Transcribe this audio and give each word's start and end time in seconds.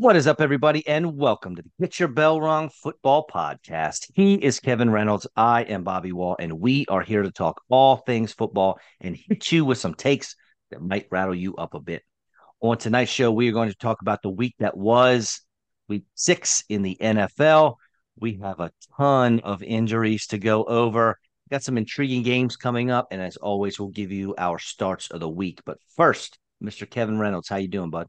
What 0.00 0.16
is 0.16 0.26
up, 0.26 0.40
everybody, 0.40 0.86
and 0.88 1.18
welcome 1.18 1.56
to 1.56 1.60
the 1.60 1.70
Get 1.78 2.00
Your 2.00 2.08
Bell 2.08 2.40
Rung 2.40 2.70
Football 2.70 3.26
Podcast. 3.30 4.10
He 4.14 4.32
is 4.32 4.58
Kevin 4.58 4.88
Reynolds. 4.88 5.26
I 5.36 5.64
am 5.64 5.84
Bobby 5.84 6.10
Wall, 6.10 6.36
and 6.38 6.58
we 6.58 6.86
are 6.86 7.02
here 7.02 7.20
to 7.20 7.30
talk 7.30 7.60
all 7.68 7.96
things 7.96 8.32
football 8.32 8.80
and 9.02 9.14
hit 9.14 9.52
you 9.52 9.66
with 9.66 9.76
some 9.76 9.92
takes 9.92 10.36
that 10.70 10.80
might 10.80 11.08
rattle 11.10 11.34
you 11.34 11.54
up 11.56 11.74
a 11.74 11.80
bit. 11.80 12.02
On 12.62 12.78
tonight's 12.78 13.10
show, 13.10 13.30
we 13.30 13.50
are 13.50 13.52
going 13.52 13.68
to 13.68 13.76
talk 13.76 14.00
about 14.00 14.22
the 14.22 14.30
week 14.30 14.54
that 14.58 14.74
was 14.74 15.42
week 15.86 16.04
six 16.14 16.64
in 16.70 16.80
the 16.80 16.96
NFL. 16.98 17.74
We 18.18 18.40
have 18.42 18.58
a 18.58 18.72
ton 18.96 19.40
of 19.40 19.62
injuries 19.62 20.28
to 20.28 20.38
go 20.38 20.64
over. 20.64 21.18
Got 21.50 21.62
some 21.62 21.76
intriguing 21.76 22.22
games 22.22 22.56
coming 22.56 22.90
up, 22.90 23.08
and 23.10 23.20
as 23.20 23.36
always, 23.36 23.78
we'll 23.78 23.90
give 23.90 24.12
you 24.12 24.34
our 24.38 24.58
starts 24.58 25.10
of 25.10 25.20
the 25.20 25.28
week. 25.28 25.60
But 25.66 25.76
first, 25.94 26.38
Mr. 26.64 26.88
Kevin 26.88 27.18
Reynolds, 27.18 27.50
how 27.50 27.56
you 27.56 27.68
doing, 27.68 27.90
bud? 27.90 28.06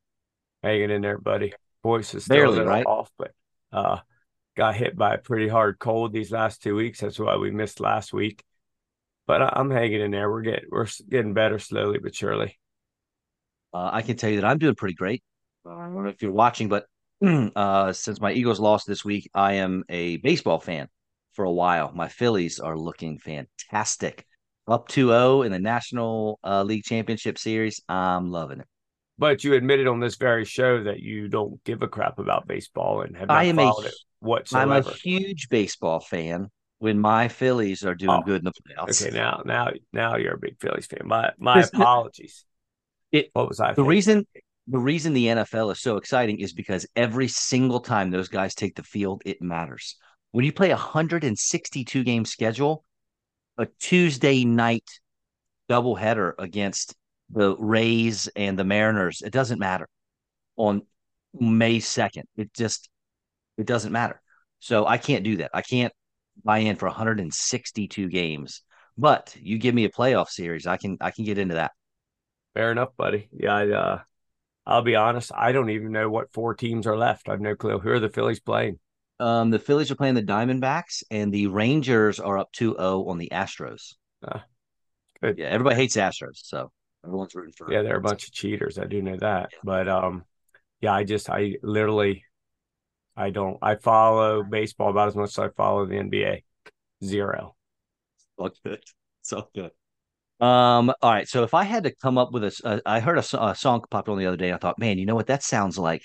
hanging 0.64 0.92
in 0.92 1.02
there, 1.02 1.18
buddy. 1.18 1.54
Voice 1.84 2.14
is 2.14 2.26
still 2.26 2.38
Barely, 2.38 2.60
right? 2.62 2.86
off, 2.86 3.12
but 3.18 3.32
uh, 3.72 4.00
got 4.56 4.76
hit 4.76 4.96
by 4.96 5.16
a 5.16 5.18
pretty 5.18 5.48
hard 5.48 5.80
cold 5.80 6.14
these 6.14 6.32
last 6.32 6.62
two 6.62 6.76
weeks. 6.76 7.00
That's 7.00 7.20
why 7.20 7.38
we 7.38 7.52
missed 7.52 7.80
last 7.80 8.14
week. 8.14 8.44
But 9.28 9.42
I- 9.42 9.54
I'm 9.56 9.70
hanging 9.72 10.02
in 10.02 10.12
there. 10.12 10.30
We're 10.30 10.42
getting 10.42 10.70
we're 10.72 10.88
getting 11.10 11.34
better 11.34 11.60
slowly 11.60 12.00
but 12.00 12.16
surely. 12.16 12.60
Uh, 13.74 13.90
I 13.94 14.02
can 14.02 14.18
tell 14.18 14.30
you 14.30 14.42
that 14.42 14.48
I'm 14.48 14.58
doing 14.58 14.76
pretty 14.76 14.96
great. 14.96 15.24
Uh, 15.66 15.70
I 15.76 15.86
don't 15.86 16.04
know 16.04 16.10
if 16.10 16.22
you're 16.22 16.32
watching, 16.32 16.70
but 16.70 16.86
uh, 17.56 17.94
since 17.94 18.20
my 18.20 18.32
Eagles 18.34 18.60
lost 18.60 18.88
this 18.88 19.06
week, 19.06 19.30
I 19.34 19.54
am 19.54 19.84
a 19.90 20.18
baseball 20.18 20.60
fan 20.60 20.88
for 21.34 21.46
a 21.46 21.52
while. 21.52 21.92
My 21.94 22.10
Phillies 22.10 22.60
are 22.60 22.78
looking 22.78 23.20
fantastic. 23.20 24.26
Up 24.68 24.88
2 24.88 25.08
0 25.08 25.42
in 25.42 25.52
the 25.52 25.60
National 25.60 26.40
uh, 26.44 26.64
League 26.64 26.84
Championship 26.84 27.38
Series. 27.38 27.82
I'm 27.90 28.30
loving 28.30 28.60
it. 28.60 28.68
But 29.22 29.44
you 29.44 29.54
admitted 29.54 29.88
on 29.88 30.00
this 30.00 30.16
very 30.16 30.44
show 30.46 30.84
that 30.84 31.00
you 31.00 31.28
don't 31.30 31.64
give 31.64 31.84
a 31.84 31.88
crap 31.88 32.18
about 32.18 32.48
baseball 32.48 33.04
and 33.04 33.16
have 33.16 33.28
not 33.28 33.38
I 33.38 33.44
am 33.44 33.60
a, 33.60 33.70
it 33.70 33.94
whatsoever. 34.20 34.74
I'm 34.74 34.86
a 34.86 34.92
huge 34.96 35.48
baseball 35.48 36.00
fan 36.00 36.50
when 36.80 37.00
my 37.00 37.28
Phillies 37.28 37.86
are 37.86 37.94
doing 37.94 38.10
Oh, 38.10 38.24
good 38.26 38.42
in 38.42 38.46
the 38.46 38.52
playoffs. 38.52 39.00
okay, 39.06 39.16
now 39.16 39.44
now 39.46 39.70
now 39.94 40.16
you're 40.18 40.34
a 40.34 40.40
big 40.40 40.60
Phillies 40.60 40.88
fan. 40.88 41.02
My 41.06 41.32
my 41.38 41.62
apologies. 41.62 42.44
it- 43.12 43.30
what 43.34 43.48
was 43.48 43.60
I? 43.60 43.68
The 43.70 43.76
thinking? 43.76 43.90
reason 43.90 44.28
the 44.68 44.80
reason 44.80 45.14
the 45.14 45.28
NFL 45.28 45.72
is 45.72 45.80
so 45.82 45.98
exciting 45.98 46.40
is 46.40 46.52
because 46.54 46.88
every 46.96 47.28
single 47.28 47.80
time 47.80 48.10
those 48.10 48.28
guys 48.28 48.56
take 48.56 48.76
the 48.76 48.84
field, 48.84 49.22
it 49.24 49.40
matters. 49.42 49.98
When 50.32 50.46
you 50.46 50.52
play 50.52 50.72
a 50.72 50.76
162 50.76 52.04
game 52.04 52.26
schedule, 52.26 52.84
a 53.60 53.68
Tuesday 53.80 54.46
night 54.46 54.90
doubleheader 55.70 56.34
against 56.40 56.96
the 57.32 57.56
Rays 57.58 58.30
and 58.36 58.58
the 58.58 58.64
Mariners, 58.64 59.22
it 59.22 59.32
doesn't 59.32 59.60
matter. 59.60 59.88
On 60.58 60.82
May 61.34 61.80
2nd, 61.80 62.24
it 62.36 62.54
just 62.54 62.90
it 63.58 63.66
doesn't 63.66 63.92
matter. 63.92 64.22
So 64.60 64.86
I 64.86 64.98
can't 64.98 65.24
do 65.24 65.38
that. 65.38 65.52
I 65.54 65.62
can't 65.62 65.94
buy 66.44 66.60
in 66.60 66.76
for 66.76 66.88
162 66.88 68.10
games. 68.10 68.64
But 68.98 69.36
you 69.40 69.58
give 69.58 69.74
me 69.74 69.86
a 69.86 69.90
playoff 69.90 70.30
series, 70.30 70.68
I 70.68 70.78
can 70.78 70.98
I 71.02 71.12
can 71.12 71.26
get 71.26 71.38
into 71.38 71.56
that. 71.56 71.72
Fair 72.54 72.72
enough, 72.72 72.90
buddy. 72.98 73.30
Yeah, 73.32 73.56
I, 73.56 73.70
uh, 73.70 74.00
I'll 74.66 74.82
be 74.82 74.96
honest. 74.96 75.32
I 75.34 75.54
don't 75.54 75.70
even 75.70 75.92
know 75.92 76.10
what 76.10 76.34
four 76.34 76.54
teams 76.54 76.86
are 76.86 76.98
left. 76.98 77.30
I've 77.30 77.40
no 77.40 77.56
clue. 77.56 77.80
Who 77.80 77.90
are 77.90 78.00
the 78.00 78.10
Phillies 78.10 78.42
playing? 78.42 78.80
Um, 79.20 79.52
the 79.52 79.60
Phillies 79.60 79.90
are 79.92 79.96
playing 79.96 80.16
the 80.16 80.24
Diamondbacks, 80.24 81.04
and 81.10 81.34
the 81.34 81.48
Rangers 81.48 82.20
are 82.20 82.38
up 82.38 82.52
2 82.52 82.76
0 82.78 83.06
on 83.08 83.18
the 83.18 83.30
Astros. 83.32 83.94
Ah, 84.28 84.44
good. 85.22 85.38
Yeah, 85.38 85.48
everybody 85.48 85.78
hates 85.78 85.96
Astros, 85.96 86.42
so 86.44 86.72
everyone's 87.04 87.36
rooting 87.36 87.54
for 87.54 87.72
Yeah, 87.72 87.82
they're 87.82 87.98
a 87.98 88.02
bunch 88.02 88.28
of 88.28 88.34
cheaters. 88.34 88.78
I 88.78 88.86
do 88.86 89.02
know 89.02 89.18
that. 89.18 89.52
But 89.64 89.88
um, 89.88 90.24
yeah, 90.80 90.94
I 90.94 91.04
just 91.04 91.30
I 91.30 91.56
literally 91.64 92.24
I 93.16 93.30
don't 93.30 93.58
I 93.62 93.76
follow 93.76 94.44
baseball 94.44 94.90
about 94.90 95.10
as 95.10 95.16
much 95.16 95.30
as 95.30 95.40
I 95.40 95.50
follow 95.50 95.86
the 95.86 95.96
NBA. 95.98 96.44
Zero. 97.04 97.56
So 98.38 98.50
good. 98.64 98.84
So 99.22 99.48
good. 99.54 99.72
Um, 100.40 100.92
all 101.02 101.12
right. 101.12 101.28
So 101.28 101.44
if 101.44 101.54
I 101.54 101.64
had 101.64 101.84
to 101.84 101.94
come 101.96 102.18
up 102.18 102.32
with 102.32 102.44
a, 102.44 102.54
a- 102.64 102.82
I 102.90 103.00
heard 103.00 103.18
a, 103.18 103.46
a 103.46 103.56
song 103.56 103.84
pop 103.90 104.10
on 104.10 104.18
the 104.18 104.26
other 104.26 104.38
day. 104.38 104.52
I 104.52 104.58
thought, 104.58 104.80
man, 104.80 104.98
you 104.98 105.06
know 105.06 105.16
what? 105.16 105.28
That 105.28 105.44
sounds 105.44 105.78
like 105.78 106.02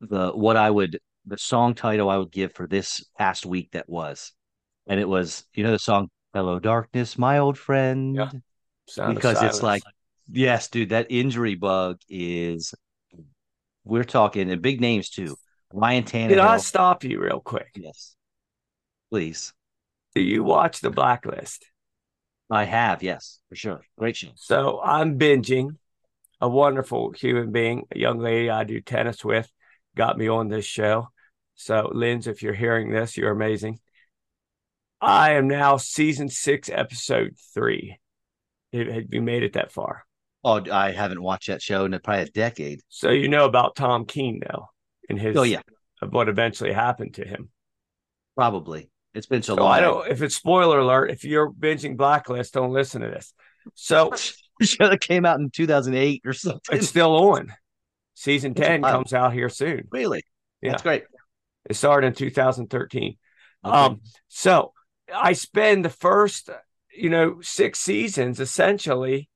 the 0.00 0.30
what 0.32 0.56
I 0.56 0.70
would 0.70 1.00
the 1.24 1.38
song 1.38 1.74
title 1.74 2.10
I 2.10 2.18
would 2.18 2.30
give 2.30 2.52
for 2.52 2.66
this 2.66 3.04
past 3.18 3.46
week 3.46 3.70
that 3.72 3.88
was, 3.88 4.32
and 4.86 5.00
it 5.00 5.08
was 5.08 5.44
you 5.54 5.64
know 5.64 5.72
the 5.72 5.78
song 5.78 6.08
"Hello 6.34 6.58
Darkness, 6.58 7.16
My 7.18 7.38
Old 7.38 7.58
Friend." 7.58 8.14
Yeah. 8.14 8.30
Because 8.94 9.42
it's 9.42 9.62
like, 9.62 9.82
yes, 10.30 10.68
dude, 10.68 10.90
that 10.90 11.06
injury 11.10 11.54
bug 11.54 12.00
is. 12.08 12.74
We're 13.84 14.04
talking 14.04 14.50
and 14.50 14.60
big 14.60 14.80
names 14.80 15.10
too. 15.10 15.36
Ryan 15.72 16.04
Tannehill. 16.04 16.28
Did 16.28 16.38
I 16.38 16.56
stop 16.56 17.04
you 17.04 17.20
real 17.20 17.40
quick? 17.40 17.70
yes, 17.76 18.16
please. 19.10 19.52
Do 20.14 20.22
you 20.22 20.42
watch 20.42 20.80
the 20.80 20.90
blacklist? 20.90 21.66
I 22.50 22.64
have. 22.64 23.02
Yes, 23.02 23.40
for 23.48 23.54
sure. 23.54 23.80
Great 23.98 24.16
show. 24.16 24.30
So 24.34 24.80
I'm 24.82 25.18
binging. 25.18 25.76
A 26.38 26.48
wonderful 26.48 27.12
human 27.12 27.50
being, 27.50 27.84
a 27.94 27.98
young 27.98 28.18
lady 28.18 28.50
I 28.50 28.64
do 28.64 28.82
tennis 28.82 29.24
with, 29.24 29.50
got 29.96 30.18
me 30.18 30.28
on 30.28 30.48
this 30.48 30.66
show. 30.66 31.08
So, 31.54 31.90
Linz, 31.94 32.26
if 32.26 32.42
you're 32.42 32.52
hearing 32.52 32.90
this, 32.90 33.16
you're 33.16 33.30
amazing. 33.30 33.78
I 35.00 35.32
am 35.32 35.48
now 35.48 35.78
season 35.78 36.28
six, 36.28 36.68
episode 36.68 37.36
three. 37.54 37.98
Have 38.72 39.06
you 39.10 39.22
made 39.22 39.42
it 39.42 39.54
that 39.54 39.72
far? 39.72 40.05
Oh, 40.46 40.62
I 40.70 40.92
haven't 40.92 41.20
watched 41.20 41.48
that 41.48 41.60
show 41.60 41.84
in 41.86 41.98
probably 42.04 42.22
a 42.22 42.26
decade. 42.26 42.80
So 42.88 43.10
you 43.10 43.26
know 43.28 43.46
about 43.46 43.74
Tom 43.74 44.04
Keen, 44.06 44.40
though, 44.48 44.66
and 45.08 45.18
his 45.18 45.36
Oh 45.36 45.42
yeah, 45.42 45.62
of 46.00 46.12
what 46.12 46.28
eventually 46.28 46.72
happened 46.72 47.14
to 47.14 47.26
him. 47.26 47.50
probably. 48.36 48.88
It's 49.12 49.26
been 49.26 49.42
so, 49.42 49.56
So 49.56 49.62
long. 49.62 49.72
I 49.72 49.80
don't. 49.80 50.08
If 50.08 50.22
it's 50.22 50.36
spoiler 50.36 50.78
alert, 50.78 51.10
if 51.10 51.24
you're 51.24 51.50
binging 51.50 51.96
Blacklist, 51.96 52.54
don't 52.54 52.72
listen 52.72 53.00
to 53.02 53.08
this. 53.08 53.34
So 53.74 54.12
show 54.62 54.88
that 54.88 55.00
came 55.00 55.24
out 55.26 55.40
in 55.40 55.50
2008 55.50 56.22
or 56.24 56.32
something. 56.32 56.60
it's 56.78 56.88
still 56.88 57.16
on. 57.16 57.52
Season 58.14 58.54
ten 58.54 58.82
wild. 58.82 58.94
comes 58.94 59.12
out 59.12 59.32
here 59.32 59.48
soon. 59.48 59.88
really. 59.90 60.22
Yeah. 60.62 60.70
That's 60.70 60.82
great. 60.82 61.04
It 61.68 61.74
started 61.74 62.06
in 62.08 62.12
2013. 62.14 63.16
Okay. 63.64 63.76
Um, 63.76 64.00
so 64.28 64.72
I 65.12 65.32
spend 65.32 65.84
the 65.84 65.90
first, 65.90 66.50
you 66.96 67.10
know, 67.10 67.40
six 67.42 67.80
seasons 67.80 68.38
essentially, 68.38 69.28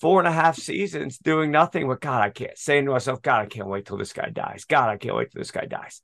four 0.00 0.18
and 0.18 0.28
a 0.28 0.32
half 0.32 0.56
seasons 0.56 1.18
doing 1.18 1.50
nothing 1.50 1.86
but 1.88 2.00
God, 2.00 2.22
I 2.22 2.30
can't 2.30 2.56
saying 2.58 2.86
to 2.86 2.92
myself, 2.92 3.22
God, 3.22 3.42
I 3.42 3.46
can't 3.46 3.68
wait 3.68 3.86
till 3.86 3.96
this 3.96 4.12
guy 4.12 4.28
dies. 4.30 4.64
God, 4.64 4.90
I 4.90 4.96
can't 4.96 5.16
wait 5.16 5.30
till 5.30 5.40
this 5.40 5.50
guy 5.50 5.66
dies. 5.66 6.02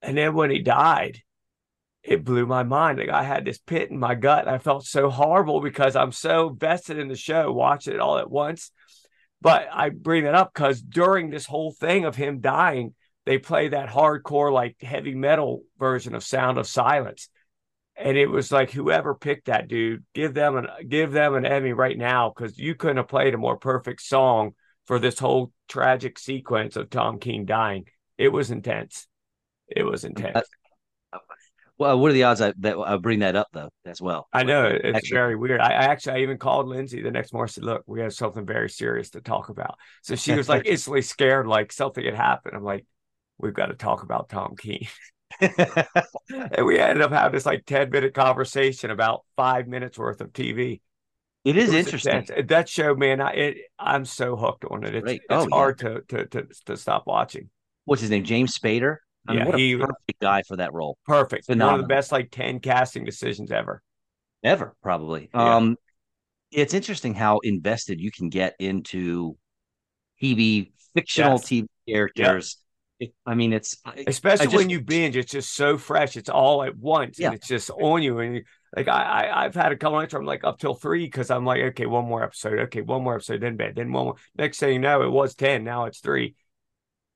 And 0.00 0.16
then 0.16 0.34
when 0.34 0.50
he 0.50 0.58
died, 0.58 1.22
it 2.02 2.24
blew 2.24 2.46
my 2.46 2.64
mind. 2.64 2.98
Like 2.98 3.10
I 3.10 3.22
had 3.22 3.44
this 3.44 3.58
pit 3.58 3.90
in 3.90 3.98
my 3.98 4.14
gut. 4.14 4.46
And 4.46 4.50
I 4.54 4.58
felt 4.58 4.84
so 4.84 5.08
horrible 5.08 5.60
because 5.60 5.94
I'm 5.94 6.12
so 6.12 6.48
vested 6.48 6.98
in 6.98 7.08
the 7.08 7.16
show, 7.16 7.52
watching 7.52 7.94
it 7.94 8.00
all 8.00 8.18
at 8.18 8.30
once. 8.30 8.72
But 9.40 9.68
I 9.72 9.90
bring 9.90 10.24
that 10.24 10.34
up 10.34 10.52
because 10.52 10.80
during 10.80 11.30
this 11.30 11.46
whole 11.46 11.72
thing 11.72 12.04
of 12.04 12.16
him 12.16 12.40
dying, 12.40 12.94
they 13.24 13.38
play 13.38 13.68
that 13.68 13.88
hardcore, 13.88 14.52
like 14.52 14.76
heavy 14.80 15.14
metal 15.14 15.62
version 15.78 16.14
of 16.14 16.24
Sound 16.24 16.58
of 16.58 16.66
Silence. 16.66 17.28
And 17.96 18.16
it 18.16 18.26
was 18.26 18.50
like 18.50 18.70
whoever 18.70 19.14
picked 19.14 19.46
that 19.46 19.68
dude, 19.68 20.04
give 20.14 20.34
them 20.34 20.56
an 20.56 20.66
give 20.88 21.12
them 21.12 21.34
an 21.34 21.44
Emmy 21.44 21.72
right 21.72 21.96
now 21.96 22.30
because 22.34 22.58
you 22.58 22.74
couldn't 22.74 22.96
have 22.96 23.08
played 23.08 23.34
a 23.34 23.38
more 23.38 23.56
perfect 23.56 24.02
song 24.02 24.52
for 24.86 24.98
this 24.98 25.18
whole 25.18 25.52
tragic 25.68 26.18
sequence 26.18 26.76
of 26.76 26.90
Tom 26.90 27.18
King 27.18 27.44
dying. 27.44 27.84
It 28.18 28.28
was 28.28 28.50
intense. 28.50 29.06
It 29.68 29.84
was 29.84 30.04
intense. 30.04 30.46
well, 31.78 31.98
what 31.98 32.10
are 32.10 32.14
the 32.14 32.24
odds 32.24 32.40
I, 32.40 32.52
that 32.60 32.76
I 32.78 32.96
bring 32.96 33.20
that 33.20 33.36
up 33.36 33.48
though 33.52 33.70
as 33.84 34.00
well? 34.00 34.26
I 34.32 34.42
know 34.42 34.66
it's 34.66 34.96
Actually- 34.96 35.14
very 35.14 35.36
weird. 35.36 35.60
I, 35.60 35.68
I 35.68 35.84
actually 35.84 36.14
I 36.14 36.22
even 36.22 36.38
called 36.38 36.68
Lindsay 36.68 37.02
the 37.02 37.10
next 37.10 37.32
morning. 37.32 37.52
Said, 37.52 37.64
"Look, 37.64 37.82
we 37.86 38.00
have 38.00 38.14
something 38.14 38.46
very 38.46 38.70
serious 38.70 39.10
to 39.10 39.20
talk 39.20 39.48
about." 39.50 39.76
So 40.02 40.14
she 40.16 40.32
was 40.34 40.48
like 40.48 40.64
instantly 40.66 41.02
scared, 41.02 41.46
like 41.46 41.72
something 41.72 42.04
had 42.04 42.14
happened. 42.14 42.56
I'm 42.56 42.64
like, 42.64 42.86
"We've 43.38 43.54
got 43.54 43.66
to 43.66 43.74
talk 43.74 44.02
about 44.02 44.28
Tom 44.30 44.56
Keen." 44.56 44.86
and 45.40 46.66
we 46.66 46.78
ended 46.78 47.02
up 47.02 47.12
having 47.12 47.32
this 47.32 47.46
like 47.46 47.64
10 47.66 47.90
minute 47.90 48.14
conversation 48.14 48.90
about 48.90 49.22
five 49.36 49.66
minutes 49.66 49.98
worth 49.98 50.20
of 50.20 50.32
TV. 50.32 50.80
it 51.44 51.56
is 51.56 51.72
It 51.72 51.78
interesting. 51.78 52.16
intense. 52.18 52.48
That 52.48 52.68
show, 52.68 52.94
man, 52.94 53.20
I 53.20 53.30
it, 53.32 53.56
I'm 53.78 54.04
so 54.04 54.36
hooked 54.36 54.64
on 54.70 54.84
it. 54.84 54.94
It's, 54.94 55.12
it's 55.12 55.24
Oh, 55.30 55.42
yeah. 55.42 55.46
hard 55.52 55.78
to, 55.80 56.02
to 56.08 56.26
to 56.26 56.46
to 56.66 56.76
stop 56.76 57.06
watching. 57.06 57.50
What's 57.84 58.00
his 58.02 58.10
name? 58.10 58.24
James 58.24 58.56
Spader. 58.56 58.96
I 59.28 59.34
mean, 59.34 59.46
Yeah, 59.46 59.56
he- 59.56 59.76
perfect 59.76 60.20
guy 60.20 60.42
for 60.48 60.56
that 60.56 60.72
role. 60.72 60.98
Perfect. 61.06 61.48
One 61.48 61.60
of 61.62 61.80
the 61.80 61.86
best 61.86 62.10
like 62.12 62.30
10 62.30 62.60
casting 62.60 63.04
decisions 63.04 63.50
ever. 63.52 63.82
ever 64.44 64.74
probably 64.82 65.30
Yeah. 65.34 65.56
um 65.56 65.76
it's 66.50 66.74
interesting 66.74 67.14
how 67.14 67.38
invested 67.38 67.98
you 68.00 68.10
can 68.10 68.28
get 68.28 68.54
into 68.58 69.36
tv 70.22 70.72
fictional 70.94 71.32
Yes. 71.38 71.44
tv 71.48 71.66
characters 71.88 72.58
It- 73.00 73.14
i 73.26 73.34
mean 73.34 73.52
it's 73.52 73.78
I- 73.84 74.04
Especially 74.06 74.42
I 74.42 74.46
just- 74.46 74.56
when 74.56 74.70
you 74.70 74.80
binge, 74.80 75.16
it's 75.16 75.32
just 75.32 75.54
so 75.54 75.76
fresh. 75.78 76.16
It's 76.16 76.28
all 76.28 76.62
at 76.62 76.76
once 76.76 77.18
Yeah. 77.18 77.28
and 77.28 77.36
it's 77.36 77.48
just 77.48 77.70
on 77.70 78.02
you. 78.02 78.18
And 78.20 78.36
you, 78.36 78.42
like 78.76 78.88
I, 78.88 79.02
I 79.02 79.44
I've 79.44 79.54
had 79.54 79.72
a 79.72 79.76
couple 79.76 79.98
nights 79.98 80.12
where 80.14 80.20
I'm 80.20 80.26
like 80.26 80.44
up 80.44 80.58
till 80.58 80.74
three 80.74 81.04
because 81.04 81.30
I'm 81.30 81.44
like, 81.44 81.60
okay, 81.60 81.86
one 81.86 82.04
more 82.06 82.22
episode, 82.22 82.58
okay, 82.60 82.80
one 82.80 83.02
more 83.02 83.14
episode, 83.16 83.40
then 83.40 83.56
bed, 83.56 83.74
then 83.76 83.92
one 83.92 84.04
more. 84.04 84.14
Next 84.36 84.58
thing 84.58 84.72
you 84.74 84.78
know, 84.78 85.02
it 85.02 85.10
was 85.10 85.34
10, 85.34 85.64
now 85.64 85.84
it's 85.86 86.00
three. 86.00 86.34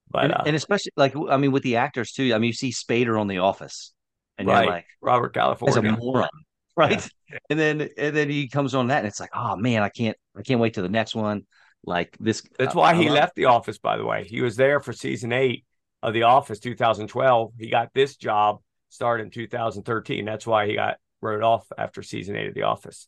But 0.09 0.25
and, 0.25 0.33
uh, 0.33 0.43
and 0.45 0.55
especially 0.55 0.91
like 0.95 1.13
I 1.29 1.37
mean 1.37 1.51
with 1.51 1.63
the 1.63 1.77
actors 1.77 2.11
too. 2.11 2.33
I 2.33 2.37
mean 2.37 2.47
you 2.47 2.53
see 2.53 2.71
Spader 2.71 3.19
on 3.19 3.27
The 3.27 3.39
Office, 3.39 3.93
and 4.37 4.47
right, 4.47 4.63
you're 4.63 4.73
like 4.73 4.85
Robert 5.01 5.35
as 5.35 5.39
a 5.39 5.39
California. 5.39 5.97
moron, 5.99 6.29
right? 6.77 7.05
And 7.49 7.59
then 7.59 7.89
and 7.97 8.15
then 8.15 8.29
he 8.29 8.47
comes 8.47 8.73
on 8.73 8.87
that, 8.87 8.99
and 8.99 9.07
it's 9.07 9.19
like, 9.19 9.31
oh 9.33 9.57
man, 9.57 9.83
I 9.83 9.89
can't 9.89 10.15
I 10.37 10.43
can't 10.43 10.61
wait 10.61 10.75
to 10.75 10.81
the 10.81 10.87
next 10.89 11.13
one. 11.13 11.45
Like 11.83 12.17
this. 12.19 12.43
That's 12.57 12.75
why 12.75 12.95
he 12.95 13.09
left 13.09 13.35
The 13.35 13.45
Office. 13.45 13.77
By 13.77 13.97
the 13.97 14.05
way, 14.05 14.25
he 14.25 14.41
was 14.41 14.55
there 14.55 14.79
for 14.79 14.91
season 14.93 15.31
eight 15.31 15.65
of 16.03 16.13
The 16.13 16.23
Office, 16.23 16.59
2012. 16.59 17.53
He 17.57 17.69
got 17.69 17.89
this 17.93 18.17
job 18.17 18.59
started 18.89 19.23
in 19.23 19.29
2013. 19.31 20.25
That's 20.25 20.45
why 20.47 20.67
he 20.67 20.75
got 20.75 20.97
wrote 21.21 21.43
off 21.43 21.65
after 21.77 22.03
season 22.03 22.35
eight 22.35 22.47
of 22.49 22.53
The 22.55 22.63
Office. 22.63 23.07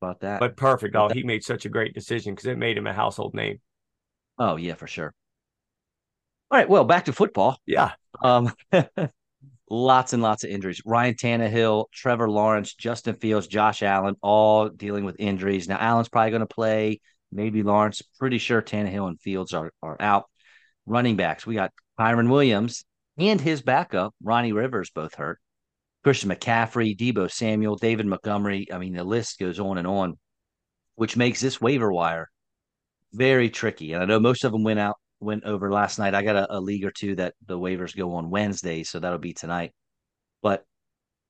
about 0.00 0.20
that. 0.20 0.40
But 0.40 0.56
perfect. 0.56 0.96
Oh, 0.96 1.08
he 1.08 1.22
made 1.22 1.44
such 1.44 1.64
a 1.66 1.68
great 1.68 1.94
decision 1.94 2.34
because 2.34 2.46
it 2.46 2.58
made 2.58 2.76
him 2.78 2.86
a 2.86 2.92
household 2.92 3.34
name. 3.34 3.60
oh 4.38 4.56
yeah, 4.56 4.74
for 4.74 4.86
sure. 4.86 5.12
All 6.50 6.58
right, 6.58 6.68
well, 6.68 6.84
back 6.84 7.06
to 7.06 7.12
football. 7.12 7.58
Yeah, 7.66 7.92
Um, 8.22 8.52
lots 9.70 10.12
and 10.12 10.22
lots 10.22 10.44
of 10.44 10.50
injuries. 10.50 10.82
Ryan 10.84 11.14
Tannehill, 11.14 11.86
Trevor 11.92 12.30
Lawrence, 12.30 12.74
Justin 12.74 13.14
Fields, 13.16 13.46
Josh 13.46 13.82
Allen, 13.82 14.16
all 14.22 14.68
dealing 14.68 15.04
with 15.04 15.16
injuries. 15.18 15.68
Now, 15.68 15.78
Allen's 15.78 16.08
probably 16.08 16.30
going 16.30 16.40
to 16.40 16.46
play. 16.46 17.00
Maybe 17.34 17.62
Lawrence. 17.62 18.02
Pretty 18.18 18.38
sure 18.38 18.62
Tannehill 18.62 19.08
and 19.08 19.20
Fields 19.20 19.52
are 19.52 19.72
are 19.82 19.96
out. 20.00 20.24
Running 20.86 21.16
backs, 21.16 21.46
we 21.46 21.54
got 21.54 21.72
Kyren 21.98 22.30
Williams 22.30 22.84
and 23.18 23.40
his 23.40 23.62
backup, 23.62 24.14
Ronnie 24.22 24.52
Rivers, 24.52 24.90
both 24.90 25.14
hurt. 25.14 25.40
Christian 26.02 26.30
McCaffrey, 26.30 26.96
Deebo 26.96 27.30
Samuel, 27.30 27.76
David 27.76 28.06
Montgomery. 28.06 28.66
I 28.70 28.78
mean, 28.78 28.92
the 28.92 29.04
list 29.04 29.38
goes 29.38 29.58
on 29.58 29.78
and 29.78 29.86
on, 29.86 30.18
which 30.96 31.16
makes 31.16 31.40
this 31.40 31.60
waiver 31.60 31.90
wire 31.90 32.30
very 33.14 33.48
tricky. 33.48 33.92
And 33.92 34.02
I 34.02 34.06
know 34.06 34.20
most 34.20 34.44
of 34.44 34.52
them 34.52 34.64
went 34.64 34.80
out, 34.80 34.96
went 35.20 35.44
over 35.44 35.72
last 35.72 35.98
night. 35.98 36.14
I 36.14 36.22
got 36.22 36.36
a, 36.36 36.58
a 36.58 36.60
league 36.60 36.84
or 36.84 36.90
two 36.90 37.14
that 37.16 37.34
the 37.46 37.58
waivers 37.58 37.96
go 37.96 38.14
on 38.14 38.30
Wednesday, 38.30 38.82
so 38.82 38.98
that'll 38.98 39.18
be 39.18 39.32
tonight. 39.32 39.72
But 40.42 40.64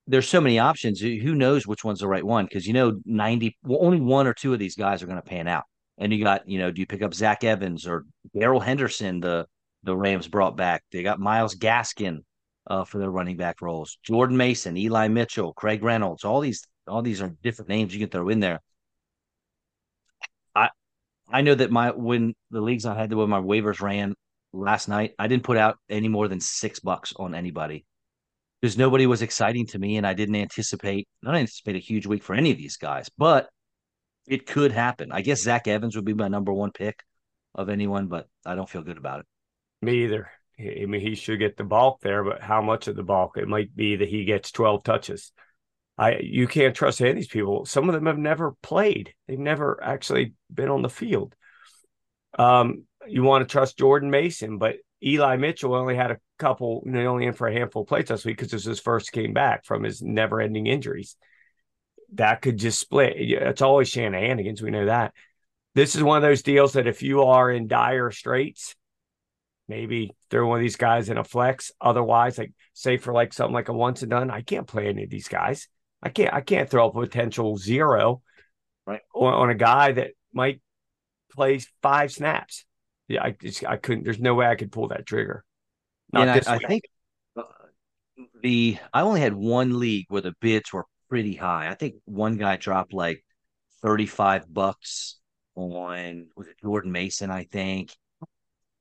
there's 0.06 0.28
so 0.28 0.40
many 0.40 0.58
options. 0.58 1.00
Who 1.00 1.34
knows 1.34 1.66
which 1.66 1.84
one's 1.84 2.00
the 2.00 2.08
right 2.08 2.24
one? 2.24 2.46
Because 2.46 2.66
you 2.66 2.72
know, 2.72 2.98
90, 3.04 3.56
well, 3.62 3.78
only 3.80 4.00
one 4.00 4.26
or 4.26 4.34
two 4.34 4.52
of 4.52 4.58
these 4.58 4.74
guys 4.74 5.02
are 5.02 5.06
going 5.06 5.22
to 5.22 5.22
pan 5.22 5.46
out. 5.46 5.64
And 5.98 6.12
you 6.12 6.24
got, 6.24 6.48
you 6.48 6.58
know, 6.58 6.70
do 6.70 6.80
you 6.80 6.86
pick 6.86 7.02
up 7.02 7.14
Zach 7.14 7.44
Evans 7.44 7.86
or 7.86 8.04
Darrell 8.36 8.60
Henderson, 8.60 9.20
the 9.20 9.46
the 9.84 9.96
Rams 9.96 10.28
brought 10.28 10.56
back? 10.56 10.82
They 10.90 11.02
got 11.02 11.20
Myles 11.20 11.54
Gaskin 11.54 12.20
uh, 12.66 12.84
for 12.84 12.98
their 12.98 13.10
running 13.10 13.36
back 13.36 13.60
roles. 13.60 13.98
Jordan 14.02 14.36
Mason, 14.36 14.76
Eli 14.76 15.08
Mitchell, 15.08 15.52
Craig 15.52 15.82
Reynolds. 15.82 16.24
All 16.24 16.40
these, 16.40 16.66
all 16.88 17.02
these 17.02 17.22
are 17.22 17.34
different 17.42 17.68
names 17.68 17.94
you 17.94 18.00
can 18.00 18.08
throw 18.08 18.28
in 18.28 18.40
there. 18.40 18.60
I 20.54 20.70
I 21.28 21.42
know 21.42 21.54
that 21.54 21.70
my 21.70 21.90
when 21.90 22.34
the 22.50 22.60
leagues 22.60 22.86
I 22.86 22.94
had 22.94 23.12
when 23.12 23.30
my 23.30 23.40
waivers 23.40 23.80
ran 23.80 24.14
last 24.52 24.88
night, 24.88 25.14
I 25.18 25.26
didn't 25.26 25.44
put 25.44 25.56
out 25.56 25.78
any 25.88 26.08
more 26.08 26.28
than 26.28 26.40
six 26.40 26.80
bucks 26.80 27.12
on 27.16 27.34
anybody 27.34 27.84
because 28.60 28.78
nobody 28.78 29.06
was 29.06 29.22
exciting 29.22 29.66
to 29.66 29.78
me, 29.78 29.96
and 29.96 30.06
I 30.06 30.14
didn't 30.14 30.36
anticipate 30.36 31.08
not 31.22 31.34
anticipate 31.34 31.76
a 31.76 31.80
huge 31.80 32.06
week 32.06 32.22
for 32.22 32.34
any 32.34 32.50
of 32.50 32.58
these 32.58 32.76
guys, 32.76 33.10
but 33.18 33.48
it 34.26 34.46
could 34.46 34.72
happen. 34.72 35.12
I 35.12 35.20
guess 35.20 35.42
Zach 35.42 35.68
Evans 35.68 35.96
would 35.96 36.04
be 36.04 36.14
my 36.14 36.28
number 36.28 36.52
one 36.52 36.72
pick 36.72 37.02
of 37.54 37.68
anyone, 37.68 38.08
but 38.08 38.28
I 38.44 38.54
don't 38.54 38.68
feel 38.68 38.82
good 38.82 38.98
about 38.98 39.20
it. 39.20 39.26
me 39.82 40.04
either. 40.04 40.30
I 40.58 40.86
mean, 40.86 41.00
he 41.00 41.16
should 41.16 41.40
get 41.40 41.56
the 41.56 41.64
bulk 41.64 42.00
there, 42.00 42.22
but 42.22 42.40
how 42.40 42.62
much 42.62 42.86
of 42.86 42.94
the 42.94 43.02
bulk? 43.02 43.36
It 43.36 43.48
might 43.48 43.74
be 43.74 43.96
that 43.96 44.08
he 44.08 44.24
gets 44.24 44.52
12 44.52 44.84
touches. 44.84 45.32
I 45.98 46.18
you 46.18 46.48
can't 46.48 46.74
trust 46.74 47.00
any 47.00 47.10
of 47.10 47.16
these 47.16 47.28
people. 47.28 47.64
Some 47.66 47.88
of 47.88 47.94
them 47.94 48.06
have 48.06 48.18
never 48.18 48.54
played. 48.62 49.14
They've 49.26 49.38
never 49.38 49.82
actually 49.82 50.34
been 50.52 50.68
on 50.68 50.82
the 50.82 50.88
field. 50.88 51.34
Um, 52.38 52.84
you 53.06 53.22
want 53.22 53.46
to 53.46 53.52
trust 53.52 53.78
Jordan 53.78 54.10
Mason, 54.10 54.58
but 54.58 54.76
Eli 55.04 55.36
Mitchell 55.36 55.74
only 55.74 55.94
had 55.94 56.10
a 56.10 56.18
couple, 56.38 56.82
only 56.86 57.26
in 57.26 57.32
for 57.32 57.46
a 57.46 57.52
handful 57.52 57.82
of 57.82 57.88
plays 57.88 58.10
last 58.10 58.24
week 58.24 58.38
because 58.38 58.52
it 58.52 58.56
was 58.56 58.64
his 58.64 58.80
first 58.80 59.12
came 59.12 59.32
back 59.32 59.64
from 59.64 59.84
his 59.84 60.02
never-ending 60.02 60.66
injuries. 60.66 61.16
That 62.14 62.42
could 62.42 62.58
just 62.58 62.78
split. 62.78 63.14
It's 63.16 63.62
always 63.62 63.88
shenanigans. 63.88 64.62
We 64.62 64.70
know 64.70 64.86
that. 64.86 65.12
This 65.74 65.96
is 65.96 66.02
one 66.02 66.16
of 66.16 66.22
those 66.22 66.42
deals 66.42 66.74
that 66.74 66.86
if 66.86 67.02
you 67.02 67.22
are 67.24 67.50
in 67.50 67.66
dire 67.66 68.10
straits, 68.12 68.76
maybe 69.66 70.14
throw 70.30 70.46
one 70.46 70.58
of 70.58 70.62
these 70.62 70.76
guys 70.76 71.08
in 71.08 71.18
a 71.18 71.24
flex. 71.24 71.72
Otherwise, 71.80 72.38
like 72.38 72.52
say 72.74 72.96
for 72.96 73.12
like 73.12 73.32
something 73.32 73.54
like 73.54 73.68
a 73.68 73.72
once 73.72 74.02
and 74.02 74.10
done, 74.10 74.30
I 74.30 74.42
can't 74.42 74.66
play 74.66 74.88
any 74.88 75.04
of 75.04 75.10
these 75.10 75.28
guys. 75.28 75.68
I 76.02 76.10
can't. 76.10 76.32
I 76.32 76.42
can't 76.42 76.68
throw 76.68 76.88
a 76.88 76.92
potential 76.92 77.56
zero 77.56 78.22
Right. 78.86 79.00
on, 79.14 79.34
on 79.34 79.50
a 79.50 79.54
guy 79.54 79.92
that 79.92 80.10
might 80.32 80.60
play 81.32 81.60
five 81.82 82.12
snaps. 82.12 82.64
Yeah, 83.08 83.22
I 83.24 83.30
just 83.30 83.64
I 83.64 83.76
couldn't. 83.76 84.04
There's 84.04 84.20
no 84.20 84.34
way 84.34 84.46
I 84.46 84.54
could 84.54 84.70
pull 84.70 84.88
that 84.88 85.06
trigger. 85.06 85.44
Not 86.12 86.28
and 86.28 86.46
I, 86.46 86.54
I 86.54 86.58
think 86.58 86.84
uh, 87.36 87.42
the 88.42 88.78
I 88.92 89.00
only 89.00 89.20
had 89.20 89.34
one 89.34 89.78
league 89.78 90.06
where 90.08 90.22
the 90.22 90.34
bids 90.40 90.72
were 90.72 90.86
pretty 91.08 91.34
high. 91.34 91.68
I 91.68 91.74
think 91.74 91.96
one 92.04 92.36
guy 92.36 92.56
dropped 92.56 92.92
like 92.92 93.24
35 93.82 94.52
bucks 94.52 95.18
on 95.54 96.28
was 96.36 96.48
it 96.48 96.56
Jordan 96.60 96.92
Mason, 96.92 97.30
I 97.30 97.44
think. 97.44 97.94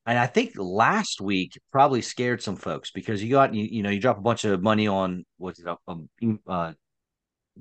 And 0.06 0.20
I 0.20 0.28
think 0.28 0.54
last 0.58 1.22
week 1.22 1.58
probably 1.72 2.02
scared 2.02 2.42
some 2.42 2.58
folks 2.58 2.92
because 2.92 3.24
you 3.24 3.30
got 3.32 3.54
you, 3.54 3.64
you 3.64 3.84
know 3.84 3.90
you 3.90 4.02
drop 4.02 4.18
a 4.18 4.22
bunch 4.22 4.44
of 4.44 4.62
money 4.62 4.88
on 4.88 5.24
what's 5.38 5.60
it 5.60 5.68
um, 5.88 6.10
uh 6.48 6.74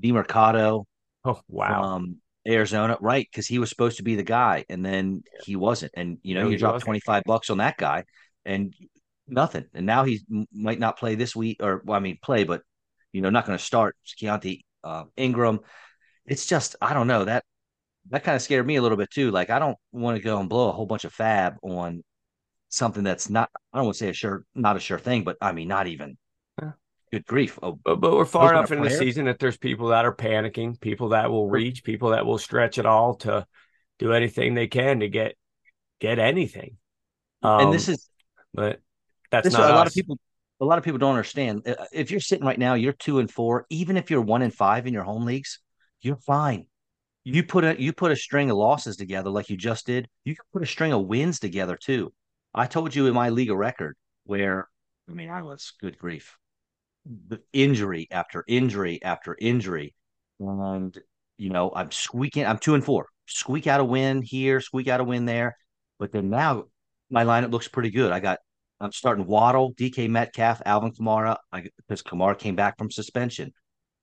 DeMercado 0.00 0.84
Oh 1.24 1.40
wow! 1.48 1.82
from 1.82 2.16
Arizona, 2.46 2.96
right? 3.00 3.26
Because 3.30 3.46
he 3.46 3.58
was 3.58 3.68
supposed 3.68 3.98
to 3.98 4.02
be 4.02 4.16
the 4.16 4.24
guy, 4.24 4.64
and 4.68 4.84
then 4.84 5.22
he 5.44 5.54
wasn't. 5.54 5.92
And 5.94 6.18
you 6.22 6.34
know, 6.34 6.44
No, 6.44 6.48
you 6.48 6.58
dropped 6.58 6.80
twenty 6.80 7.00
five 7.00 7.22
bucks 7.26 7.50
on 7.50 7.58
that 7.58 7.76
guy, 7.76 8.04
and 8.44 8.74
nothing. 9.28 9.66
And 9.74 9.86
now 9.86 10.04
he 10.04 10.20
might 10.52 10.80
not 10.80 10.98
play 10.98 11.14
this 11.14 11.36
week, 11.36 11.58
or 11.62 11.82
well, 11.84 11.96
I 11.96 12.00
mean, 12.00 12.18
play, 12.22 12.42
but 12.44 12.62
you 13.12 13.20
know, 13.20 13.30
not 13.30 13.46
going 13.46 13.58
to 13.58 13.64
start. 13.64 13.96
Keaontay 14.20 14.60
uh, 14.84 15.04
Ingram. 15.16 15.60
It's 16.26 16.46
just 16.46 16.76
I 16.80 16.94
don't 16.94 17.06
know 17.06 17.24
that 17.24 17.44
that 18.10 18.24
kind 18.24 18.36
of 18.36 18.42
scared 18.42 18.66
me 18.66 18.76
a 18.76 18.82
little 18.82 18.98
bit 18.98 19.10
too. 19.10 19.30
Like 19.30 19.50
I 19.50 19.58
don't 19.58 19.78
want 19.92 20.16
to 20.16 20.22
go 20.22 20.40
and 20.40 20.48
blow 20.48 20.68
a 20.68 20.72
whole 20.72 20.86
bunch 20.86 21.04
of 21.04 21.12
fab 21.12 21.56
on 21.62 22.02
something 22.68 23.04
that's 23.04 23.30
not. 23.30 23.50
I 23.72 23.78
don't 23.78 23.86
want 23.86 23.96
to 23.96 24.04
say 24.04 24.10
a 24.10 24.12
sure, 24.12 24.44
not 24.54 24.76
a 24.76 24.80
sure 24.80 24.98
thing, 24.98 25.24
but 25.24 25.36
I 25.40 25.52
mean, 25.52 25.68
not 25.68 25.86
even. 25.86 26.16
Yeah. 26.60 26.72
Good 27.12 27.26
grief! 27.26 27.58
Oh, 27.62 27.78
But, 27.84 28.00
but 28.00 28.12
we're 28.12 28.24
far 28.24 28.52
enough 28.52 28.72
in 28.72 28.78
into 28.78 28.88
the 28.88 28.96
season 28.96 29.26
that 29.26 29.38
there's 29.38 29.58
people 29.58 29.88
that 29.88 30.04
are 30.04 30.14
panicking, 30.14 30.80
people 30.80 31.10
that 31.10 31.30
will 31.30 31.48
reach, 31.48 31.84
people 31.84 32.10
that 32.10 32.24
will 32.24 32.38
stretch 32.38 32.78
it 32.78 32.86
all 32.86 33.16
to 33.16 33.46
do 33.98 34.12
anything 34.12 34.54
they 34.54 34.66
can 34.66 35.00
to 35.00 35.08
get 35.08 35.36
get 36.00 36.18
anything. 36.18 36.78
Um, 37.42 37.60
and 37.66 37.72
this 37.72 37.88
is 37.88 38.08
but 38.54 38.80
that's 39.30 39.44
this 39.44 39.52
not 39.52 39.70
a 39.70 39.74
lot 39.74 39.86
of 39.86 39.92
people 39.92 40.18
a 40.62 40.64
lot 40.64 40.78
of 40.78 40.84
people 40.84 40.98
don't 40.98 41.10
understand 41.10 41.66
Uh, 41.66 41.74
if 41.92 42.10
you're 42.10 42.20
sitting 42.20 42.46
right 42.46 42.58
now 42.58 42.74
you're 42.74 42.92
two 42.94 43.18
and 43.18 43.30
four 43.30 43.66
even 43.68 43.96
if 43.96 44.10
you're 44.10 44.22
one 44.22 44.42
and 44.42 44.54
five 44.54 44.86
in 44.86 44.94
your 44.94 45.02
home 45.02 45.24
leagues 45.24 45.58
you're 46.02 46.16
fine. 46.16 46.66
You 47.24 47.44
put 47.44 47.64
a 47.64 47.80
you 47.80 47.92
put 47.92 48.10
a 48.10 48.16
string 48.16 48.50
of 48.50 48.56
losses 48.56 48.96
together 48.96 49.30
like 49.30 49.48
you 49.48 49.56
just 49.56 49.86
did. 49.86 50.08
You 50.24 50.34
can 50.34 50.44
put 50.52 50.62
a 50.62 50.66
string 50.66 50.92
of 50.92 51.06
wins 51.06 51.38
together 51.38 51.76
too. 51.76 52.12
I 52.52 52.66
told 52.66 52.94
you 52.94 53.06
in 53.06 53.14
my 53.14 53.30
league 53.30 53.50
of 53.50 53.56
record 53.56 53.96
where 54.24 54.68
i 55.08 55.12
mean 55.12 55.28
i 55.28 55.42
was 55.42 55.72
good 55.80 55.98
grief 55.98 56.36
injury 57.52 58.06
after 58.10 58.44
injury 58.46 59.02
after 59.02 59.36
injury. 59.40 59.94
And 60.40 60.96
you 61.38 61.50
know 61.50 61.72
i'm 61.74 61.90
squeaking 61.90 62.46
i'm 62.46 62.58
two 62.58 62.74
and 62.74 62.84
four. 62.84 63.08
Squeak 63.26 63.66
out 63.66 63.80
a 63.80 63.84
win 63.84 64.22
here 64.22 64.60
squeak 64.60 64.88
out 64.88 65.00
a 65.00 65.04
win 65.04 65.24
there. 65.24 65.56
But 65.98 66.12
then 66.12 66.30
now 66.30 66.64
my 67.10 67.24
lineup 67.24 67.52
looks 67.52 67.68
pretty 67.68 67.90
good. 67.90 68.10
I 68.10 68.18
got 68.18 68.38
I'm 68.82 68.92
starting 68.92 69.26
Waddle, 69.26 69.74
DK 69.74 70.10
Metcalf, 70.10 70.60
Alvin 70.66 70.92
Kamara, 70.92 71.36
I, 71.52 71.68
because 71.76 72.02
Kamara 72.02 72.36
came 72.36 72.56
back 72.56 72.76
from 72.76 72.90
suspension. 72.90 73.52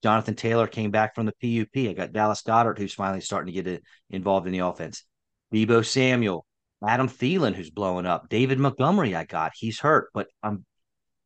Jonathan 0.02 0.34
Taylor 0.34 0.66
came 0.66 0.90
back 0.90 1.14
from 1.14 1.26
the 1.26 1.32
PUP. 1.66 1.88
I 1.88 1.92
got 1.92 2.12
Dallas 2.12 2.42
Goedert, 2.42 2.78
who's 2.78 2.94
finally 2.94 3.20
starting 3.20 3.54
to 3.54 3.62
get 3.62 3.82
involved 4.08 4.46
in 4.46 4.52
the 4.54 4.60
offense. 4.60 5.04
Deebo 5.52 5.84
Samuel, 5.84 6.46
Adam 6.82 7.08
Thielen, 7.08 7.54
who's 7.54 7.68
blowing 7.70 8.06
up. 8.06 8.30
David 8.30 8.58
Montgomery, 8.58 9.14
I 9.14 9.24
got. 9.24 9.52
He's 9.54 9.78
hurt, 9.78 10.08
but 10.14 10.28
I'm, 10.42 10.64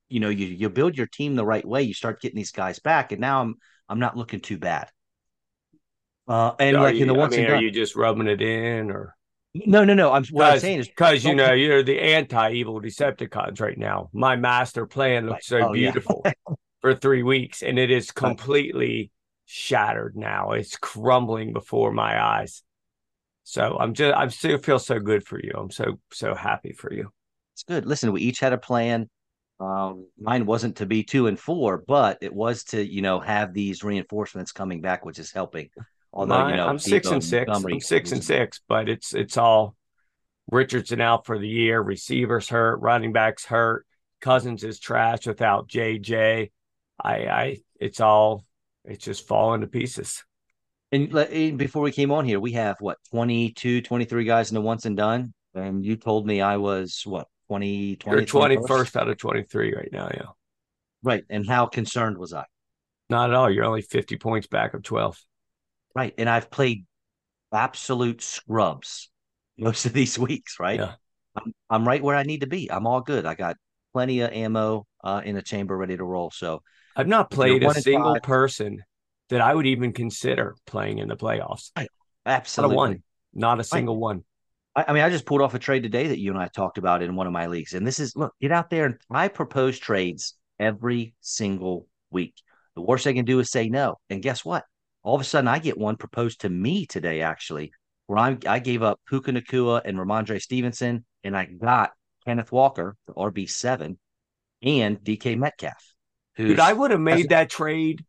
you 0.08 0.18
know, 0.18 0.30
you 0.30 0.46
you 0.46 0.68
build 0.68 0.96
your 0.96 1.06
team 1.06 1.36
the 1.36 1.46
right 1.46 1.64
way. 1.64 1.82
You 1.82 1.94
start 1.94 2.20
getting 2.20 2.36
these 2.36 2.50
guys 2.50 2.80
back, 2.80 3.12
and 3.12 3.20
now 3.20 3.40
I'm 3.42 3.54
I'm 3.88 4.00
not 4.00 4.16
looking 4.16 4.40
too 4.40 4.58
bad. 4.58 4.88
Uh, 6.26 6.54
and 6.58 6.76
Are 6.76 6.82
like 6.82 6.96
you, 6.96 7.02
in 7.02 7.08
the 7.08 7.14
I 7.14 7.18
once 7.18 7.36
mean, 7.36 7.40
and 7.40 7.48
are 7.50 7.54
done. 7.54 7.62
you 7.62 7.70
just 7.70 7.94
rubbing 7.94 8.26
it 8.26 8.42
in, 8.42 8.90
or 8.90 9.14
no, 9.54 9.84
no, 9.84 9.94
no. 9.94 10.12
I'm 10.12 10.24
what 10.26 10.46
I'm 10.46 10.58
saying 10.58 10.80
is 10.80 10.88
because 10.88 11.24
you 11.24 11.34
know 11.34 11.52
you're 11.52 11.82
the 11.82 12.00
anti-evil 12.00 12.80
Decepticons 12.80 13.60
right 13.60 13.78
now. 13.78 14.10
My 14.12 14.36
master 14.36 14.86
plan 14.86 15.28
looks 15.28 15.46
so 15.46 15.58
Oh, 15.58 15.72
yeah. 15.72 15.90
beautiful 15.92 16.24
for 16.80 16.94
three 16.94 17.22
weeks, 17.22 17.62
and 17.62 17.78
it 17.78 17.90
is 17.90 18.10
completely 18.10 19.10
shattered 19.46 20.16
now. 20.16 20.52
It's 20.52 20.76
crumbling 20.76 21.52
before 21.52 21.92
my 21.92 22.22
eyes. 22.22 22.62
So 23.44 23.76
I'm 23.78 23.94
just 23.94 24.16
I'm 24.16 24.30
still 24.30 24.58
feel 24.58 24.78
so 24.78 24.98
good 24.98 25.26
for 25.26 25.38
you. 25.40 25.52
I'm 25.56 25.70
so 25.70 26.00
so 26.12 26.34
happy 26.34 26.72
for 26.72 26.92
you. 26.92 27.10
it's 27.54 27.62
good. 27.62 27.86
Listen, 27.86 28.12
we 28.12 28.22
each 28.22 28.40
had 28.40 28.52
a 28.52 28.58
plan. 28.58 29.08
Um, 29.60 30.08
mine 30.18 30.46
wasn't 30.46 30.76
to 30.78 30.86
be 30.86 31.04
two 31.04 31.28
and 31.28 31.38
four, 31.38 31.84
but 31.86 32.18
it 32.20 32.34
was 32.34 32.64
to 32.64 32.84
you 32.84 33.02
know 33.02 33.20
have 33.20 33.52
these 33.54 33.84
reinforcements 33.84 34.50
coming 34.50 34.80
back, 34.80 35.04
which 35.04 35.18
is 35.18 35.30
helping. 35.30 35.68
Although 36.14 36.38
My- 36.38 36.50
you 36.52 36.56
know 36.56 36.68
I'm 36.68 36.78
six 36.78 37.10
and 37.10 37.22
six. 37.22 37.46
Montgomery 37.46 37.74
I'm 37.74 37.80
six 37.80 38.12
and 38.12 38.24
six, 38.24 38.60
but 38.66 38.88
it's 38.88 39.12
it's 39.14 39.36
all 39.36 39.76
Richardson 40.50 41.00
out 41.00 41.26
for 41.26 41.38
the 41.38 41.48
year, 41.48 41.80
receivers 41.80 42.48
hurt, 42.48 42.80
running 42.80 43.12
backs 43.12 43.44
hurt, 43.44 43.86
Cousins 44.24 44.64
is 44.64 44.80
trash 44.80 45.26
without 45.26 45.68
JJ. 45.68 46.50
I, 47.02 47.14
I, 47.14 47.58
it's 47.78 48.00
all, 48.00 48.44
it's 48.84 49.04
just 49.04 49.26
falling 49.26 49.60
to 49.60 49.66
pieces. 49.66 50.24
And 50.92 51.10
before 51.58 51.82
we 51.82 51.92
came 51.92 52.10
on 52.10 52.24
here, 52.24 52.38
we 52.38 52.52
have 52.52 52.76
what 52.80 52.98
22, 53.10 53.82
23 53.82 54.24
guys 54.24 54.50
in 54.50 54.54
the 54.54 54.60
once 54.60 54.86
and 54.86 54.96
done. 54.96 55.34
And 55.54 55.84
you 55.84 55.96
told 55.96 56.26
me 56.26 56.40
I 56.40 56.56
was 56.56 57.02
what 57.04 57.26
20, 57.48 57.96
20 57.96 58.18
You're 58.18 58.26
21st 58.26 58.96
out 58.96 59.08
of 59.08 59.18
23 59.18 59.74
right 59.74 59.88
now. 59.92 60.08
Yeah. 60.14 60.26
Right. 61.02 61.24
And 61.28 61.46
how 61.46 61.66
concerned 61.66 62.16
was 62.16 62.32
I? 62.32 62.44
Not 63.10 63.30
at 63.30 63.36
all. 63.36 63.50
You're 63.50 63.64
only 63.64 63.82
50 63.82 64.16
points 64.16 64.46
back 64.46 64.72
of 64.72 64.82
12. 64.82 65.20
Right. 65.94 66.14
And 66.18 66.28
I've 66.28 66.50
played 66.50 66.86
absolute 67.52 68.22
scrubs 68.22 69.10
most 69.56 69.86
of 69.86 69.92
these 69.92 70.18
weeks. 70.18 70.58
Right. 70.58 70.80
Yeah. 70.80 70.94
I'm, 71.36 71.52
I'm 71.70 71.88
right 71.88 72.02
where 72.02 72.16
I 72.16 72.22
need 72.22 72.40
to 72.40 72.46
be. 72.46 72.70
I'm 72.70 72.86
all 72.86 73.00
good. 73.00 73.26
I 73.26 73.34
got 73.34 73.56
plenty 73.92 74.20
of 74.20 74.32
ammo 74.32 74.86
uh, 75.02 75.22
in 75.24 75.34
the 75.34 75.42
chamber 75.42 75.76
ready 75.76 75.96
to 75.96 76.04
roll. 76.04 76.30
So 76.30 76.62
I've 76.96 77.08
not 77.08 77.30
played 77.30 77.62
a 77.62 77.74
single 77.74 78.14
five, 78.14 78.22
person 78.22 78.82
that 79.30 79.40
I 79.40 79.54
would 79.54 79.66
even 79.66 79.92
consider 79.92 80.56
playing 80.66 80.98
in 80.98 81.08
the 81.08 81.16
playoffs. 81.16 81.70
Right. 81.76 81.88
Absolutely. 82.26 82.74
Not 82.74 82.74
a 82.74 82.76
one. 82.76 83.02
Not 83.34 83.60
a 83.60 83.64
single 83.64 83.96
right. 83.96 84.00
one. 84.00 84.24
I, 84.76 84.84
I, 84.88 84.92
mean, 84.92 85.02
I 85.02 85.10
just 85.10 85.26
pulled 85.26 85.40
off 85.40 85.54
a 85.54 85.58
trade 85.58 85.82
today 85.82 86.08
that 86.08 86.18
you 86.18 86.30
and 86.32 86.40
I 86.40 86.48
talked 86.48 86.78
about 86.78 87.02
in 87.02 87.16
one 87.16 87.26
of 87.26 87.32
my 87.32 87.46
leagues. 87.46 87.74
And 87.74 87.86
this 87.86 87.98
is 87.98 88.14
look, 88.16 88.32
get 88.40 88.52
out 88.52 88.70
there 88.70 88.86
and 88.86 88.96
I 89.10 89.28
propose 89.28 89.78
trades 89.78 90.34
every 90.58 91.14
single 91.20 91.88
week. 92.10 92.34
The 92.74 92.82
worst 92.82 93.04
they 93.04 93.14
can 93.14 93.24
do 93.24 93.38
is 93.40 93.50
say 93.50 93.68
no. 93.68 93.96
And 94.10 94.22
guess 94.22 94.44
what? 94.44 94.64
All 95.04 95.14
of 95.14 95.20
a 95.20 95.24
sudden, 95.24 95.48
I 95.48 95.58
get 95.58 95.78
one 95.78 95.96
proposed 95.96 96.40
to 96.40 96.48
me 96.48 96.86
today, 96.86 97.20
actually, 97.20 97.72
where 98.06 98.18
I, 98.18 98.38
I 98.46 98.58
gave 98.58 98.82
up 98.82 98.98
Puka 99.06 99.32
Nacua 99.32 99.82
and 99.84 99.98
Rhamondre 99.98 100.40
Stevenson, 100.40 101.04
and 101.22 101.36
I 101.36 101.44
got 101.44 101.92
Kenneth 102.24 102.50
Walker, 102.50 102.96
the 103.06 103.12
RB7, 103.12 103.98
and 104.62 104.98
DK 104.98 105.36
Metcalf. 105.36 105.94
Dude, 106.36 106.58
I 106.58 106.72
would 106.72 106.90
have 106.90 107.00
made 107.00 107.28
that 107.28 107.50
trade 107.50 108.04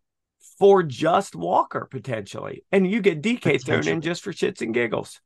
for 0.57 0.83
just 0.83 1.35
Walker 1.35 1.87
potentially, 1.91 2.63
and 2.71 2.89
you 2.89 3.01
get 3.01 3.21
DK 3.21 3.63
thrown 3.63 3.87
in 3.87 4.01
just 4.01 4.23
for 4.23 4.31
shits 4.31 4.61
and 4.61 4.73
giggles. 4.73 5.19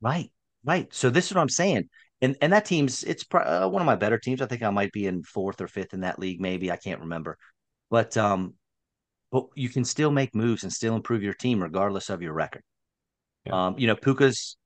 Right, 0.00 0.30
right. 0.64 0.92
So 0.94 1.10
this 1.10 1.26
is 1.26 1.34
what 1.34 1.40
I'm 1.40 1.48
saying, 1.48 1.88
and 2.22 2.36
and 2.40 2.52
that 2.52 2.64
team's 2.64 3.02
it's 3.02 3.24
uh, 3.34 3.68
one 3.68 3.82
of 3.82 3.86
my 3.86 3.96
better 3.96 4.18
teams. 4.18 4.40
I 4.40 4.46
think 4.46 4.62
I 4.62 4.70
might 4.70 4.92
be 4.92 5.06
in 5.06 5.24
fourth 5.24 5.60
or 5.60 5.66
fifth 5.66 5.92
in 5.92 6.00
that 6.00 6.20
league, 6.20 6.40
maybe 6.40 6.70
I 6.70 6.76
can't 6.76 7.00
remember, 7.00 7.36
but 7.90 8.16
um, 8.16 8.54
but 9.34 9.46
you 9.56 9.68
can 9.68 9.84
still 9.84 10.12
make 10.12 10.32
moves 10.32 10.62
and 10.62 10.72
still 10.72 10.94
improve 10.94 11.20
your 11.20 11.34
team 11.34 11.60
regardless 11.60 12.08
of 12.08 12.22
your 12.22 12.32
record. 12.32 12.62
Yeah. 13.44 13.66
Um, 13.66 13.74
you 13.76 13.88
know, 13.88 13.96
Puka's 13.96 14.56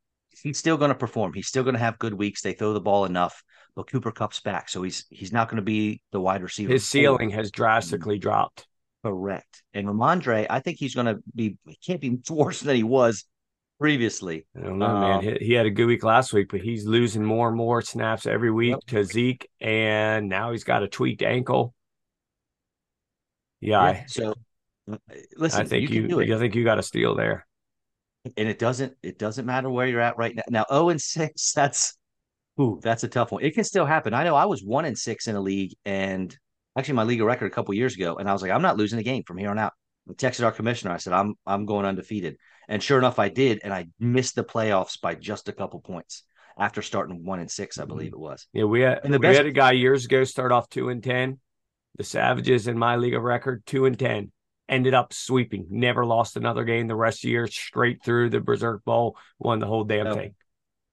he's 0.42 0.58
still 0.58 0.76
going 0.76 0.90
to 0.90 0.94
perform. 0.94 1.32
He's 1.32 1.48
still 1.48 1.62
going 1.62 1.75
to 1.75 1.80
have 1.80 1.98
good 1.98 2.12
weeks. 2.12 2.42
They 2.42 2.52
throw 2.52 2.75
the 2.75 2.80
ball 2.80 3.06
enough, 3.06 3.42
but 3.75 3.90
Cooper 3.90 4.12
Kupp's 4.12 4.40
back, 4.40 4.68
so 4.68 4.82
he's 4.82 5.06
he's 5.08 5.32
not 5.32 5.48
going 5.48 5.56
to 5.56 5.62
be 5.62 6.02
the 6.12 6.20
wide 6.20 6.42
receiver. 6.42 6.70
His 6.70 6.87
ceiling 6.87 7.30
has 7.30 7.50
drastically 7.50 8.18
dropped. 8.18 8.66
Correct. 9.02 9.62
And 9.72 9.87
Rhamondre, 9.87 10.46
I 10.50 10.60
think 10.60 10.76
he's 10.76 10.94
going 10.94 11.06
to 11.06 11.22
be 11.34 11.56
he 11.66 11.78
can't 11.82 12.02
be 12.02 12.18
worse 12.30 12.60
than 12.60 12.76
he 12.76 12.82
was 12.82 13.25
previously. 13.80 14.46
I 14.54 14.66
don't 14.66 14.78
know, 14.78 14.87
um, 14.87 15.00
man. 15.00 15.22
He, 15.22 15.46
he, 15.46 15.52
had 15.54 15.64
a 15.64 15.70
good 15.70 15.87
week 15.87 16.04
last 16.04 16.34
week, 16.34 16.48
but 16.50 16.60
he's 16.60 16.84
losing 16.84 17.25
more 17.25 17.48
and 17.48 17.56
more 17.56 17.80
snaps 17.80 18.26
every 18.26 18.50
week 18.50 18.72
yep. 18.72 18.80
to 18.88 19.04
Zeke, 19.04 19.48
and 19.62 20.28
now 20.28 20.52
he's 20.52 20.64
got 20.64 20.82
a 20.82 20.88
tweaked 20.88 21.22
ankle. 21.22 21.72
Yeah. 23.60 23.92
yeah 23.92 24.04
so 24.08 24.34
listen, 25.37 25.61
I 25.61 25.64
think 25.64 25.90
you, 25.90 26.07
you 26.09 26.35
I 26.35 26.38
think 26.38 26.54
you 26.54 26.64
got 26.64 26.78
a 26.78 26.83
steal 26.83 27.14
there 27.14 27.47
and 28.37 28.49
it 28.49 28.59
doesn't 28.59 28.95
it 29.02 29.18
doesn't 29.18 29.47
matter 29.47 29.71
where 29.71 29.87
you're 29.87 30.00
at 30.00 30.18
right 30.18 30.35
now. 30.35 30.42
Now, 30.50 30.64
0 30.71 30.90
and 30.90 31.00
6, 31.00 31.52
that's 31.54 31.97
ooh, 32.61 32.80
that's 32.83 33.04
a 33.04 33.09
tough 33.09 33.33
one. 33.33 33.42
It 33.42 33.54
can 33.54 33.64
still 33.64 33.87
happen. 33.87 34.14
I 34.14 34.25
know 34.25 34.35
I 34.35 34.47
was 34.47 34.62
one 34.62 34.85
and 34.85 34.99
six 34.99 35.28
in 35.28 35.37
a 35.37 35.40
league, 35.40 35.75
and 35.85 36.37
actually 36.76 36.95
my 36.95 37.04
league 37.04 37.23
record 37.23 37.47
a 37.47 37.54
couple 37.54 37.75
years 37.75 37.95
ago, 37.95 38.16
and 38.16 38.28
I 38.28 38.33
was 38.33 38.42
like, 38.42 38.50
I'm 38.50 38.62
not 38.62 38.76
losing 38.76 38.99
a 38.99 39.04
game 39.04 39.23
from 39.25 39.38
here 39.38 39.50
on 39.50 39.59
out. 39.59 39.73
I 40.09 40.12
texted 40.14 40.45
our 40.45 40.52
commissioner. 40.52 40.92
I 40.92 40.99
said, 40.99 41.12
I'm 41.12 41.35
I'm 41.47 41.66
going 41.66 41.87
undefeated. 41.87 42.37
And 42.71 42.83
sure 42.83 42.99
enough, 42.99 43.18
I 43.18 43.30
did, 43.30 43.61
and 43.64 43.73
I 43.73 43.87
missed 43.99 44.35
the 44.35 44.45
playoffs 44.45 45.00
by 45.00 45.14
just 45.14 45.49
a 45.49 45.52
couple 45.52 45.80
points 45.80 46.25
after 46.59 46.83
starting 46.83 47.25
one 47.25 47.38
and 47.38 47.50
six, 47.50 47.78
I 47.78 47.83
mm-hmm. 47.83 47.88
believe 47.88 48.12
it 48.12 48.18
was. 48.18 48.47
Yeah, 48.52 48.64
we 48.64 48.80
had 48.80 49.00
and 49.04 49.14
the 49.14 49.18
we 49.18 49.23
best- 49.23 49.38
had 49.38 49.47
a 49.47 49.52
guy 49.52 49.73
years 49.73 50.04
ago 50.04 50.25
start 50.25 50.52
off 50.52 50.68
two 50.68 50.88
and 50.88 51.02
ten. 51.02 51.38
The 51.97 52.04
Savages 52.04 52.68
in 52.68 52.78
my 52.78 52.97
league 52.97 53.14
of 53.14 53.23
record, 53.23 53.64
two 53.66 53.87
and 53.87 53.99
ten 53.99 54.30
ended 54.68 54.94
up 54.94 55.12
sweeping, 55.12 55.66
never 55.70 56.04
lost 56.04 56.37
another 56.37 56.64
game 56.64 56.87
the 56.87 56.94
rest 56.94 57.18
of 57.18 57.22
the 57.22 57.30
year, 57.30 57.46
straight 57.46 58.02
through 58.02 58.30
the 58.30 58.40
Berserk 58.40 58.84
Bowl, 58.84 59.16
won 59.38 59.58
the 59.58 59.66
whole 59.66 59.84
damn 59.84 60.14
thing. 60.14 60.34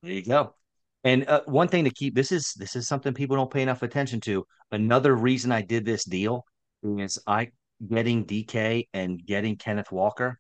There 0.02 0.12
you 0.12 0.24
go. 0.24 0.56
And 1.04 1.28
uh, 1.28 1.42
one 1.46 1.68
thing 1.68 1.84
to 1.84 1.92
keep 1.92 2.16
this 2.16 2.32
is 2.32 2.54
this 2.54 2.76
is 2.76 2.88
something 2.88 3.14
people 3.14 3.36
don't 3.36 3.52
pay 3.52 3.62
enough 3.62 3.84
attention 3.84 4.22
to. 4.22 4.46
Another 4.72 5.16
reason 5.16 5.52
I 5.52 5.62
did 5.62 5.86
this 5.86 6.04
deal 6.04 6.46
is 6.84 7.20
I 7.28 7.52
getting 7.88 8.26
DK 8.26 8.88
and 8.94 9.24
getting 9.24 9.56
Kenneth 9.56 9.92
Walker. 9.92 10.40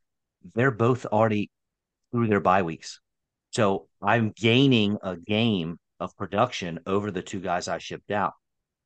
They're 0.54 0.72
both 0.72 1.06
already 1.06 1.52
through 2.12 2.28
their 2.28 2.40
bye 2.40 2.64
weeks, 2.64 3.00
so 3.52 3.88
I'm 4.02 4.32
gaining 4.36 4.98
a 5.04 5.18
game 5.18 5.78
of 6.00 6.16
production 6.18 6.80
over 6.86 7.12
the 7.12 7.22
two 7.22 7.40
guys 7.40 7.68
I 7.68 7.78
shipped 7.78 8.12
out 8.12 8.34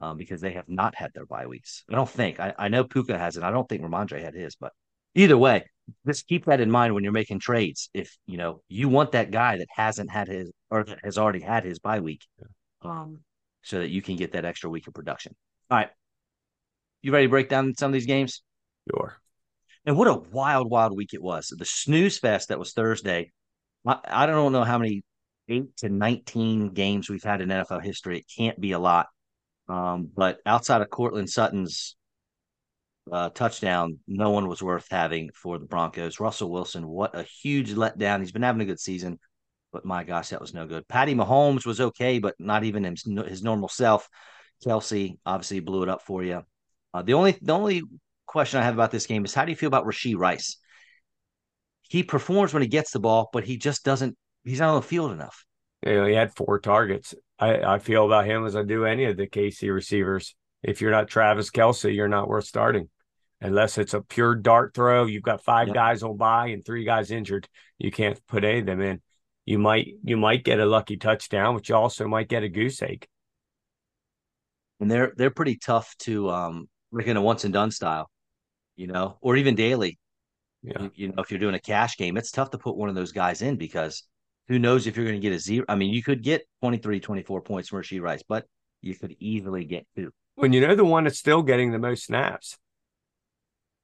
um, 0.02 0.18
because 0.18 0.42
they 0.42 0.54
have 0.54 0.70
not 0.70 0.96
had 0.96 1.12
their 1.14 1.26
bye 1.26 1.48
weeks. 1.48 1.84
I 1.90 1.96
don't 1.96 2.10
think. 2.10 2.40
I, 2.40 2.54
I 2.58 2.68
know 2.70 2.84
Puka 2.84 3.18
hasn't. 3.18 3.46
I 3.46 3.52
don't 3.52 3.68
think 3.68 3.82
Rhamondre 3.82 4.22
had 4.22 4.34
his, 4.34 4.56
but 4.56 4.72
either 5.16 5.38
way, 5.38 5.66
just 6.06 6.28
keep 6.28 6.46
that 6.46 6.62
in 6.62 6.72
mind 6.72 6.94
when 6.94 7.04
you're 7.04 7.14
making 7.14 7.40
trades. 7.40 7.90
If 7.94 8.16
you 8.26 8.38
know 8.38 8.62
you 8.68 8.90
want 8.90 9.12
that 9.14 9.32
guy 9.32 9.58
that 9.58 9.68
hasn't 9.70 10.10
had 10.10 10.28
his 10.28 10.52
or 10.70 10.84
that 10.84 11.00
has 11.04 11.18
already 11.18 11.42
had 11.42 11.64
his 11.64 11.80
bye 11.80 12.00
week, 12.00 12.26
um, 12.82 13.20
so 13.62 13.80
that 13.80 13.90
you 13.90 14.02
can 14.02 14.16
get 14.16 14.34
that 14.34 14.46
extra 14.46 14.70
week 14.70 14.88
of 14.88 14.94
production. 14.94 15.36
All 15.70 15.78
right, 15.78 15.90
you 17.02 17.12
ready 17.12 17.26
to 17.26 17.30
break 17.30 17.50
down 17.50 17.74
some 17.76 17.90
of 17.90 17.94
these 17.94 18.06
games? 18.06 18.42
Sure. 18.90 19.18
And 19.86 19.98
what 19.98 20.08
a 20.08 20.14
wild, 20.14 20.70
wild 20.70 20.96
week 20.96 21.14
it 21.14 21.22
was. 21.22 21.54
The 21.58 21.66
snooze 21.66 22.20
fest 22.20 22.50
that 22.50 22.60
was 22.60 22.74
Thursday. 22.74 23.32
I, 23.88 23.98
I 24.06 24.26
don't 24.26 24.52
know 24.52 24.64
how 24.64 24.78
many 24.78 25.04
eight 25.48 25.76
to 25.78 25.90
nineteen 25.90 26.70
games 26.70 27.10
we've 27.10 27.24
had 27.24 27.42
in 27.42 27.50
NFL 27.50 27.84
history. 27.84 28.20
It 28.20 28.26
can't 28.36 28.60
be 28.60 28.74
a 28.74 28.80
lot. 28.80 29.08
Um, 29.70 30.10
but 30.16 30.40
outside 30.46 30.82
of 30.82 30.90
Courtland 30.90 31.30
Sutton's 31.30 31.96
uh, 33.12 33.30
touchdown, 33.30 34.00
no 34.08 34.32
one 34.32 34.48
was 34.48 34.64
worth 34.64 34.88
having 34.90 35.30
for 35.34 35.60
the 35.60 35.66
Broncos. 35.66 36.20
Russell 36.20 36.52
Wilson, 36.52 36.88
what 36.88 37.16
a 37.16 37.24
huge 37.24 37.74
letdown. 37.74 38.20
He's 38.20 38.32
been 38.32 38.42
having 38.42 38.62
a 38.62 38.66
good 38.66 38.80
season, 38.80 39.20
but 39.72 39.86
my 39.86 40.04
gosh, 40.04 40.30
that 40.30 40.42
was 40.42 40.54
no 40.54 40.66
good. 40.66 40.88
Patty 40.88 41.14
Mahomes 41.14 41.66
was 41.66 41.80
okay, 41.80 42.18
but 42.20 42.36
not 42.40 42.64
even 42.64 42.84
his, 42.84 43.04
his 43.28 43.44
normal 43.44 43.70
self. 43.70 44.10
Kelce 44.66 45.18
obviously 45.26 45.60
blew 45.60 45.84
it 45.84 45.90
up 45.90 46.02
for 46.02 46.24
you. 46.24 46.42
Uh, 46.94 47.04
the 47.04 47.14
only 47.14 47.38
the 47.42 47.54
only 47.54 47.84
question 48.26 48.60
I 48.60 48.64
have 48.64 48.74
about 48.74 48.92
this 48.92 49.06
game 49.06 49.24
is 49.24 49.34
how 49.34 49.46
do 49.46 49.52
you 49.52 49.56
feel 49.56 49.68
about 49.68 49.86
Rashee 49.86 50.18
Rice? 50.18 50.58
He 51.84 52.04
performs 52.04 52.54
when 52.54 52.62
he 52.62 52.68
gets 52.68 52.92
the 52.92 53.00
ball, 53.00 53.30
but 53.32 53.44
he 53.44 53.58
just 53.58 53.86
doesn't. 53.86 54.18
He's 54.44 54.60
not 54.60 54.70
on 54.70 54.76
the 54.76 54.88
field 54.88 55.12
enough. 55.12 55.46
Know, 55.86 56.06
he 56.06 56.14
had 56.14 56.36
four 56.36 56.60
targets. 56.60 57.14
I, 57.40 57.76
I 57.76 57.80
feel 57.80 58.06
about 58.06 58.26
him 58.26 58.46
as 58.46 58.56
I 58.56 58.64
do 58.64 58.86
any 58.86 59.06
of 59.06 59.18
the 59.18 59.28
KC 59.28 59.74
receivers. 59.74 60.36
If 60.62 60.82
you're 60.82 60.92
not 60.92 61.08
Travis 61.08 61.50
Kelce, 61.52 61.96
you're 61.96 62.10
not 62.10 62.28
worth 62.28 62.46
starting. 62.46 62.90
Unless 63.42 63.78
it's 63.78 63.94
a 63.94 64.02
pure 64.02 64.36
dart 64.36 64.74
throw, 64.74 65.06
you've 65.06 65.24
got 65.24 65.44
five 65.44 65.70
yep. 65.70 65.76
guys 65.76 66.04
on 66.04 66.18
by 66.18 66.48
and 66.48 66.66
three 66.66 66.84
guys 66.84 67.10
injured. 67.10 67.48
You 67.78 67.90
can't 67.90 68.20
put 68.28 68.44
any 68.44 68.60
of 68.60 68.66
them 68.66 68.82
in. 68.82 69.02
You 69.46 69.58
might 69.58 69.88
you 70.04 70.18
might 70.18 70.44
get 70.44 70.60
a 70.60 70.66
lucky 70.66 70.98
touchdown, 70.98 71.56
but 71.56 71.70
you 71.70 71.76
also 71.76 72.08
might 72.08 72.28
get 72.28 72.44
a 72.44 72.50
goose 72.50 72.82
egg. 72.82 73.08
And 74.82 74.92
they're 74.92 75.14
they're 75.16 75.32
pretty 75.32 75.56
tough 75.56 75.96
to 76.00 76.30
um 76.30 76.70
like 76.92 77.08
in 77.08 77.16
a 77.16 77.22
once 77.22 77.46
and 77.46 77.54
done 77.54 77.72
style, 77.72 78.12
you 78.76 78.88
know, 78.88 79.18
or 79.22 79.38
even 79.38 79.56
daily. 79.56 79.98
Yeah. 80.62 80.84
You, 80.84 80.92
you 80.94 81.08
know, 81.08 81.24
if 81.24 81.32
you're 81.32 81.40
doing 81.40 81.56
a 81.56 81.60
cash 81.60 81.96
game, 81.96 82.18
it's 82.18 82.32
tough 82.32 82.52
to 82.52 82.58
put 82.58 82.76
one 82.76 82.90
of 82.90 82.96
those 82.96 83.14
guys 83.14 83.42
in 83.42 83.56
because 83.56 84.04
who 84.50 84.60
knows 84.60 84.88
if 84.88 84.98
you're 84.98 85.06
going 85.06 85.22
to 85.22 85.26
get 85.26 85.36
a 85.36 85.40
zero? 85.40 85.66
I 85.70 85.76
mean, 85.76 85.94
you 85.94 86.04
could 86.04 86.22
get 86.22 86.42
23, 86.62 87.00
24 87.00 87.42
points 87.42 87.70
from 87.70 87.82
Rashee 87.82 88.02
Rice, 88.02 88.24
but 88.28 88.46
you 88.82 88.96
could 88.96 89.16
easily 89.20 89.64
get 89.64 89.88
two. 89.96 90.12
When 90.36 90.52
you 90.52 90.60
know 90.60 90.76
the 90.76 90.84
one 90.84 91.06
that's 91.06 91.20
still 91.20 91.44
getting 91.44 91.72
the 91.72 91.80
most 91.80 92.06
snaps, 92.06 92.58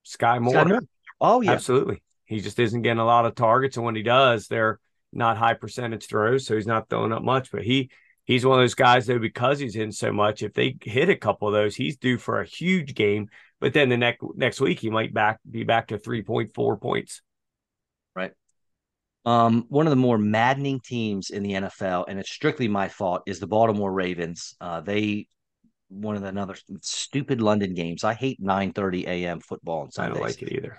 Skyy 0.06 0.42
Moore. 0.42 0.54
Skyy 0.54 0.70
Moore. 0.70 0.82
Oh, 1.22 1.42
yeah. 1.42 1.52
Absolutely. 1.52 2.02
He 2.26 2.42
just 2.42 2.60
isn't 2.60 2.82
getting 2.82 3.00
a 3.00 3.06
lot 3.06 3.26
of 3.26 3.36
targets. 3.36 3.78
And 3.78 3.86
when 3.86 3.96
he 3.96 4.04
does, 4.04 4.48
they're 4.48 4.80
not 5.14 5.38
high 5.38 5.54
percentage 5.54 6.08
throws. 6.08 6.46
So 6.46 6.56
he's 6.56 6.68
not 6.68 6.90
throwing 6.90 7.14
up 7.14 7.24
much. 7.24 7.52
But 7.52 7.64
he 7.64 7.92
he's 8.26 8.46
one 8.46 8.60
of 8.60 8.64
those 8.64 8.74
guys, 8.74 9.06
though, 9.06 9.20
because 9.20 9.60
he's 9.60 9.76
in 9.76 9.92
so 9.92 10.12
much, 10.12 10.42
if 10.42 10.54
they 10.54 10.78
hit 10.82 11.10
a 11.10 11.16
couple 11.16 11.48
of 11.48 11.54
those, 11.54 11.76
he's 11.76 11.98
due 11.98 12.18
for 12.18 12.42
a 12.42 12.46
huge 12.46 12.96
game. 12.96 13.30
But 13.60 13.74
then 13.74 13.90
the 13.90 13.98
next 13.98 14.24
next 14.36 14.60
week 14.60 14.80
he 14.80 14.90
might 14.90 15.14
back 15.14 15.40
be 15.50 15.64
back 15.64 15.88
to 15.88 15.98
3.4 15.98 16.82
points. 16.82 17.22
Right. 18.16 18.32
Um, 19.26 19.66
one 19.70 19.88
of 19.88 19.90
the 19.90 19.98
more 19.98 20.18
maddening 20.18 20.80
teams 20.80 21.32
in 21.32 21.42
the 21.42 21.54
NFL, 21.54 22.06
and 22.08 22.20
it's 22.20 22.32
strictly 22.32 22.68
my 22.68 22.88
fault, 22.88 23.24
is 23.26 23.40
the 23.40 23.48
Baltimore 23.48 23.92
Ravens. 23.92 24.56
Uh, 24.62 24.82
they 24.82 25.28
one 25.90 26.16
of 26.16 26.22
the 26.22 26.28
another 26.28 26.56
stupid 26.82 27.42
London 27.42 27.74
games. 27.74 28.04
I 28.04 28.14
hate 28.14 28.42
9:30 28.42 29.08
a.m. 29.08 29.40
football 29.40 29.82
on 29.82 29.92
Sundays. 29.92 30.18
I 30.18 30.20
don't 30.20 30.28
like 30.28 30.42
it 30.42 30.52
either. 30.52 30.78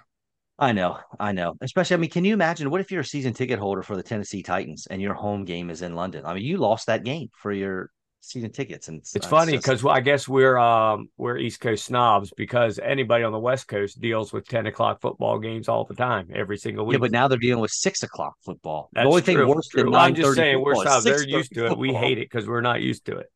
I 0.59 0.73
know, 0.73 0.99
I 1.21 1.33
know. 1.33 1.55
Especially, 1.61 1.95
I 1.95 1.99
mean, 1.99 2.11
can 2.11 2.25
you 2.25 2.33
imagine 2.33 2.71
what 2.71 2.81
if 2.81 2.91
you're 2.91 3.03
a 3.03 3.05
season 3.05 3.35
ticket 3.35 3.59
holder 3.59 3.83
for 3.83 3.95
the 3.95 4.03
Tennessee 4.03 4.43
Titans 4.43 4.87
and 4.87 5.03
your 5.03 5.13
home 5.13 5.45
game 5.45 5.69
is 5.69 5.83
in 5.83 5.95
London? 5.95 6.25
I 6.25 6.33
mean, 6.33 6.45
you 6.45 6.57
lost 6.57 6.87
that 6.87 7.05
game 7.05 7.29
for 7.35 7.53
your 7.53 7.91
season 8.27 8.51
tickets, 8.51 8.89
and 8.89 8.99
it's, 8.99 9.27
funny 9.27 9.57
because 9.57 9.85
I 9.85 10.01
guess 10.01 10.27
we're 10.27 10.59
um 10.59 11.09
we're 11.17 11.39
East 11.39 11.61
Coast 11.61 11.85
snobs 11.85 12.33
because 12.37 12.79
anybody 12.79 13.25
on 13.25 13.33
the 13.33 13.39
West 13.39 13.69
Coast 13.69 14.01
deals 14.01 14.33
with 14.33 14.47
ten 14.47 14.67
o'clock 14.67 15.01
football 15.01 15.39
games 15.39 15.69
all 15.69 15.85
the 15.85 15.95
time, 15.95 16.29
every 16.35 16.57
single 16.57 16.85
week. 16.85 16.95
Yeah, 16.95 17.01
but 17.01 17.13
now 17.13 17.29
they're 17.29 17.39
dealing 17.39 17.61
with 17.61 17.71
six 17.71 18.03
o'clock 18.03 18.35
football. 18.45 18.91
That's 18.93 19.05
the 19.05 19.09
only 19.09 19.23
true, 19.23 19.35
thing 19.35 19.49
worse 19.49 19.69
true. 19.69 19.85
than 19.85 19.95
I'm 19.95 20.15
just 20.15 20.35
saying 20.35 20.61
we're 20.61 20.75
snobs. 20.75 21.05
They're 21.05 21.27
used 21.27 21.55
to 21.55 21.67
it. 21.67 21.79
We 21.79 21.95
hate 21.95 22.19
it 22.19 22.29
because 22.31 22.49
we're 22.49 22.61
not 22.61 22.83
used 22.83 23.07
to 23.07 23.19
it. 23.19 23.27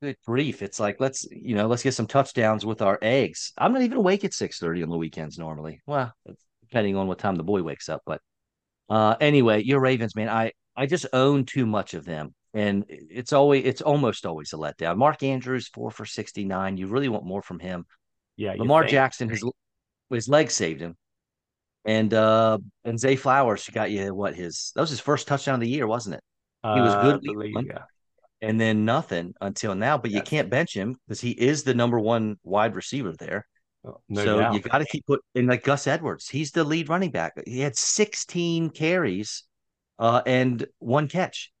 Good 0.00 0.16
grief! 0.26 0.62
It's 0.62 0.80
like 0.80 1.00
let's 1.00 1.26
you 1.30 1.54
know 1.54 1.66
let's 1.66 1.82
get 1.82 1.94
some 1.94 2.06
touchdowns 2.06 2.64
with 2.64 2.82
our 2.82 2.98
eggs. 3.02 3.52
I'm 3.58 3.72
not 3.72 3.82
even 3.82 3.98
awake 3.98 4.24
at 4.24 4.34
six 4.34 4.58
thirty 4.58 4.82
on 4.82 4.88
the 4.88 4.96
weekends 4.96 5.38
normally. 5.38 5.80
Well, 5.86 6.12
depending 6.62 6.96
on 6.96 7.06
what 7.06 7.18
time 7.18 7.36
the 7.36 7.44
boy 7.44 7.62
wakes 7.62 7.88
up. 7.88 8.02
But 8.04 8.20
uh, 8.88 9.16
anyway, 9.20 9.62
your 9.62 9.80
Ravens, 9.80 10.16
man, 10.16 10.28
I 10.28 10.52
I 10.76 10.86
just 10.86 11.06
own 11.12 11.44
too 11.44 11.66
much 11.66 11.94
of 11.94 12.04
them, 12.04 12.34
and 12.54 12.84
it's 12.88 13.32
always 13.32 13.64
it's 13.64 13.82
almost 13.82 14.24
always 14.24 14.52
a 14.52 14.56
letdown. 14.56 14.96
Mark 14.96 15.22
Andrews 15.22 15.68
four 15.68 15.90
for 15.90 16.06
sixty 16.06 16.44
nine. 16.44 16.76
You 16.76 16.86
really 16.86 17.08
want 17.08 17.26
more 17.26 17.42
from 17.42 17.58
him. 17.58 17.84
Yeah, 18.36 18.54
Lamar 18.56 18.84
Jackson, 18.84 19.28
his 19.28 19.44
his 20.08 20.28
leg 20.28 20.50
saved 20.50 20.80
him, 20.80 20.96
and 21.84 22.14
uh 22.14 22.58
and 22.84 22.98
Zay 22.98 23.16
Flowers 23.16 23.68
got 23.68 23.90
you 23.90 24.14
what 24.14 24.34
his 24.34 24.72
that 24.74 24.80
was 24.80 24.90
his 24.90 25.00
first 25.00 25.26
touchdown 25.26 25.56
of 25.56 25.60
the 25.60 25.68
year, 25.68 25.86
wasn't 25.86 26.14
it? 26.14 26.22
He 26.62 26.80
was 26.80 26.94
good, 26.94 27.16
uh, 27.16 27.18
believe, 27.20 27.54
yeah. 27.66 27.82
and 28.40 28.58
then 28.58 28.86
nothing 28.86 29.34
until 29.42 29.74
now. 29.74 29.98
But 29.98 30.12
you 30.12 30.22
can't 30.22 30.48
bench 30.48 30.74
him 30.74 30.96
because 31.06 31.20
he 31.20 31.32
is 31.32 31.62
the 31.64 31.74
number 31.74 32.00
one 32.00 32.36
wide 32.42 32.74
receiver 32.74 33.12
there. 33.18 33.46
Oh, 33.86 34.00
no 34.08 34.24
so 34.24 34.38
doubt. 34.38 34.54
you 34.54 34.60
got 34.60 34.78
to 34.78 34.86
keep 34.86 35.04
put 35.06 35.20
in 35.34 35.46
like 35.46 35.62
Gus 35.62 35.86
Edwards. 35.86 36.26
He's 36.26 36.52
the 36.52 36.64
lead 36.64 36.88
running 36.88 37.10
back. 37.10 37.34
He 37.46 37.60
had 37.60 37.76
16 37.76 38.70
carries 38.70 39.44
uh, 39.98 40.22
and 40.24 40.66
one 40.78 41.06
catch. 41.06 41.52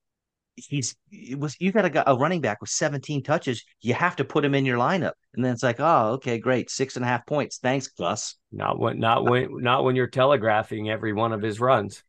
He's 0.56 0.94
it 1.10 1.38
was 1.38 1.56
you 1.58 1.72
got 1.72 1.84
a, 1.84 2.10
a 2.10 2.16
running 2.16 2.40
back 2.40 2.60
with 2.60 2.70
17 2.70 3.22
touches. 3.22 3.64
You 3.80 3.94
have 3.94 4.16
to 4.16 4.24
put 4.24 4.44
him 4.44 4.54
in 4.54 4.64
your 4.64 4.78
lineup, 4.78 5.12
and 5.34 5.44
then 5.44 5.52
it's 5.52 5.62
like, 5.62 5.80
oh, 5.80 6.12
okay, 6.14 6.38
great, 6.38 6.70
six 6.70 6.96
and 6.96 7.04
a 7.04 7.08
half 7.08 7.26
points. 7.26 7.58
Thanks, 7.58 7.88
Gus. 7.88 8.36
Not 8.52 8.78
when, 8.78 8.98
not 8.98 9.24
when, 9.24 9.48
not 9.62 9.84
when 9.84 9.96
you're 9.96 10.06
telegraphing 10.06 10.90
every 10.90 11.12
one 11.12 11.32
of 11.32 11.42
his 11.42 11.60
runs. 11.60 12.02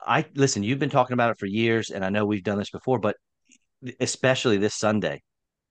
I 0.00 0.24
listen. 0.34 0.62
You've 0.62 0.78
been 0.78 0.90
talking 0.90 1.14
about 1.14 1.30
it 1.30 1.38
for 1.38 1.46
years, 1.46 1.90
and 1.90 2.04
I 2.04 2.08
know 2.08 2.24
we've 2.24 2.44
done 2.44 2.58
this 2.58 2.70
before, 2.70 2.98
but 2.98 3.16
especially 4.00 4.56
this 4.56 4.74
Sunday, 4.74 5.22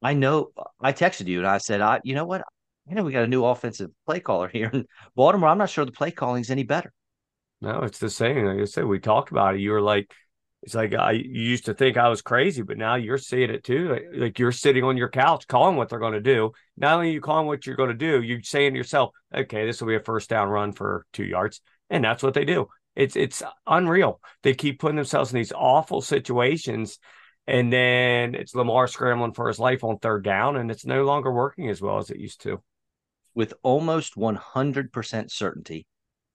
I 0.01 0.13
know 0.13 0.49
I 0.79 0.93
texted 0.93 1.27
you 1.27 1.39
and 1.39 1.47
I 1.47 1.57
said, 1.57 1.81
I, 1.81 1.99
you 2.03 2.15
know 2.15 2.25
what? 2.25 2.43
you 2.87 2.95
know, 2.95 3.03
we 3.03 3.11
got 3.11 3.23
a 3.23 3.27
new 3.27 3.45
offensive 3.45 3.91
play 4.05 4.19
caller 4.19 4.47
here 4.47 4.69
in 4.73 4.85
Baltimore. 5.15 5.49
I'm 5.49 5.57
not 5.57 5.69
sure 5.69 5.85
the 5.85 5.91
play 5.91 6.11
calling 6.11 6.41
is 6.41 6.49
any 6.49 6.63
better. 6.63 6.93
No, 7.59 7.81
it's 7.81 7.99
the 7.99 8.09
same. 8.09 8.45
Like 8.45 8.59
I 8.59 8.65
said, 8.65 8.85
we 8.85 8.99
talked 8.99 9.31
about 9.31 9.55
it. 9.55 9.61
You 9.61 9.71
were 9.71 9.81
like, 9.81 10.13
it's 10.63 10.75
like 10.75 10.93
I 10.93 11.11
you 11.11 11.41
used 11.41 11.65
to 11.65 11.73
think 11.73 11.97
I 11.97 12.09
was 12.09 12.21
crazy, 12.21 12.61
but 12.61 12.77
now 12.77 12.95
you're 12.95 13.17
seeing 13.17 13.49
it 13.49 13.63
too. 13.63 13.89
Like, 13.89 14.05
like 14.13 14.39
you're 14.39 14.51
sitting 14.51 14.83
on 14.83 14.97
your 14.97 15.09
couch 15.09 15.47
calling 15.47 15.75
what 15.75 15.89
they're 15.89 15.99
going 15.99 16.13
to 16.13 16.21
do. 16.21 16.51
Not 16.75 16.95
only 16.95 17.11
you 17.11 17.21
calling 17.21 17.47
what 17.47 17.65
you're 17.65 17.75
going 17.75 17.89
to 17.89 17.95
do, 17.95 18.21
you're 18.21 18.41
saying 18.41 18.73
to 18.73 18.77
yourself, 18.77 19.11
okay, 19.33 19.65
this 19.65 19.79
will 19.79 19.87
be 19.87 19.95
a 19.95 19.99
first 19.99 20.29
down 20.29 20.49
run 20.49 20.71
for 20.71 21.05
two 21.13 21.25
yards. 21.25 21.61
And 21.89 22.03
that's 22.03 22.23
what 22.23 22.33
they 22.33 22.45
do. 22.45 22.67
It's 22.95 23.15
it's 23.15 23.43
unreal. 23.67 24.19
They 24.43 24.55
keep 24.55 24.79
putting 24.79 24.95
themselves 24.95 25.31
in 25.31 25.37
these 25.37 25.53
awful 25.53 26.01
situations. 26.01 26.99
And 27.45 27.71
then 27.71 28.35
it's 28.35 28.55
Lamar 28.55 28.87
scrambling 28.87 29.33
for 29.33 29.47
his 29.47 29.59
life 29.59 29.83
on 29.83 29.99
third 29.99 30.25
down, 30.25 30.57
and 30.57 30.69
it's 30.69 30.85
no 30.85 31.05
longer 31.05 31.31
working 31.31 31.69
as 31.69 31.81
well 31.81 31.97
as 31.97 32.09
it 32.09 32.19
used 32.19 32.41
to 32.41 32.61
with 33.37 33.53
almost 33.61 34.15
100% 34.15 35.31
certainty. 35.31 35.85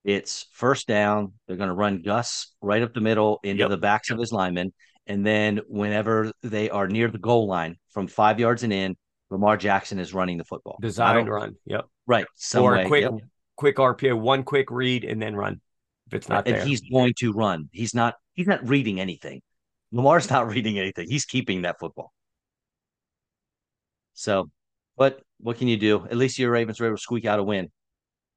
It's 0.05 0.47
first 0.53 0.89
down. 0.89 1.33
They're 1.47 1.57
going 1.57 1.69
to 1.69 1.75
run 1.75 2.03
Gus 2.03 2.53
right 2.61 2.83
up 2.83 2.93
the 2.95 3.01
middle 3.01 3.41
into 3.43 3.61
yep. 3.61 3.71
the 3.71 3.77
backs 3.77 4.11
of 4.11 4.19
his 4.19 4.33
linemen. 4.33 4.73
And 5.07 5.25
then 5.27 5.61
whenever 5.69 6.33
they 6.43 6.71
are 6.71 6.89
near 6.89 7.09
the 7.09 7.19
goal 7.19 7.47
line 7.47 7.77
from 7.91 8.09
five 8.09 8.41
yards 8.41 8.63
and 8.63 8.73
in, 8.73 8.97
Lamar 9.31 9.57
Jackson 9.57 9.99
is 9.99 10.13
running 10.13 10.39
the 10.39 10.45
football. 10.45 10.79
Designed 10.81 11.29
run. 11.29 11.57
Yep. 11.67 11.87
Right. 12.07 12.27
Some 12.35 12.65
or 12.65 12.75
a 12.75 12.79
way. 12.79 12.87
quick, 12.87 13.03
yep. 13.03 13.13
quick 13.57 13.77
RPO, 13.77 14.19
one 14.19 14.43
quick 14.43 14.71
read 14.71 15.05
and 15.05 15.23
then 15.23 15.35
run. 15.35 15.61
If 16.09 16.15
it's 16.15 16.29
not 16.29 16.47
and 16.47 16.57
there. 16.57 16.65
he's 16.65 16.83
going 16.83 17.15
to 17.19 17.33
run. 17.33 17.69
He's 17.73 17.95
not, 17.95 18.15
he's 18.35 18.47
not 18.47 18.69
reading 18.69 19.01
anything. 19.01 19.41
Lamar's 19.93 20.29
not 20.31 20.49
reading 20.53 20.79
anything. 20.79 21.09
He's 21.09 21.25
keeping 21.25 21.63
that 21.63 21.79
football. 21.79 22.13
So 24.15 24.51
but 24.97 25.21
what 25.39 25.59
can 25.59 25.69
you 25.69 25.77
do? 25.77 26.05
At 26.05 26.17
least 26.17 26.39
your 26.39 26.51
Ravens 26.51 26.81
were 26.81 26.87
able 26.87 26.97
to 26.97 27.03
squeak 27.03 27.25
out 27.25 27.39
a 27.39 27.43
win. 27.43 27.71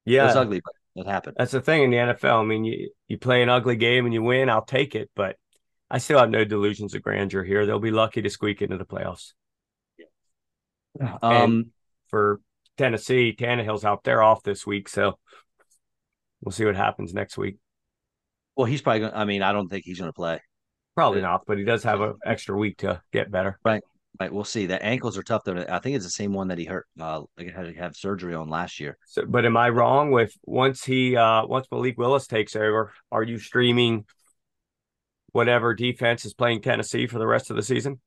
Yeah, 0.05 0.27
it's 0.27 0.35
ugly, 0.35 0.61
but 0.63 0.73
it 0.95 1.05
happened. 1.05 1.35
That's 1.37 1.51
the 1.51 1.61
thing 1.61 1.83
in 1.83 1.91
the 1.91 1.97
NFL. 1.97 2.41
I 2.41 2.45
mean, 2.45 2.63
you 2.63 2.89
you 3.07 3.17
play 3.17 3.41
an 3.41 3.49
ugly 3.49 3.75
game 3.75 4.05
and 4.05 4.13
you 4.13 4.23
win, 4.23 4.49
I'll 4.49 4.65
take 4.65 4.95
it. 4.95 5.09
But 5.15 5.35
I 5.89 5.97
still 5.97 6.19
have 6.19 6.29
no 6.29 6.45
delusions 6.45 6.93
of 6.95 7.01
grandeur 7.01 7.43
here. 7.43 7.65
They'll 7.65 7.79
be 7.79 7.91
lucky 7.91 8.21
to 8.21 8.29
squeak 8.29 8.61
into 8.61 8.77
the 8.77 8.85
playoffs. 8.85 9.33
Yeah. 10.99 11.17
Um, 11.21 11.71
for 12.07 12.39
Tennessee, 12.77 13.35
Tannehill's 13.37 13.83
out 13.83 14.03
there 14.03 14.23
off 14.23 14.43
this 14.43 14.65
week, 14.65 14.87
so 14.87 15.19
we'll 16.41 16.53
see 16.53 16.65
what 16.65 16.75
happens 16.75 17.13
next 17.13 17.37
week. 17.37 17.57
Well, 18.55 18.65
he's 18.65 18.81
probably 18.81 19.01
going. 19.01 19.11
to 19.11 19.17
I 19.17 19.25
mean, 19.25 19.41
I 19.41 19.51
don't 19.51 19.67
think 19.67 19.83
he's 19.83 19.99
going 19.99 20.09
to 20.09 20.13
play. 20.13 20.39
Probably 20.95 21.21
not, 21.21 21.41
but 21.45 21.57
he 21.57 21.65
does 21.65 21.83
have 21.83 21.99
an 21.99 22.15
extra 22.25 22.57
week 22.57 22.77
to 22.77 23.01
get 23.11 23.29
better. 23.29 23.59
Right. 23.65 23.83
Right, 24.17 24.31
we'll 24.31 24.45
see. 24.45 24.65
The 24.65 24.81
ankles 24.81 25.17
are 25.17 25.23
tough 25.23 25.43
though. 25.43 25.65
I 25.69 25.79
think 25.79 25.97
it's 25.97 26.05
the 26.05 26.11
same 26.11 26.31
one 26.31 26.47
that 26.47 26.57
he 26.57 26.63
hurt. 26.63 26.87
Uh, 26.97 27.23
like 27.37 27.53
had 27.53 27.65
to 27.65 27.73
have 27.73 27.97
surgery 27.97 28.33
on 28.33 28.49
last 28.49 28.79
year. 28.79 28.97
So, 29.07 29.25
but 29.25 29.45
am 29.45 29.57
I 29.57 29.69
wrong 29.69 30.11
with 30.11 30.33
once 30.45 30.85
he 30.85 31.17
uh 31.17 31.45
once 31.45 31.67
Malik 31.69 31.97
Willis 31.97 32.25
takes 32.25 32.55
over, 32.55 32.93
are 33.11 33.23
you 33.23 33.37
streaming 33.37 34.05
whatever 35.33 35.73
defense 35.73 36.23
is 36.23 36.33
playing 36.33 36.61
Tennessee 36.61 37.07
for 37.07 37.19
the 37.19 37.27
rest 37.27 37.49
of 37.49 37.57
the 37.57 37.61
season? 37.61 37.99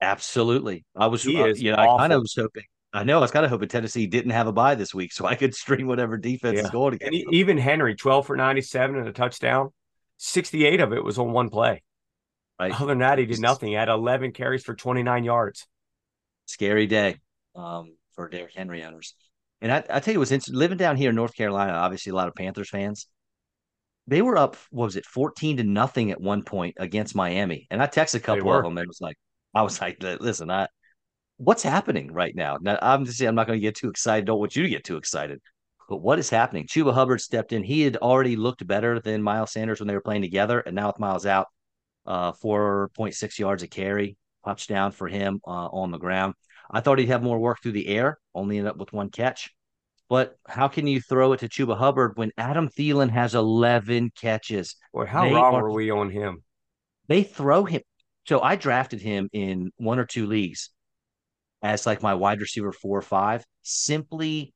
Absolutely. 0.00 0.84
I 0.94 1.08
was, 1.08 1.24
he 1.24 1.40
uh, 1.40 1.46
is 1.46 1.60
you 1.60 1.72
know, 1.72 1.78
I 1.78 1.98
kind 1.98 2.12
of 2.12 2.20
was 2.20 2.34
hoping. 2.36 2.64
I 2.92 3.02
know 3.02 3.18
I 3.18 3.20
was 3.22 3.30
kind 3.30 3.44
of 3.44 3.50
hoping 3.50 3.68
Tennessee 3.68 4.06
didn't 4.06 4.32
have 4.32 4.46
a 4.46 4.52
bye 4.52 4.74
this 4.74 4.94
week, 4.94 5.12
so 5.12 5.26
I 5.26 5.34
could 5.34 5.54
stream 5.54 5.86
whatever 5.86 6.16
defense 6.16 6.58
yeah. 6.58 6.64
is 6.64 6.70
going 6.70 6.94
against. 6.94 7.24
And 7.24 7.34
even 7.34 7.58
Henry, 7.58 7.96
twelve 7.96 8.26
for 8.26 8.36
ninety-seven 8.36 8.96
and 8.96 9.08
a 9.08 9.12
touchdown, 9.12 9.70
sixty-eight 10.18 10.80
of 10.80 10.92
it 10.92 11.02
was 11.02 11.18
on 11.18 11.32
one 11.32 11.50
play. 11.50 11.82
Right. 12.60 12.72
Other 12.72 12.86
than 12.86 12.98
that, 12.98 13.18
he 13.18 13.26
did 13.26 13.40
nothing. 13.40 13.70
He 13.70 13.74
had 13.74 13.88
11 13.88 14.32
carries 14.32 14.62
for 14.62 14.74
29 14.74 15.24
yards. 15.24 15.66
Scary 16.46 16.86
day 16.86 17.16
um, 17.56 17.96
for 18.14 18.28
Derrick 18.28 18.54
Henry 18.54 18.84
owners. 18.84 19.14
And 19.60 19.72
I, 19.72 19.84
I 19.88 20.00
tell 20.00 20.12
you, 20.12 20.18
what's 20.18 20.32
interesting, 20.32 20.56
living 20.56 20.78
down 20.78 20.96
here 20.96 21.10
in 21.10 21.16
North 21.16 21.34
Carolina, 21.34 21.72
obviously 21.72 22.10
a 22.10 22.14
lot 22.14 22.28
of 22.28 22.34
Panthers 22.34 22.68
fans. 22.68 23.06
They 24.08 24.20
were 24.20 24.36
up, 24.36 24.56
what 24.70 24.86
was 24.86 24.96
it, 24.96 25.06
14 25.06 25.58
to 25.58 25.64
nothing 25.64 26.10
at 26.10 26.20
one 26.20 26.42
point 26.42 26.76
against 26.78 27.14
Miami. 27.14 27.68
And 27.70 27.80
I 27.80 27.86
texted 27.86 28.16
a 28.16 28.20
couple 28.20 28.52
of 28.52 28.64
them. 28.64 28.76
It 28.78 28.88
was 28.88 29.00
like, 29.00 29.16
I 29.54 29.62
was 29.62 29.80
like, 29.80 30.02
listen, 30.02 30.50
I, 30.50 30.66
what's 31.36 31.62
happening 31.62 32.12
right 32.12 32.34
now? 32.34 32.58
Now, 32.60 32.78
I'm 32.82 33.04
just 33.04 33.18
saying, 33.18 33.28
I'm 33.28 33.34
not 33.36 33.46
going 33.46 33.58
to 33.58 33.62
get 33.62 33.76
too 33.76 33.88
excited. 33.88 34.24
Don't 34.24 34.40
want 34.40 34.56
you 34.56 34.64
to 34.64 34.68
get 34.68 34.84
too 34.84 34.96
excited. 34.96 35.40
But 35.88 35.98
what 35.98 36.18
is 36.18 36.30
happening? 36.30 36.66
Chuba 36.66 36.92
Hubbard 36.94 37.20
stepped 37.20 37.52
in. 37.52 37.62
He 37.62 37.82
had 37.82 37.96
already 37.96 38.34
looked 38.34 38.66
better 38.66 38.98
than 38.98 39.22
Miles 39.22 39.52
Sanders 39.52 39.78
when 39.78 39.86
they 39.86 39.94
were 39.94 40.00
playing 40.00 40.22
together. 40.22 40.60
And 40.60 40.74
now 40.74 40.88
with 40.88 40.98
Miles 40.98 41.26
out, 41.26 41.48
uh, 42.06 42.32
4.6 42.32 43.38
yards 43.38 43.62
a 43.62 43.68
carry, 43.68 44.16
touchdown 44.44 44.92
for 44.92 45.08
him 45.08 45.40
uh, 45.46 45.68
on 45.68 45.90
the 45.90 45.98
ground. 45.98 46.34
I 46.70 46.80
thought 46.80 46.98
he'd 46.98 47.08
have 47.08 47.22
more 47.22 47.38
work 47.38 47.58
through 47.62 47.72
the 47.72 47.88
air, 47.88 48.18
only 48.34 48.58
ended 48.58 48.70
up 48.70 48.78
with 48.78 48.92
one 48.92 49.10
catch. 49.10 49.50
But 50.08 50.36
how 50.46 50.68
can 50.68 50.86
you 50.86 51.00
throw 51.00 51.32
it 51.32 51.40
to 51.40 51.48
Chuba 51.48 51.76
Hubbard 51.76 52.12
when 52.16 52.32
Adam 52.36 52.68
Thielen 52.68 53.10
has 53.10 53.34
11 53.34 54.12
catches? 54.14 54.76
Boy, 54.92 55.06
how 55.06 55.24
they 55.24 55.34
wrong 55.34 55.54
are, 55.54 55.62
were 55.62 55.72
we 55.72 55.90
on 55.90 56.10
him? 56.10 56.42
They 57.08 57.22
throw 57.22 57.64
him. 57.64 57.82
So 58.26 58.40
I 58.40 58.56
drafted 58.56 59.00
him 59.00 59.28
in 59.32 59.72
one 59.76 59.98
or 59.98 60.04
two 60.04 60.26
leagues 60.26 60.70
as 61.62 61.86
like 61.86 62.02
my 62.02 62.14
wide 62.14 62.40
receiver 62.40 62.72
four 62.72 62.98
or 62.98 63.02
five, 63.02 63.44
simply 63.62 64.52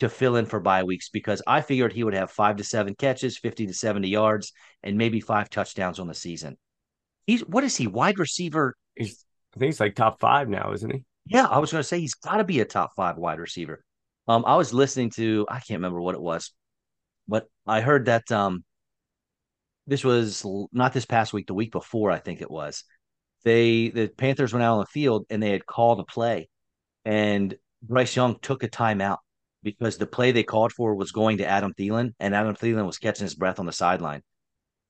to 0.00 0.08
fill 0.08 0.36
in 0.36 0.46
for 0.46 0.60
bye 0.60 0.82
weeks 0.82 1.08
because 1.08 1.42
I 1.46 1.60
figured 1.60 1.92
he 1.92 2.04
would 2.04 2.14
have 2.14 2.30
five 2.30 2.56
to 2.56 2.64
seven 2.64 2.94
catches, 2.94 3.38
50 3.38 3.66
to 3.66 3.74
70 3.74 4.08
yards, 4.08 4.52
and 4.82 4.96
maybe 4.96 5.20
five 5.20 5.50
touchdowns 5.50 5.98
on 5.98 6.06
the 6.06 6.14
season. 6.14 6.56
He's 7.30 7.42
what 7.46 7.62
is 7.62 7.76
he? 7.76 7.86
Wide 7.86 8.18
receiver? 8.18 8.74
He's 8.96 9.24
I 9.54 9.60
think 9.60 9.68
he's 9.68 9.78
like 9.78 9.94
top 9.94 10.18
five 10.18 10.48
now, 10.48 10.72
isn't 10.72 10.92
he? 10.92 11.04
Yeah, 11.26 11.46
I 11.46 11.58
was 11.58 11.70
going 11.70 11.78
to 11.78 11.86
say 11.86 12.00
he's 12.00 12.14
got 12.14 12.38
to 12.38 12.44
be 12.44 12.58
a 12.58 12.64
top 12.64 12.90
five 12.96 13.18
wide 13.18 13.38
receiver. 13.38 13.84
Um, 14.26 14.42
I 14.44 14.56
was 14.56 14.74
listening 14.74 15.10
to 15.10 15.46
I 15.48 15.60
can't 15.60 15.78
remember 15.78 16.00
what 16.00 16.16
it 16.16 16.20
was, 16.20 16.52
but 17.28 17.46
I 17.68 17.82
heard 17.82 18.06
that 18.06 18.32
um, 18.32 18.64
this 19.86 20.02
was 20.02 20.44
not 20.72 20.92
this 20.92 21.06
past 21.06 21.32
week, 21.32 21.46
the 21.46 21.54
week 21.54 21.70
before, 21.70 22.10
I 22.10 22.18
think 22.18 22.40
it 22.40 22.50
was. 22.50 22.82
They 23.44 23.90
the 23.90 24.08
Panthers 24.08 24.52
went 24.52 24.64
out 24.64 24.74
on 24.74 24.80
the 24.80 24.86
field 24.86 25.24
and 25.30 25.40
they 25.40 25.52
had 25.52 25.64
called 25.64 26.00
a 26.00 26.04
play, 26.04 26.48
and 27.04 27.54
Bryce 27.80 28.16
Young 28.16 28.40
took 28.40 28.64
a 28.64 28.68
timeout 28.68 29.18
because 29.62 29.98
the 29.98 30.06
play 30.06 30.32
they 30.32 30.42
called 30.42 30.72
for 30.72 30.96
was 30.96 31.12
going 31.12 31.38
to 31.38 31.46
Adam 31.46 31.74
Thielen, 31.74 32.12
and 32.18 32.34
Adam 32.34 32.56
Thielen 32.56 32.86
was 32.86 32.98
catching 32.98 33.24
his 33.24 33.36
breath 33.36 33.60
on 33.60 33.66
the 33.66 33.72
sideline. 33.72 34.22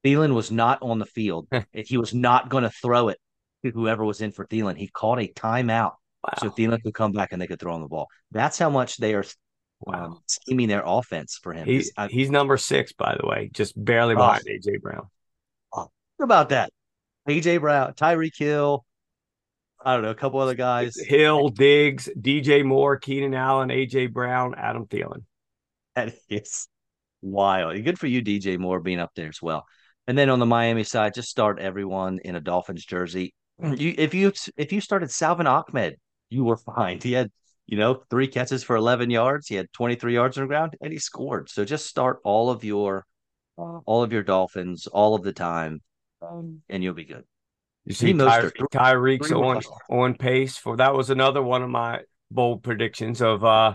Thielen 0.04 0.34
was 0.34 0.50
not 0.50 0.78
on 0.82 0.98
the 0.98 1.06
field. 1.06 1.46
he 1.72 1.96
was 1.98 2.14
not 2.14 2.48
going 2.48 2.64
to 2.64 2.70
throw 2.70 3.08
it 3.08 3.18
to 3.64 3.70
whoever 3.70 4.04
was 4.04 4.20
in 4.20 4.32
for 4.32 4.46
Thielen. 4.46 4.76
He 4.76 4.88
called 4.88 5.18
a 5.20 5.28
timeout 5.28 5.92
wow. 6.24 6.32
so 6.38 6.50
Thielen 6.50 6.82
could 6.82 6.94
come 6.94 7.12
back 7.12 7.32
and 7.32 7.40
they 7.40 7.46
could 7.46 7.60
throw 7.60 7.74
him 7.74 7.82
the 7.82 7.88
ball. 7.88 8.08
That's 8.30 8.58
how 8.58 8.70
much 8.70 8.96
they 8.96 9.14
are 9.14 9.24
Wow. 9.82 10.04
um, 10.04 10.18
scheming 10.26 10.68
their 10.68 10.82
offense 10.84 11.38
for 11.42 11.54
him. 11.54 11.66
He's 11.66 11.90
I- 11.96 12.08
he's 12.08 12.28
number 12.30 12.58
six, 12.58 12.92
by 12.92 13.16
the 13.18 13.26
way, 13.26 13.48
just 13.52 13.72
barely 13.82 14.14
Oh. 14.14 14.18
behind 14.18 14.42
AJ 14.46 14.76
Brown. 14.82 15.08
What 15.70 15.88
about 16.20 16.50
that? 16.50 16.70
AJ 17.26 17.60
Brown, 17.60 17.94
Tyreek 17.94 18.36
Hill, 18.36 18.84
I 19.82 19.94
don't 19.94 20.02
know, 20.02 20.10
a 20.10 20.14
couple 20.14 20.38
other 20.40 20.54
guys. 20.54 20.96
Hill, 20.98 21.48
Diggs, 21.48 22.10
DJ 22.20 22.62
Moore, 22.62 22.98
Keenan 22.98 23.32
Allen, 23.32 23.70
AJ 23.70 24.12
Brown, 24.12 24.54
Adam 24.54 24.84
Thielen. 24.84 25.24
That 25.94 26.14
is 26.28 26.68
wild. 27.22 27.82
Good 27.82 27.98
for 27.98 28.06
you, 28.06 28.20
DJ 28.22 28.58
Moore, 28.58 28.80
being 28.80 28.98
up 29.00 29.12
there 29.16 29.28
as 29.28 29.40
well. 29.40 29.64
And 30.06 30.16
then 30.18 30.30
on 30.30 30.38
the 30.38 30.46
Miami 30.46 30.84
side, 30.84 31.14
just 31.14 31.28
start 31.28 31.58
everyone 31.60 32.18
in 32.24 32.34
a 32.34 32.40
Dolphins 32.40 32.84
jersey. 32.84 33.34
You, 33.62 33.94
if 33.98 34.14
you 34.14 34.32
if 34.56 34.72
you 34.72 34.80
started 34.80 35.10
Salvon 35.10 35.46
Ahmed, 35.46 35.96
you 36.30 36.44
were 36.44 36.56
fine. 36.76 37.00
He 37.00 37.12
had 37.12 37.30
you 37.66 37.76
know 37.76 38.02
three 38.10 38.26
catches 38.26 38.64
for 38.64 38.76
11 38.76 39.10
yards. 39.10 39.46
He 39.46 39.54
had 39.54 39.72
23 39.72 40.14
yards 40.14 40.38
on 40.38 40.44
the 40.44 40.48
ground, 40.48 40.76
and 40.80 40.92
he 40.92 40.98
scored. 40.98 41.50
So 41.50 41.64
just 41.64 41.86
start 41.86 42.20
all 42.24 42.50
of 42.50 42.64
your 42.64 43.04
all 43.56 44.02
of 44.02 44.12
your 44.12 44.22
Dolphins 44.22 44.86
all 44.86 45.14
of 45.14 45.22
the 45.22 45.32
time, 45.32 45.82
um, 46.22 46.62
and 46.68 46.82
you'll 46.82 46.94
be 46.94 47.04
good. 47.04 47.24
You 47.84 47.94
see, 47.94 48.12
Raheem 48.12 48.18
Ty- 48.18 48.50
Tyreek's 48.72 49.32
on 49.32 49.60
on 49.90 50.14
pace 50.14 50.56
for 50.56 50.76
that 50.78 50.94
was 50.94 51.10
another 51.10 51.42
one 51.42 51.62
of 51.62 51.70
my 51.70 52.00
bold 52.30 52.62
predictions 52.62 53.20
of 53.20 53.44
uh 53.44 53.74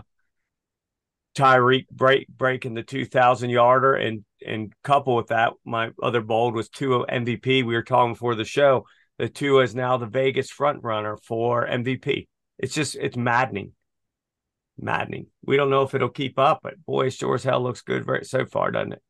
Tyreek 1.36 1.86
break 1.90 2.26
breaking 2.28 2.74
the 2.74 2.82
two 2.82 3.04
thousand 3.04 3.50
yarder 3.50 3.94
and 3.94 4.24
and 4.44 4.72
couple 4.82 5.16
with 5.16 5.28
that, 5.28 5.52
my 5.64 5.90
other 6.02 6.20
bold 6.20 6.54
was 6.54 6.68
Tua 6.68 7.06
MVP. 7.06 7.64
We 7.64 7.74
were 7.74 7.82
talking 7.82 8.14
before 8.14 8.34
the 8.34 8.44
show. 8.44 8.86
The 9.18 9.28
Tua 9.28 9.62
is 9.62 9.74
now 9.74 9.96
the 9.96 10.06
Vegas 10.06 10.50
front 10.50 10.82
runner 10.82 11.16
for 11.16 11.66
MVP. 11.66 12.28
It's 12.58 12.74
just 12.74 12.96
it's 12.96 13.16
maddening, 13.16 13.72
maddening. 14.78 15.26
We 15.44 15.56
don't 15.56 15.70
know 15.70 15.82
if 15.82 15.94
it'll 15.94 16.08
keep 16.08 16.38
up, 16.38 16.60
but 16.62 16.84
boy, 16.84 17.10
sure 17.10 17.34
as 17.36 17.44
hell 17.44 17.62
looks 17.62 17.82
good 17.82 18.04
so 18.26 18.46
far, 18.46 18.70
doesn't 18.70 18.94
it? 18.94 19.02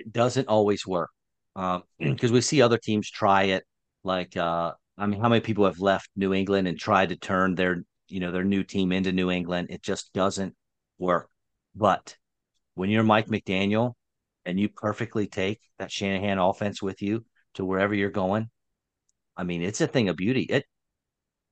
it 0.00 0.12
doesn't 0.12 0.48
always 0.48 0.86
work 0.86 1.10
because 1.98 2.32
we 2.32 2.40
see 2.40 2.62
other 2.62 2.78
teams 2.78 3.10
try 3.10 3.44
it. 3.44 3.64
Like, 4.02 4.36
uh, 4.36 4.72
I 4.96 5.06
mean, 5.06 5.20
how 5.20 5.28
many 5.28 5.40
people 5.40 5.66
have 5.66 5.80
left 5.80 6.08
New 6.16 6.32
England 6.32 6.66
and 6.66 6.78
tried 6.78 7.10
to 7.10 7.16
turn 7.16 7.54
their, 7.54 7.82
you 8.08 8.20
know, 8.20 8.32
their 8.32 8.44
new 8.44 8.64
team 8.64 8.92
into 8.92 9.12
New 9.12 9.30
England? 9.30 9.68
It 9.70 9.82
just 9.82 10.12
doesn't 10.12 10.54
work. 10.98 11.28
But 11.74 12.16
when 12.74 12.90
you're 12.90 13.02
Mike 13.02 13.26
McDaniel 13.26 13.92
and 14.46 14.58
you 14.60 14.68
perfectly 14.68 15.26
take 15.26 15.60
that 15.78 15.92
Shanahan 15.92 16.38
offense 16.38 16.82
with 16.82 17.02
you 17.02 17.24
to 17.54 17.64
wherever 17.64 17.94
you're 17.94 18.10
going, 18.10 18.50
I 19.36 19.44
mean, 19.44 19.62
it's 19.62 19.80
a 19.80 19.86
thing 19.88 20.08
of 20.08 20.16
beauty. 20.16 20.42
It 20.50 20.66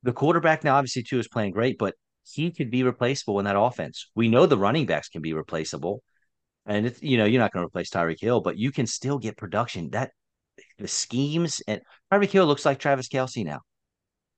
the 0.02 0.12
quarterback 0.12 0.64
now 0.64 0.76
obviously 0.76 1.02
too 1.02 1.18
is 1.18 1.28
playing 1.28 1.52
great, 1.52 1.78
but 1.78 1.94
he 2.24 2.50
could 2.50 2.70
be 2.70 2.82
replaceable 2.82 3.38
in 3.38 3.44
that 3.46 3.58
offense. 3.58 4.10
We 4.14 4.28
know 4.28 4.46
the 4.46 4.58
running 4.58 4.86
backs 4.86 5.08
can 5.08 5.22
be 5.22 5.32
replaceable. 5.32 6.02
And 6.66 6.86
it's 6.86 7.02
you 7.02 7.18
know, 7.18 7.26
you're 7.26 7.40
not 7.42 7.52
going 7.52 7.62
to 7.64 7.68
replace 7.68 7.90
Tyreek 7.90 8.20
Hill, 8.20 8.40
but 8.42 8.58
you 8.58 8.72
can 8.72 8.86
still 8.86 9.18
get 9.18 9.36
production. 9.38 9.90
That 9.90 10.12
the 10.78 10.88
schemes 10.88 11.62
and 11.68 11.82
Tyreek 12.12 12.30
Hill 12.30 12.46
looks 12.46 12.64
like 12.66 12.78
Travis 12.80 13.08
Kelce 13.08 13.44
now. 13.44 13.60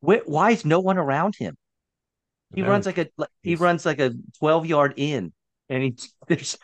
Wh- 0.00 0.28
why 0.28 0.52
is 0.52 0.64
no 0.64 0.80
one 0.80 0.98
around 0.98 1.36
him? 1.38 1.56
He 2.54 2.62
No, 2.62 2.62
runs 2.62 2.86
like 2.86 2.98
a 2.98 3.08
he 3.42 3.56
runs 3.56 3.86
like 3.86 4.00
a 4.00 4.12
12 4.38 4.66
yard 4.66 4.94
in, 4.96 5.32
and 5.68 5.82
he 5.82 5.96
there's 6.28 6.56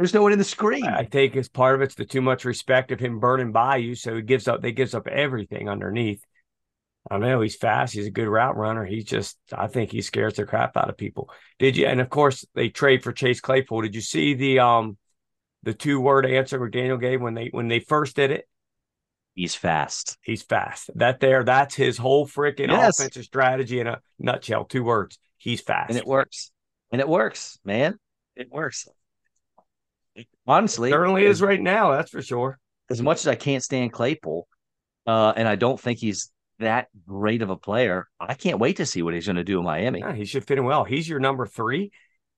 there's 0.00 0.14
no 0.14 0.22
one 0.22 0.32
in 0.32 0.38
the 0.38 0.44
screen. 0.44 0.86
I 0.86 1.04
think 1.04 1.36
as 1.36 1.50
part 1.50 1.74
of 1.74 1.82
it's 1.82 1.94
the 1.94 2.06
too 2.06 2.22
much 2.22 2.46
respect 2.46 2.90
of 2.90 2.98
him 2.98 3.20
burning 3.20 3.52
by 3.52 3.76
you, 3.76 3.94
so 3.94 4.16
he 4.16 4.22
gives 4.22 4.48
up. 4.48 4.62
They 4.62 4.72
gives 4.72 4.94
up 4.94 5.06
everything 5.06 5.68
underneath. 5.68 6.24
I 7.10 7.18
know 7.18 7.42
he's 7.42 7.56
fast. 7.56 7.92
He's 7.92 8.06
a 8.06 8.10
good 8.10 8.26
route 8.26 8.56
runner. 8.56 8.84
He's 8.86 9.04
just, 9.04 9.38
I 9.52 9.66
think 9.66 9.92
he 9.92 10.00
scares 10.00 10.34
the 10.34 10.46
crap 10.46 10.74
out 10.78 10.88
of 10.88 10.96
people. 10.96 11.28
Did 11.58 11.76
you? 11.76 11.84
And 11.86 12.00
of 12.00 12.08
course, 12.08 12.46
they 12.54 12.70
trade 12.70 13.02
for 13.02 13.12
Chase 13.12 13.42
Claypool. 13.42 13.82
Did 13.82 13.94
you 13.94 14.00
see 14.00 14.32
the 14.32 14.60
um 14.60 14.96
the 15.62 15.74
two 15.74 16.00
word 16.00 16.24
answer 16.24 16.58
McDaniel 16.58 16.98
gave 16.98 17.20
when 17.20 17.34
they 17.34 17.48
when 17.50 17.68
they 17.68 17.80
first 17.80 18.16
did 18.16 18.30
it? 18.30 18.48
He's 19.34 19.54
fast. 19.54 20.16
He's 20.22 20.42
fast. 20.42 20.90
That 20.94 21.20
there, 21.20 21.44
that's 21.44 21.74
his 21.74 21.98
whole 21.98 22.26
freaking 22.26 22.68
Yes. 22.68 22.98
offensive 22.98 23.24
strategy 23.24 23.80
in 23.80 23.86
a 23.86 24.00
nutshell. 24.18 24.64
Two 24.64 24.82
words. 24.82 25.18
He's 25.36 25.60
fast. 25.60 25.90
and 25.90 25.98
it 25.98 26.06
works. 26.06 26.50
And 26.90 27.02
it 27.02 27.08
works, 27.08 27.58
man. 27.64 27.98
It 28.34 28.50
works. 28.50 28.88
Honestly, 30.46 30.90
certainly 30.90 31.24
is 31.24 31.40
right 31.42 31.60
now. 31.60 31.92
That's 31.92 32.10
for 32.10 32.22
sure. 32.22 32.58
as 32.90 33.00
much 33.02 33.18
as 33.20 33.28
I 33.28 33.34
can't 33.34 33.62
stand 33.62 33.92
Claypool, 33.92 34.46
uh, 35.06 35.32
and 35.36 35.46
I 35.48 35.56
don't 35.56 35.78
think 35.80 35.98
he's 35.98 36.30
that 36.58 36.88
great 37.06 37.40
of 37.42 37.50
a 37.50 37.56
player, 37.56 38.08
I 38.20 38.34
can't 38.34 38.58
wait 38.58 38.76
to 38.76 38.86
see 38.86 39.02
what 39.02 39.14
he's 39.14 39.26
going 39.26 39.36
to 39.36 39.44
do 39.44 39.58
in 39.58 39.64
Miami. 39.64 40.00
Yeah, 40.00 40.12
he 40.14 40.24
should 40.24 40.46
fit 40.46 40.58
in 40.58 40.64
well. 40.64 40.84
He's 40.84 41.08
your 41.08 41.20
number 41.20 41.46
three. 41.46 41.90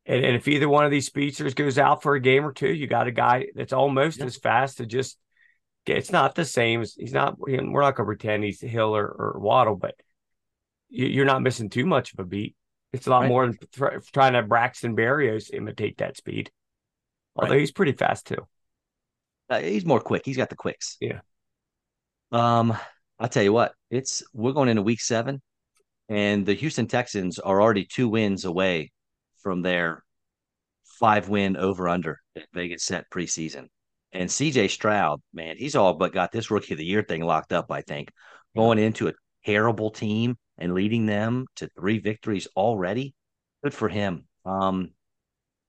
And, 0.07 0.25
and 0.25 0.37
if 0.37 0.47
either 0.49 0.69
one 0.69 0.85
of 0.85 0.91
these 0.91 1.07
speedsters 1.07 1.55
goes 1.55 1.79
out 1.79 2.03
for 2.03 2.15
a 2.15 2.21
game 2.21 2.45
or 2.45 2.53
two, 2.53 2.73
you 2.73 2.87
got 2.87 3.07
a 3.07 3.13
guy 3.13 3.47
that's 3.55 3.73
almost 3.73 4.19
Yeah. 4.19 4.27
as 4.27 4.37
fast 4.37 4.79
to 4.79 4.87
just 4.87 5.17
get. 5.87 5.97
It's 5.97 6.13
not 6.13 6.35
the 6.35 6.45
same. 6.45 6.83
as 6.83 6.95
He's 6.95 7.13
not. 7.13 7.39
We're 7.39 7.61
not 7.61 7.95
going 7.97 8.05
to 8.05 8.05
pretend 8.05 8.45
he's 8.45 8.61
Hill 8.61 8.97
or, 8.97 9.07
or 9.07 9.39
Waddle, 9.41 9.77
but 9.77 9.95
you, 10.89 11.07
you're 11.07 11.25
not 11.25 11.43
missing 11.43 11.69
too 11.71 11.87
much 11.87 12.13
of 12.13 12.19
a 12.19 12.25
beat. 12.25 12.55
It's 12.93 13.07
a 13.07 13.11
lot 13.11 13.21
Right. 13.23 13.29
more 13.29 13.47
than 13.47 13.59
try, 13.73 13.97
trying 14.13 14.33
to 14.33 14.41
have 14.41 14.49
Braxton 14.49 14.95
Barrios 14.95 15.51
imitate 15.53 15.99
that 15.99 16.17
speed. 16.17 16.51
Although 17.37 17.53
Right. 17.53 17.61
he's 17.61 17.73
pretty 17.73 17.93
fast 17.93 18.27
too. 18.27 18.47
Uh, 19.49 19.61
he's 19.61 19.85
more 19.85 20.01
quick. 20.01 20.23
He's 20.25 20.37
got 20.37 20.49
the 20.51 20.57
quicks. 20.57 20.97
Yeah. 21.01 21.21
Um, 22.31 22.77
I'll 23.19 23.29
tell 23.29 23.43
you 23.43 23.53
what, 23.53 23.75
it's 23.91 24.23
we're 24.33 24.53
going 24.53 24.69
into 24.69 24.83
week 24.83 25.01
seven, 25.01 25.43
and 26.09 26.47
the 26.47 26.55
Houston 26.55 26.87
Texans 26.87 27.39
are 27.39 27.61
already 27.61 27.85
two 27.85 28.09
wins 28.09 28.45
away 28.45 28.91
from 29.43 29.63
their 29.63 30.03
five 30.99 31.29
win 31.29 31.57
over 31.57 31.89
under 31.89 32.19
that 32.35 32.47
Vegas 32.53 32.85
set 32.85 33.11
preseason. 33.11 33.69
And 34.13 34.29
CJ 34.31 34.69
Stroud, 34.69 35.21
man, 35.33 35.57
he's 35.57 35.75
all 35.77 35.95
but 35.95 36.13
got 36.13 36.33
this 36.33 36.51
rookie 36.51 36.75
of 36.75 36.79
the 36.79 36.85
year 36.85 37.03
thing 37.03 37.23
locked 37.23 37.53
up, 37.53 37.71
I 37.71 37.83
think. 37.83 38.11
Going 38.55 38.79
into 38.79 39.09
a 39.09 39.15
terrible 39.45 39.91
team 39.91 40.37
and 40.59 40.75
leading 40.75 41.07
them 41.07 41.47
to 41.57 41.69
three 41.69 41.99
victories 41.99 42.47
already. 42.57 43.15
Good 43.65 43.73
for 43.75 43.89
him. 43.89 44.27
Um, 44.45 44.91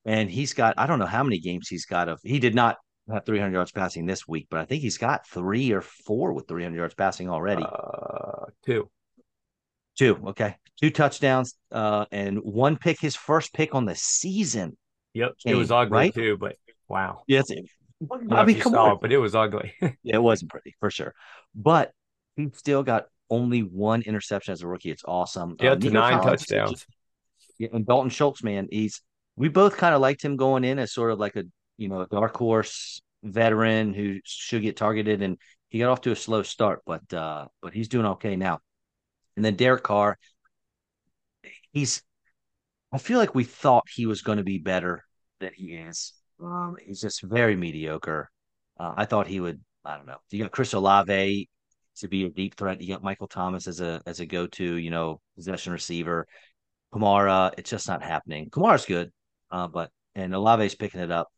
and 0.06 0.30
he's 0.30 0.54
got, 0.54 0.76
I 0.78 0.88
don't 0.88 1.00
know 1.00 1.06
how 1.06 1.24
many 1.24 1.40
games 1.40 1.68
he's 1.68 1.86
got 1.86 2.10
of 2.10 2.20
he 2.24 2.40
did 2.40 2.56
not 2.56 2.78
have 3.12 3.26
300 3.26 3.54
yards 3.54 3.72
passing 3.72 4.06
this 4.06 4.28
week, 4.28 4.48
but 4.50 4.60
I 4.60 4.66
think 4.66 4.82
he's 4.82 4.98
got 4.98 5.28
three 5.28 5.72
or 5.72 5.82
four 5.82 6.34
with 6.34 6.48
300 6.48 6.76
yards 6.78 6.94
passing 6.94 7.30
already. 7.30 7.64
Uh, 7.64 8.46
two. 8.66 8.90
Two, 9.96 10.20
okay, 10.30 10.56
two 10.82 10.90
touchdowns, 10.90 11.54
uh, 11.72 12.06
and 12.12 12.40
one 12.40 12.78
pick, 12.78 13.00
his 13.00 13.16
first 13.16 13.54
pick 13.54 13.76
on 13.76 13.86
the 13.86 13.94
season. 13.94 14.76
Yep. 15.14 15.34
It 15.46 15.54
was 15.54 15.70
ugly 15.70 15.96
right? 15.96 16.14
too, 16.14 16.36
but 16.36 16.56
wow. 16.88 17.22
Yes, 17.28 17.52
I, 17.52 17.58
don't 18.02 18.34
I 18.34 18.44
mean, 18.44 18.60
come 18.60 18.74
on, 18.74 18.94
it, 18.94 18.98
but 19.02 19.12
it 19.12 19.20
was 19.20 19.36
ugly. 19.36 19.72
yeah, 19.82 20.16
it 20.16 20.24
wasn't 20.24 20.50
pretty 20.50 20.74
for 20.80 20.90
sure, 20.90 21.14
but 21.54 21.92
he 22.36 22.50
still 22.56 22.82
got 22.82 23.06
only 23.30 23.62
one 23.62 24.02
interception 24.02 24.52
as 24.52 24.64
a 24.64 24.68
rookie. 24.68 24.90
It's 24.90 25.04
awesome. 25.06 25.58
yeah, 25.62 25.72
Um, 25.74 25.80
nine 25.80 26.20
Collins, 26.20 26.46
touchdowns. 26.48 26.88
Yeah, 27.60 27.70
and 27.74 27.86
Dalton 27.86 28.10
Schultz, 28.10 28.44
man, 28.44 28.68
he's 28.72 29.00
we 29.36 29.50
both 29.50 29.78
kind 29.78 29.96
of 29.96 30.02
liked 30.02 30.24
him 30.24 30.36
going 30.36 30.64
in 30.64 30.80
as 30.80 30.94
sort 30.94 31.12
of 31.12 31.20
like 31.20 31.36
a 31.36 31.44
you 31.78 31.90
know 31.90 32.02
a 32.02 32.08
dark 32.08 32.36
horse 32.38 33.02
veteran 33.24 33.94
who 33.94 34.20
should 34.24 34.62
get 34.62 34.78
targeted, 34.78 35.22
and 35.22 35.38
he 35.70 35.80
got 35.80 35.90
off 35.90 36.02
to 36.02 36.12
a 36.12 36.16
slow 36.16 36.44
start, 36.44 36.82
but 36.86 37.14
uh 37.14 37.48
but 37.62 37.74
he's 37.74 37.88
doing 37.88 38.06
okay 38.06 38.36
now. 38.36 38.60
And 39.36 39.44
then 39.44 39.56
Derek 39.56 39.84
Carr, 39.84 40.18
he's 41.72 42.04
I 42.92 43.00
feel 43.00 43.18
like 43.18 43.34
we 43.34 43.44
thought 43.44 43.86
he 43.92 44.06
was 44.06 44.22
going 44.22 44.38
to 44.38 44.44
be 44.44 44.60
better 44.60 45.04
than 45.40 45.52
he 45.56 45.74
is. 45.74 46.14
Um, 46.40 46.76
he's 46.86 47.02
just 47.02 47.24
very 47.24 47.56
mediocre. 47.56 48.30
Uh, 48.80 48.94
I 48.96 49.06
thought 49.06 49.28
he 49.28 49.40
would. 49.40 49.60
I 49.84 49.98
don't 49.98 50.06
know. 50.06 50.18
You 50.30 50.44
got 50.44 50.52
Chris 50.52 50.74
Olave 50.74 51.50
to 51.98 52.08
be 52.08 52.26
a 52.26 52.30
deep 52.30 52.56
threat. 52.56 52.82
You 52.82 52.88
got 52.94 53.04
Michael 53.04 53.28
Thomas 53.28 53.68
as 53.68 53.82
a 53.82 54.02
as 54.06 54.20
a 54.20 54.26
go 54.26 54.48
to 54.48 54.76
you 54.76 54.92
know 54.92 55.20
possession 55.36 55.74
receiver. 55.74 56.28
Kamara, 56.94 57.52
it's 57.58 57.70
just 57.72 57.88
not 57.88 58.04
happening. 58.04 58.50
Kamara's 58.52 58.86
good, 58.86 59.12
uh, 59.54 59.68
but 59.68 59.92
and 60.16 60.34
Olave's 60.34 60.76
picking 60.76 61.00
it 61.00 61.12
up. 61.12 61.32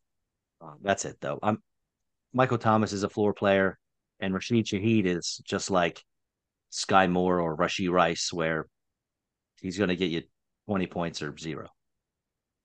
Uh, 0.60 0.72
that's 0.82 1.04
it 1.04 1.18
though. 1.20 1.38
I'm 1.42 1.62
Michael 2.32 2.58
Thomas 2.58 2.92
is 2.92 3.02
a 3.02 3.08
floor 3.08 3.32
player, 3.32 3.78
and 4.18 4.34
Rashid 4.34 4.66
Shaheed 4.66 5.04
is 5.04 5.40
just 5.44 5.70
like 5.70 6.02
Skyy 6.72 7.10
Moore 7.10 7.40
or 7.40 7.56
Rashee 7.56 7.90
Rice, 7.90 8.32
where 8.32 8.66
he's 9.60 9.78
going 9.78 9.90
to 9.90 9.96
get 9.96 10.10
you 10.10 10.22
twenty 10.66 10.86
points 10.86 11.22
or 11.22 11.36
zero. 11.36 11.68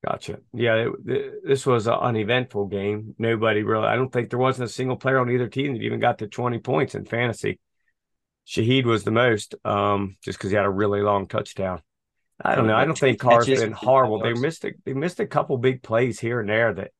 Gotcha. 0.06 0.40
Yeah, 0.54 0.76
it, 0.76 0.92
th- 1.06 1.32
this 1.44 1.66
was 1.66 1.86
an 1.86 1.94
uneventful 1.94 2.68
game. 2.68 3.14
Nobody 3.20 3.62
really. 3.62 3.88
I 3.88 3.96
don't 3.96 4.12
think 4.12 4.30
there 4.30 4.40
wasn't 4.40 4.70
a 4.70 4.74
single 4.74 4.96
player 4.96 5.20
on 5.20 5.30
either 5.30 5.48
team 5.48 5.74
that 5.74 5.84
even 5.84 6.00
got 6.00 6.20
to 6.20 6.28
twenty 6.28 6.60
points 6.60 6.96
in 6.96 7.06
fantasy. 7.06 7.60
Shaheed 8.48 8.86
was 8.86 9.04
the 9.04 9.12
most, 9.12 9.54
um, 9.64 10.16
just 10.24 10.40
because 10.40 10.50
he 10.50 10.56
had 10.56 10.66
a 10.66 10.70
really 10.70 11.02
long 11.02 11.28
touchdown. 11.28 11.82
I 12.44 12.56
don't 12.56 12.68
know. 12.68 12.76
I 12.76 12.86
don't 12.86 12.98
think 12.98 13.20
Carr's 13.20 13.46
been 13.48 13.72
horrible. 13.72 14.20
They 14.20 14.34
missed 14.34 14.66
a, 14.66 14.74
they 14.86 14.94
missed 14.94 15.20
a 15.20 15.28
couple 15.28 15.58
big 15.58 15.84
plays 15.84 16.20
here 16.20 16.40
and 16.40 16.50
there 16.50 16.74
that 16.74 16.92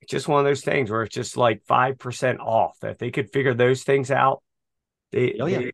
it's 0.00 0.10
just 0.10 0.28
one 0.28 0.40
of 0.40 0.46
those 0.46 0.62
things 0.62 0.90
where 0.90 1.02
it's 1.02 1.14
just 1.14 1.36
like 1.36 1.62
five 1.66 1.98
percent 1.98 2.40
off. 2.40 2.78
That 2.80 2.92
if 2.92 2.98
they 2.98 3.10
could 3.10 3.32
figure 3.32 3.54
those 3.54 3.82
things 3.82 4.10
out, 4.10 4.42
they, 5.12 5.36
Oh, 5.40 5.46
yeah. 5.46 5.58
they 5.58 5.72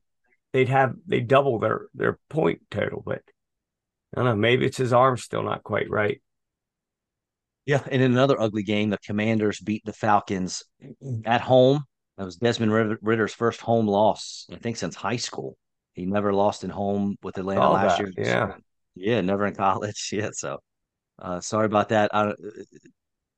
they'd 0.53 0.69
have 0.69 0.95
they 1.07 1.21
double 1.21 1.59
their 1.59 1.87
their 1.95 2.19
point 2.29 2.63
total. 2.71 3.03
But 3.05 3.23
I 4.15 4.21
don't 4.21 4.25
know. 4.25 4.37
Maybe 4.37 4.67
it's 4.67 4.77
his 4.79 4.93
arm's 4.93 5.23
still 5.23 5.43
not 5.43 5.63
quite 5.63 5.89
right. 5.91 6.21
Yeah, 7.67 7.83
and 7.91 8.01
in 8.01 8.13
another 8.13 8.41
ugly 8.41 8.63
game, 8.63 8.91
the 8.91 8.99
Commanders 8.99 9.59
beat 9.59 9.85
the 9.85 9.93
Falcons 9.93 10.63
at 11.25 11.41
home. 11.41 11.85
That 12.17 12.25
was 12.25 12.37
Desmond 12.37 12.99
Ridder's 13.03 13.35
first 13.35 13.61
home 13.61 13.89
loss, 13.89 14.47
I 14.53 14.57
think, 14.57 14.77
since 14.77 14.95
high 14.95 15.17
school. 15.17 15.57
He 15.97 16.05
never 16.05 16.33
lost 16.33 16.63
in 16.63 16.71
home 16.71 17.17
with 17.23 17.39
Atlanta 17.39 17.71
last 17.71 17.99
that. 17.99 18.17
year. 18.19 18.27
Yeah, 18.27 18.55
yeah, 18.95 19.21
never 19.23 19.47
in 19.47 19.55
college. 19.57 20.11
Yeah, 20.13 20.29
so 20.33 20.59
uh, 21.19 21.41
sorry 21.41 21.65
about 21.65 21.89
that. 21.89 22.15
I, 22.15 22.35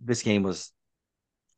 this 0.00 0.22
game 0.22 0.42
was 0.42 0.72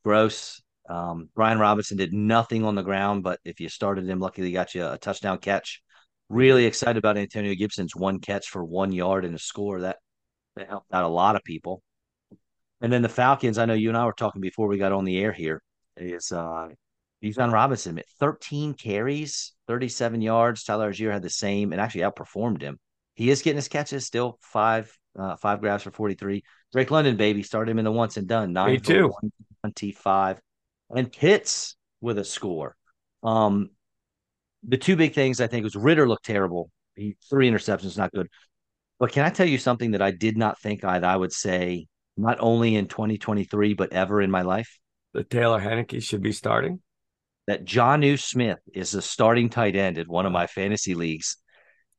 gross. 0.05 0.63
Um, 0.91 1.31
Brian 1.35 1.59
Robinson 1.59 1.97
did 1.97 2.13
nothing 2.13 2.65
on 2.65 2.75
the 2.75 2.83
ground, 2.83 3.23
but 3.23 3.41
if 3.45 3.61
you 3.61 3.71
started 3.71 4.07
him, 4.09 4.21
luckily 4.21 4.49
he 4.49 4.53
got 4.53 4.75
you 4.75 4.87
a 4.87 4.99
touchdown 4.99 5.39
catch. 5.39 5.81
Really 6.29 6.67
excited 6.67 6.99
about 6.99 7.17
Antonio 7.17 7.55
Gibson's 7.55 7.97
one 7.97 8.21
catch 8.21 8.49
for 8.49 8.63
one 8.63 8.93
yard 8.93 9.25
and 9.25 9.35
a 9.35 9.39
score. 9.39 9.81
That 9.81 9.97
that 10.57 10.69
helped 10.69 10.93
out 10.93 11.05
a 11.05 11.09
lot 11.09 11.35
of 11.35 11.43
people. 11.45 11.83
And 12.83 12.93
then 12.93 13.03
the 13.03 13.09
Falcons, 13.09 13.57
I 13.57 13.65
know 13.65 13.75
you 13.75 13.89
and 13.89 13.97
I 13.97 14.05
were 14.05 14.13
talking 14.13 14.43
before 14.43 14.69
we 14.69 14.77
got 14.77 14.93
on 14.93 15.05
the 15.05 15.19
air 15.19 15.33
here, 15.33 15.63
is 15.97 16.31
uh 16.31 16.69
Bijan 17.23 17.53
Robinson 17.53 17.99
at 17.99 18.09
13 18.19 18.75
carries, 18.75 19.53
37 19.67 20.23
yards. 20.23 20.65
Tyler 20.65 20.91
Allgeier 20.91 21.13
had 21.13 21.23
the 21.23 21.31
same 21.31 21.73
and 21.73 21.81
actually 21.81 22.03
outperformed 22.03 22.63
him. 22.63 22.79
He 23.15 23.31
is 23.31 23.43
getting 23.43 23.57
his 23.57 23.69
catches 23.69 24.07
still 24.07 24.39
five 24.41 24.91
uh, 25.19 25.37
five 25.37 25.61
grabs 25.61 25.83
for 25.83 25.91
43. 25.91 26.43
Drake 26.73 26.91
London, 26.91 27.17
baby, 27.17 27.43
started 27.43 27.71
him 27.71 27.79
in 27.79 27.85
the 27.85 27.93
once 27.93 28.17
and 28.17 28.29
done. 28.29 28.53
Nine 28.53 28.73
Me 28.73 28.79
too. 28.79 29.13
25. 29.63 30.41
And 30.91 31.13
Pitts 31.13 31.77
with 32.01 32.19
a 32.19 32.25
score. 32.25 32.77
Um, 33.23 33.71
the 34.63 34.77
two 34.77 34.97
big 34.97 35.15
things 35.15 35.41
I 35.41 35.47
think 35.47 35.65
was 35.65 35.77
Ridder 35.77 36.09
looked 36.09 36.25
terrible. 36.25 36.71
He 36.95 37.17
three 37.29 37.51
interceptions, 37.51 37.99
not 37.99 38.13
good. 38.13 38.29
But 38.99 39.13
can 39.13 39.25
I 39.25 39.31
tell 39.31 39.47
you 39.47 39.59
something 39.59 39.93
that 39.93 40.03
I 40.03 40.11
did 40.11 40.37
not 40.37 40.61
think 40.61 40.85
I'd 40.85 41.05
I 41.05 41.17
would 41.17 41.33
say 41.33 41.87
not 42.17 42.39
only 42.41 42.77
in 42.77 42.87
2023 42.87 43.75
but 43.75 43.93
ever 43.93 44.21
in 44.21 44.31
my 44.31 44.43
life? 44.43 44.79
That 45.15 45.31
Taylor 45.31 45.61
Heinicke 45.61 46.03
should 46.03 46.23
be 46.23 46.33
starting. 46.33 46.81
That 47.51 47.65
Jonnu 47.65 48.17
Smith 48.17 48.61
is 48.73 48.93
the 48.93 49.03
starting 49.03 49.51
tight 49.51 49.75
end 49.75 49.99
in 49.99 50.07
one 50.07 50.25
of 50.25 50.31
my 50.31 50.47
fantasy 50.47 50.95
leagues. 50.95 51.37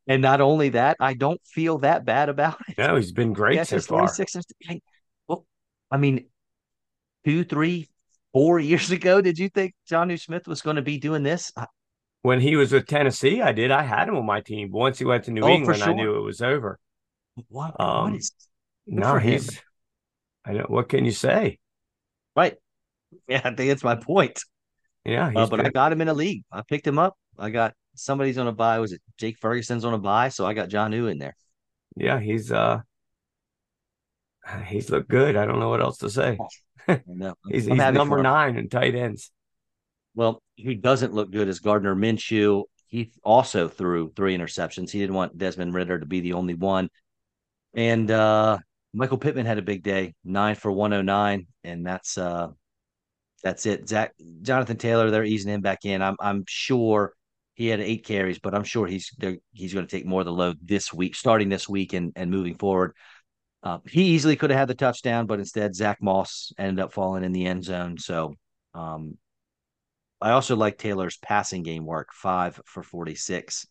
And 0.07 0.21
not 0.21 0.39
only 0.39 0.69
that, 0.69 0.95
I 1.01 1.13
don't 1.13 1.41
feel 1.45 1.79
that 1.79 2.05
bad 2.05 2.29
about 2.29 2.55
it. 2.69 2.77
No, 2.77 2.95
he's 2.95 3.11
been 3.11 3.33
great 3.33 3.57
yeah, 3.57 3.63
so 3.63 3.81
far. 3.81 4.09
Well, 5.27 5.45
I 5.91 5.97
mean, 5.97 6.27
two, 7.25 7.43
three, 7.43 7.89
four 8.31 8.59
years 8.61 8.91
ago, 8.91 9.19
did 9.19 9.37
you 9.37 9.49
think 9.49 9.73
Jonnu 9.91 10.17
Smith 10.21 10.47
was 10.47 10.61
going 10.61 10.77
to 10.77 10.81
be 10.81 10.97
doing 10.99 11.21
this? 11.21 11.51
When 12.21 12.39
he 12.39 12.55
was 12.55 12.71
with 12.71 12.87
Tennessee, 12.87 13.41
I 13.41 13.51
did. 13.51 13.71
I 13.71 13.81
had 13.83 14.07
him 14.07 14.15
on 14.15 14.25
my 14.25 14.39
team. 14.39 14.71
Once 14.71 14.99
he 14.99 15.03
went 15.03 15.25
to 15.25 15.31
New 15.31 15.41
oh, 15.41 15.49
England, 15.49 15.81
sure. 15.81 15.89
I 15.89 15.93
knew 15.93 16.15
it 16.15 16.21
was 16.21 16.41
over. 16.41 16.79
What? 17.49 17.75
Um, 17.77 18.11
what 18.11 18.19
is? 18.21 18.31
No, 18.87 19.17
he's. 19.17 19.59
I 20.45 20.53
know. 20.53 20.65
What 20.69 20.87
can 20.87 21.03
you 21.03 21.11
say? 21.11 21.59
Right. 22.37 22.55
Yeah, 23.27 23.41
I 23.43 23.53
think 23.53 23.67
that's 23.67 23.83
my 23.83 23.95
point. 23.95 24.41
Yeah, 25.05 25.31
uh, 25.35 25.47
but 25.47 25.57
good. 25.57 25.67
I 25.67 25.69
got 25.69 25.91
him 25.91 26.01
in 26.01 26.07
a 26.07 26.13
league. 26.13 26.43
I 26.51 26.61
picked 26.61 26.85
him 26.85 26.99
up. 26.99 27.15
I 27.37 27.49
got 27.49 27.73
somebody's 27.95 28.37
on 28.37 28.47
a 28.47 28.51
buy. 28.51 28.79
Was 28.79 28.93
it 28.93 29.01
Jake 29.17 29.37
Ferguson's 29.39 29.85
on 29.85 29.93
a 29.93 29.97
buy? 29.97 30.29
So 30.29 30.45
I 30.45 30.53
got 30.53 30.69
John 30.69 30.91
Jonnu 30.91 31.11
in 31.11 31.17
there. 31.17 31.35
Yeah, 31.95 32.19
he's 32.19 32.51
uh 32.51 32.81
he's 34.65 34.89
looked 34.89 35.09
good. 35.09 35.35
I 35.35 35.45
don't 35.45 35.59
know 35.59 35.69
what 35.69 35.81
else 35.81 35.97
to 35.99 36.09
say. 36.09 36.37
no, 37.07 37.35
he's, 37.47 37.65
he's 37.65 37.77
number 37.77 38.21
nine 38.21 38.57
in 38.57 38.69
tight 38.69 38.95
ends. 38.95 39.31
Well, 40.15 40.41
he 40.55 40.75
doesn't 40.75 41.13
look 41.13 41.31
good 41.31 41.47
as 41.47 41.59
Gardner 41.59 41.95
Minshew. 41.95 42.63
He 42.87 43.11
also 43.23 43.67
threw 43.69 44.11
three 44.11 44.37
interceptions. 44.37 44.91
He 44.91 44.99
didn't 44.99 45.15
want 45.15 45.37
Desmond 45.37 45.73
Ridder 45.73 45.99
to 45.99 46.05
be 46.05 46.19
the 46.19 46.33
only 46.33 46.55
one. 46.55 46.89
And 47.73 48.11
uh 48.11 48.59
Michael 48.93 49.17
Pittman 49.17 49.45
had 49.45 49.57
a 49.57 49.61
big 49.61 49.83
day, 49.83 50.15
nine 50.25 50.55
for 50.55 50.71
109, 50.71 51.47
and 51.63 51.85
that's 51.85 52.17
uh 52.17 52.49
that's 53.41 53.65
it. 53.65 53.87
Zach 53.89 54.13
Jonathan 54.41 54.77
Taylor, 54.77 55.09
they're 55.09 55.23
easing 55.23 55.53
him 55.53 55.61
back 55.61 55.85
in. 55.85 56.01
I'm 56.01 56.15
I'm 56.19 56.43
sure 56.47 57.13
he 57.53 57.67
had 57.67 57.79
eight 57.79 58.05
carries, 58.05 58.39
but 58.39 58.55
I'm 58.55 58.63
sure 58.63 58.87
he's 58.87 59.11
he's 59.51 59.73
going 59.73 59.85
to 59.85 59.91
take 59.91 60.05
more 60.05 60.21
of 60.21 60.25
the 60.25 60.31
load 60.31 60.57
this 60.63 60.93
week, 60.93 61.15
starting 61.15 61.49
this 61.49 61.67
week 61.67 61.93
and 61.93 62.13
and 62.15 62.31
moving 62.31 62.57
forward. 62.57 62.95
Uh, 63.63 63.79
he 63.87 64.03
easily 64.03 64.35
could 64.35 64.49
have 64.49 64.59
had 64.59 64.67
the 64.67 64.75
touchdown, 64.75 65.27
but 65.27 65.39
instead 65.39 65.75
Zach 65.75 66.01
Moss 66.01 66.51
ended 66.57 66.83
up 66.83 66.93
falling 66.93 67.23
in 67.23 67.31
the 67.31 67.45
end 67.45 67.63
zone. 67.63 67.97
So 67.97 68.33
um, 68.73 69.17
I 70.19 70.31
also 70.31 70.55
like 70.55 70.77
Taylor's 70.77 71.17
passing 71.17 71.63
game 71.63 71.85
work, 71.85 72.09
five 72.13 72.59
for 72.65 72.81
46. 72.81 73.67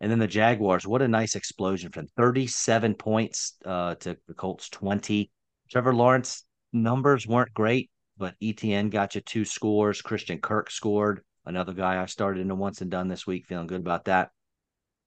And 0.00 0.10
then 0.10 0.18
the 0.18 0.26
Jaguars, 0.26 0.86
what 0.86 1.02
a 1.02 1.08
nice 1.08 1.36
explosion 1.36 1.92
from 1.92 2.06
37 2.16 2.94
points 2.94 3.54
uh, 3.66 3.94
to 3.96 4.16
the 4.26 4.34
Colts 4.34 4.70
20. 4.70 5.30
Trevor 5.70 5.94
Lawrence 5.94 6.44
numbers 6.72 7.26
weren't 7.26 7.52
great, 7.52 7.90
but 8.20 8.38
ETN 8.40 8.90
got 8.90 9.14
you 9.14 9.22
two 9.22 9.46
scores. 9.46 10.02
Christian 10.02 10.38
Kirk 10.38 10.70
scored. 10.70 11.22
Another 11.46 11.72
guy 11.72 12.00
I 12.00 12.06
started 12.06 12.42
in 12.42 12.50
a 12.50 12.54
once 12.54 12.82
and 12.82 12.90
done 12.90 13.08
this 13.08 13.26
week, 13.26 13.46
feeling 13.46 13.66
good 13.66 13.80
about 13.80 14.04
that. 14.04 14.30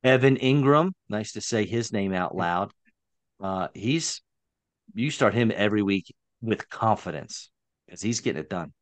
Evan 0.04 0.36
Engram, 0.38 0.92
nice 1.08 1.34
to 1.34 1.42
say 1.42 1.66
his 1.66 1.94
name 1.94 2.12
out 2.12 2.36
loud. 2.36 2.74
Uh, 3.40 3.68
he's 3.74 4.22
you 4.96 5.12
start 5.12 5.36
him 5.36 5.52
every 5.56 5.84
week 5.84 6.14
with 6.42 6.68
confidence 6.70 7.52
because 7.86 8.02
he's 8.02 8.20
getting 8.20 8.42
it 8.42 8.50
done. 8.50 8.74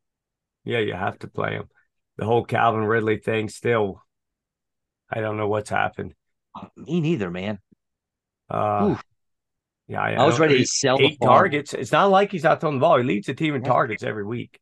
Yeah, 0.64 0.80
you 0.80 0.94
have 0.94 1.20
to 1.20 1.28
play 1.28 1.52
him. 1.52 1.66
The 2.18 2.26
whole 2.26 2.46
Calvin 2.46 2.86
Ridley 2.86 3.18
thing 3.18 3.50
still, 3.50 4.02
I 5.12 5.20
don't 5.20 5.38
know 5.38 5.48
what's 5.48 5.70
happened. 5.70 6.14
Me 6.78 7.02
neither, 7.02 7.30
man. 7.30 7.60
Uh, 8.50 8.96
yeah, 9.92 10.02
I, 10.02 10.14
I 10.14 10.26
was 10.26 10.40
ready 10.40 10.58
to 10.58 10.66
sell 10.66 10.98
eight 11.02 11.20
targets. 11.22 11.74
It's 11.74 11.92
not 11.92 12.10
like 12.10 12.32
he's 12.32 12.46
out 12.46 12.62
throwing 12.62 12.78
the 12.78 12.80
ball. 12.80 12.98
He 12.98 13.04
leads 13.04 13.28
the 13.28 13.34
team 13.34 13.56
in 13.56 13.62
targets 13.64 14.04
every 14.04 14.26
week. 14.26 14.58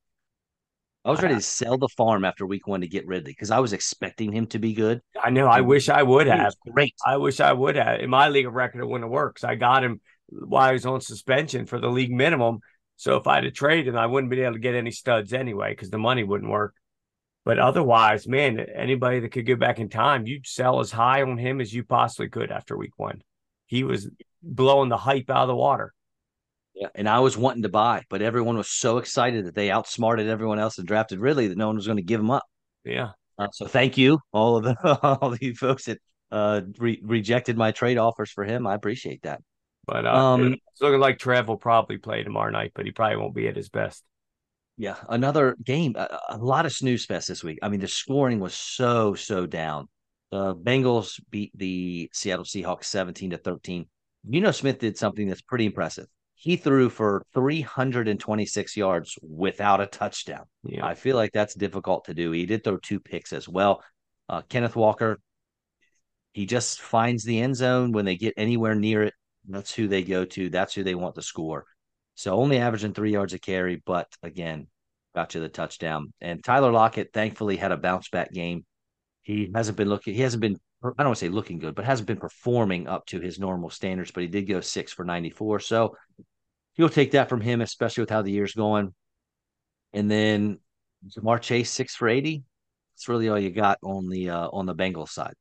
I 1.05 1.11
was 1.11 1.21
ready 1.21 1.35
to 1.35 1.41
sell 1.41 1.77
the 1.77 1.87
farm 1.87 2.25
after 2.25 2.47
week 2.47 2.65
one 2.65 2.81
to 2.81 2.87
get 2.87 3.05
Ridley 3.05 3.31
because 3.31 3.51
I 3.51 3.59
was 3.59 3.71
expecting 3.71 4.31
him 4.31 4.47
to 4.47 4.59
be 4.59 4.73
good. 4.73 5.01
I 5.21 5.29
know. 5.29 5.45
I 5.45 5.61
wish 5.61 5.87
I 5.87 6.01
would 6.01 6.25
have. 6.25 6.55
Great. 6.71 6.95
I 7.05 7.17
wish 7.17 7.39
I 7.39 7.53
would 7.53 7.75
have. 7.75 7.99
In 7.99 8.09
my 8.09 8.29
league 8.29 8.47
of 8.47 8.53
record, 8.53 8.81
it 8.81 8.85
wouldn't 8.85 9.05
have 9.05 9.11
worked. 9.11 9.45
I 9.45 9.53
got 9.53 9.83
him 9.83 10.01
while 10.29 10.69
he 10.69 10.73
was 10.73 10.87
on 10.87 10.99
suspension 10.99 11.67
for 11.67 11.79
the 11.79 11.89
league 11.89 12.11
minimum. 12.11 12.59
So 12.95 13.15
if 13.15 13.27
I 13.27 13.41
had 13.41 13.53
traded 13.53 13.87
him, 13.87 13.97
I 13.97 14.07
wouldn't 14.07 14.31
be 14.31 14.41
able 14.41 14.53
to 14.53 14.59
get 14.59 14.73
any 14.73 14.91
studs 14.91 15.31
anyway 15.31 15.73
because 15.73 15.91
the 15.91 15.99
money 15.99 16.23
wouldn't 16.23 16.51
work. 16.51 16.73
But 17.45 17.59
otherwise, 17.59 18.27
man, 18.27 18.59
anybody 18.59 19.19
that 19.19 19.31
could 19.31 19.45
go 19.45 19.55
back 19.55 19.79
in 19.79 19.89
time, 19.89 20.25
you'd 20.25 20.47
sell 20.47 20.79
as 20.79 20.91
high 20.91 21.21
on 21.21 21.37
him 21.37 21.61
as 21.61 21.71
you 21.71 21.83
possibly 21.83 22.29
could 22.29 22.51
after 22.51 22.75
week 22.75 22.97
one. 22.97 23.21
He 23.67 23.83
was 23.83 24.09
blowing 24.41 24.89
the 24.89 24.97
hype 24.97 25.29
out 25.29 25.43
of 25.43 25.47
the 25.47 25.55
water. 25.55 25.93
Yeah, 26.75 26.87
and 26.95 27.09
I 27.09 27.19
was 27.19 27.37
wanting 27.37 27.63
to 27.63 27.69
buy, 27.69 28.03
but 28.09 28.21
everyone 28.21 28.57
was 28.57 28.69
so 28.69 28.99
excited 28.99 29.45
that 29.45 29.55
they 29.55 29.69
outsmarted 29.69 30.29
everyone 30.29 30.59
else 30.59 30.77
and 30.77 30.87
drafted 30.87 31.19
Ridley 31.19 31.47
that 31.47 31.57
no 31.57 31.67
one 31.67 31.75
was 31.75 31.85
going 31.85 31.97
to 31.97 32.03
give 32.03 32.21
him 32.21 32.31
up. 32.31 32.43
Yeah. 32.85 33.11
Uh, 33.37 33.47
so 33.51 33.65
thank 33.65 33.97
you, 33.97 34.19
all 34.31 34.57
of 34.57 34.63
the 34.63 34.99
all 35.21 35.31
the 35.31 35.53
folks 35.53 35.85
that 35.85 35.99
uh, 36.31 36.61
re- 36.77 37.01
rejected 37.03 37.57
my 37.57 37.71
trade 37.71 37.97
offers 37.97 38.31
for 38.31 38.43
him. 38.43 38.67
I 38.67 38.75
appreciate 38.75 39.21
that. 39.23 39.41
But 39.85 40.05
uh, 40.05 40.13
um, 40.13 40.53
it's 40.53 40.81
looking 40.81 40.99
like 40.99 41.17
Trev 41.17 41.47
will 41.47 41.57
probably 41.57 41.97
play 41.97 42.23
tomorrow 42.23 42.51
night, 42.51 42.73
but 42.75 42.85
he 42.85 42.91
probably 42.91 43.17
won't 43.17 43.33
be 43.33 43.47
at 43.47 43.55
his 43.55 43.69
best. 43.69 44.03
Yeah, 44.77 44.95
another 45.09 45.57
game. 45.63 45.95
A, 45.97 46.19
a 46.29 46.37
lot 46.37 46.65
of 46.65 46.73
snooze 46.73 47.05
fest 47.05 47.27
this 47.27 47.43
week. 47.43 47.59
I 47.61 47.69
mean, 47.69 47.79
the 47.79 47.87
scoring 47.87 48.39
was 48.39 48.53
so 48.53 49.15
so 49.15 49.45
down. 49.45 49.87
The 50.31 50.55
Bengals 50.55 51.19
beat 51.31 51.51
the 51.55 52.09
Seattle 52.13 52.45
Seahawks 52.45 52.85
seventeen 52.85 53.31
to 53.31 53.37
thirteen. 53.37 53.87
Geno 54.27 54.51
Smith 54.51 54.79
did 54.79 54.97
something 54.97 55.27
that's 55.27 55.41
pretty 55.41 55.65
impressive 55.65 56.07
he 56.39 56.55
threw 56.55 56.89
for 56.89 57.25
326 57.33 58.77
yards 58.77 59.19
without 59.21 59.81
a 59.81 59.85
touchdown. 59.85 60.45
Yeah. 60.63 60.85
I 60.85 60.95
feel 60.95 61.17
like 61.17 61.33
that's 61.33 61.53
difficult 61.53 62.05
to 62.05 62.13
do. 62.13 62.31
He 62.31 62.45
did 62.45 62.63
throw 62.63 62.77
two 62.77 63.01
picks 63.01 63.33
as 63.33 63.49
well. 63.49 63.83
Uh, 64.29 64.41
Kenneth 64.43 64.77
Walker, 64.77 65.19
he 66.31 66.45
just 66.45 66.79
finds 66.79 67.25
the 67.25 67.41
end 67.41 67.57
zone 67.57 67.91
when 67.91 68.05
they 68.05 68.15
get 68.15 68.35
anywhere 68.37 68.73
near 68.73 69.03
it. 69.03 69.13
That's 69.49 69.73
who 69.73 69.89
they 69.89 70.01
go 70.01 70.23
to. 70.23 70.49
That's 70.49 70.73
who 70.73 70.83
they 70.85 70.95
want 70.95 71.15
to 71.15 71.21
score. 71.21 71.65
So 72.15 72.33
only 72.35 72.57
averaging 72.57 72.93
three 72.93 73.11
yards 73.11 73.33
a 73.33 73.39
carry, 73.39 73.83
but 73.85 74.07
again, 74.23 74.67
got 75.13 75.35
you 75.35 75.41
the 75.41 75.49
touchdown. 75.49 76.13
And 76.21 76.41
Tyler 76.41 76.71
Lockett 76.71 77.11
thankfully 77.13 77.57
had 77.57 77.73
a 77.73 77.77
bounce 77.77 78.07
back 78.07 78.31
game. 78.31 78.65
He 79.23 79.51
hasn't 79.53 79.75
been 79.77 79.89
looking, 79.89 80.13
he 80.13 80.21
hasn't 80.21 80.39
been, 80.39 80.57
I 80.83 80.87
don't 80.87 81.07
want 81.07 81.17
to 81.17 81.25
say 81.25 81.29
looking 81.29 81.59
good, 81.59 81.75
but 81.75 81.85
hasn't 81.85 82.07
been 82.07 82.17
performing 82.17 82.87
up 82.87 83.05
to 83.07 83.19
his 83.19 83.37
normal 83.37 83.69
standards, 83.69 84.11
but 84.11 84.21
he 84.21 84.27
did 84.27 84.47
go 84.47 84.61
six 84.61 84.93
for 84.93 85.03
94. 85.03 85.59
So 85.59 85.95
you'll 86.75 86.89
take 86.89 87.11
that 87.11 87.27
from 87.27 87.41
him, 87.41 87.59
especially 87.59 88.03
with 88.03 88.09
how 88.09 88.21
the 88.21 88.31
year's 88.31 88.53
going. 88.53 88.93
And 89.91 90.09
then 90.09 90.59
Ja'Marr 91.07 91.41
Chase 91.41 91.69
six 91.69 91.95
for 91.95 92.07
eighty. 92.07 92.43
That's 92.95 93.07
really 93.07 93.29
all 93.29 93.39
you 93.39 93.49
got 93.49 93.79
on 93.83 94.09
the 94.09 94.29
uh, 94.29 94.49
on 94.51 94.65
the 94.65 94.75
Bengals 94.75 95.09
side. 95.09 95.33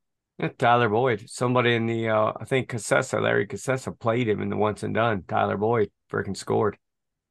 Tyler 0.57 0.89
Boyd, 0.89 1.29
somebody 1.29 1.75
in 1.75 1.85
the 1.85 2.09
uh, 2.09 2.33
I 2.39 2.45
think 2.45 2.69
Cassessa, 2.69 3.21
Larry 3.21 3.47
Cassessa 3.47 3.97
played 3.97 4.27
him 4.27 4.41
in 4.41 4.49
the 4.49 4.57
once 4.57 4.83
and 4.83 4.93
done. 4.93 5.23
Tyler 5.27 5.57
Boyd 5.57 5.91
freaking 6.11 6.37
scored. 6.37 6.77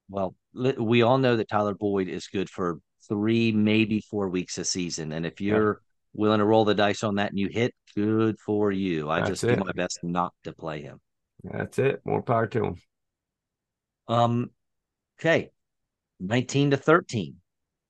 Well, 0.08 0.34
we 0.78 1.02
all 1.02 1.18
know 1.18 1.36
that 1.36 1.48
Tyler 1.48 1.74
Boyd 1.74 2.08
is 2.08 2.28
good 2.28 2.48
for 2.48 2.78
three, 3.08 3.52
maybe 3.52 4.00
four 4.00 4.28
weeks 4.28 4.58
a 4.58 4.64
season, 4.64 5.12
and 5.12 5.26
if 5.26 5.40
you're. 5.40 5.80
Willing 6.14 6.38
to 6.38 6.44
roll 6.44 6.64
the 6.64 6.74
dice 6.74 7.02
on 7.02 7.16
that 7.16 7.30
and 7.30 7.38
you 7.38 7.48
hit, 7.48 7.74
good 7.94 8.38
for 8.40 8.70
you. 8.72 9.08
I 9.10 9.18
That's 9.18 9.30
just 9.30 9.44
it. 9.44 9.56
do 9.56 9.64
my 9.64 9.72
best 9.72 10.00
not 10.02 10.32
to 10.44 10.52
play 10.52 10.82
him. 10.82 11.00
That's 11.44 11.78
it. 11.78 12.00
More 12.04 12.22
power 12.22 12.46
to 12.48 12.64
him. 12.64 12.76
Um, 14.08 14.50
Okay. 15.20 15.50
19 16.20 16.70
to 16.70 16.76
13. 16.76 17.36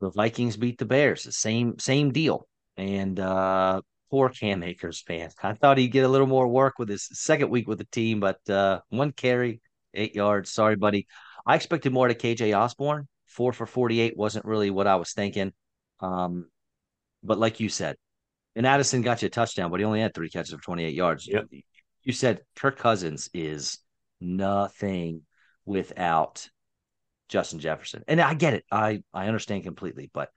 The 0.01 0.11
Vikings 0.11 0.57
beat 0.57 0.79
the 0.79 0.85
Bears. 0.87 1.25
The 1.25 1.33
same 1.33 1.79
same 1.79 2.13
deal. 2.13 2.47
And 2.77 3.19
uh 3.21 3.83
poor 4.11 4.31
Cam 4.31 4.63
Akers 4.63 5.03
fan. 5.03 5.31
I 5.43 5.53
thought 5.53 5.77
he'd 5.77 5.89
get 5.89 6.05
a 6.05 6.09
little 6.09 6.27
more 6.27 6.49
work 6.49 6.79
with 6.79 6.89
his 6.89 7.07
second 7.13 7.51
week 7.51 7.69
with 7.69 7.79
the 7.79 7.85
team, 7.87 8.21
but 8.21 8.39
uh 8.49 8.81
one 8.89 9.13
carry, 9.13 9.61
eight 9.93 10.15
yards. 10.15 10.53
Sorry, 10.53 10.77
buddy. 10.77 11.07
I 11.45 11.57
expected 11.57 11.93
more 11.93 12.09
to 12.09 12.15
KJ 12.15 12.57
Osborne. 12.59 13.09
Four 13.27 13.53
for 13.53 13.67
48 13.67 14.17
wasn't 14.17 14.47
really 14.47 14.71
what 14.71 14.87
I 14.87 14.97
was 14.97 15.13
thinking. 15.13 15.53
Um, 16.01 16.49
but 17.23 17.39
like 17.39 17.61
you 17.61 17.69
said, 17.69 17.97
and 18.59 18.67
Addison 18.67 19.03
got 19.03 19.23
you 19.23 19.27
a 19.27 19.31
touchdown, 19.31 19.71
but 19.71 19.79
he 19.79 19.87
only 19.87 20.01
had 20.01 20.13
three 20.13 20.29
catches 20.29 20.53
for 20.53 20.61
28 20.61 20.93
yards. 20.93 21.29
Yep. 21.29 21.47
You 22.03 22.13
said 22.13 22.41
Kirk 22.57 22.77
Cousins 22.77 23.31
is 23.33 23.79
nothing 24.21 25.23
without 25.65 26.49
Justin 27.29 27.61
Jefferson. 27.61 28.03
And 28.09 28.21
I 28.21 28.35
get 28.35 28.55
it. 28.55 28.65
I 28.73 29.05
I 29.15 29.29
understand 29.29 29.63
completely, 29.63 30.11
but 30.13 30.31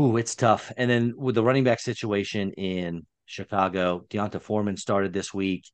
ooh, 0.00 0.16
it's 0.16 0.34
tough. 0.34 0.72
And 0.78 0.90
then 0.90 1.12
with 1.14 1.34
the 1.34 1.44
running 1.44 1.64
back 1.64 1.78
situation 1.78 2.52
in 2.52 3.04
Chicago, 3.26 4.06
D'Onta 4.08 4.40
Foreman 4.40 4.78
started 4.78 5.12
this 5.12 5.34
week. 5.34 5.70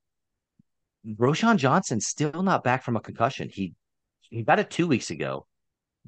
Roschon 1.07 1.59
Johnson 1.59 2.01
still 2.01 2.43
not 2.43 2.65
back 2.65 2.83
from 2.83 2.97
a 2.97 3.01
concussion. 3.01 3.49
He 3.53 3.75
he 4.21 4.43
got 4.43 4.59
it 4.59 4.69
two 4.69 4.89
weeks 4.89 5.13
ago, 5.13 5.47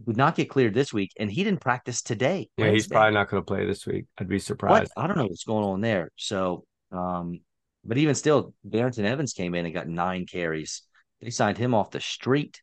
would 0.06 0.16
not 0.16 0.34
get 0.34 0.50
cleared 0.50 0.74
this 0.74 0.92
week, 0.92 1.12
and 1.18 1.30
he 1.30 1.44
didn't 1.44 1.60
practice 1.60 2.02
today. 2.02 2.48
Yeah, 2.56 2.66
Wednesday. 2.66 2.74
he's 2.74 2.86
probably 2.88 3.14
not 3.14 3.30
going 3.30 3.42
to 3.42 3.46
play 3.46 3.66
this 3.66 3.86
week. 3.86 4.06
I'd 4.18 4.28
be 4.28 4.38
surprised. 4.38 4.92
What? 4.94 5.04
I 5.04 5.06
don't 5.06 5.16
know 5.16 5.26
what's 5.26 5.44
going 5.44 5.64
on 5.64 5.80
there. 5.80 6.10
So, 6.16 6.64
um, 6.90 7.40
but 7.84 7.98
even 7.98 8.14
still, 8.14 8.54
Darrynton 8.68 9.04
Evans 9.04 9.32
came 9.32 9.54
in 9.54 9.64
and 9.64 9.74
got 9.74 9.88
nine 9.88 10.26
carries. 10.26 10.82
They 11.20 11.30
signed 11.30 11.58
him 11.58 11.74
off 11.74 11.90
the 11.90 12.00
street, 12.00 12.62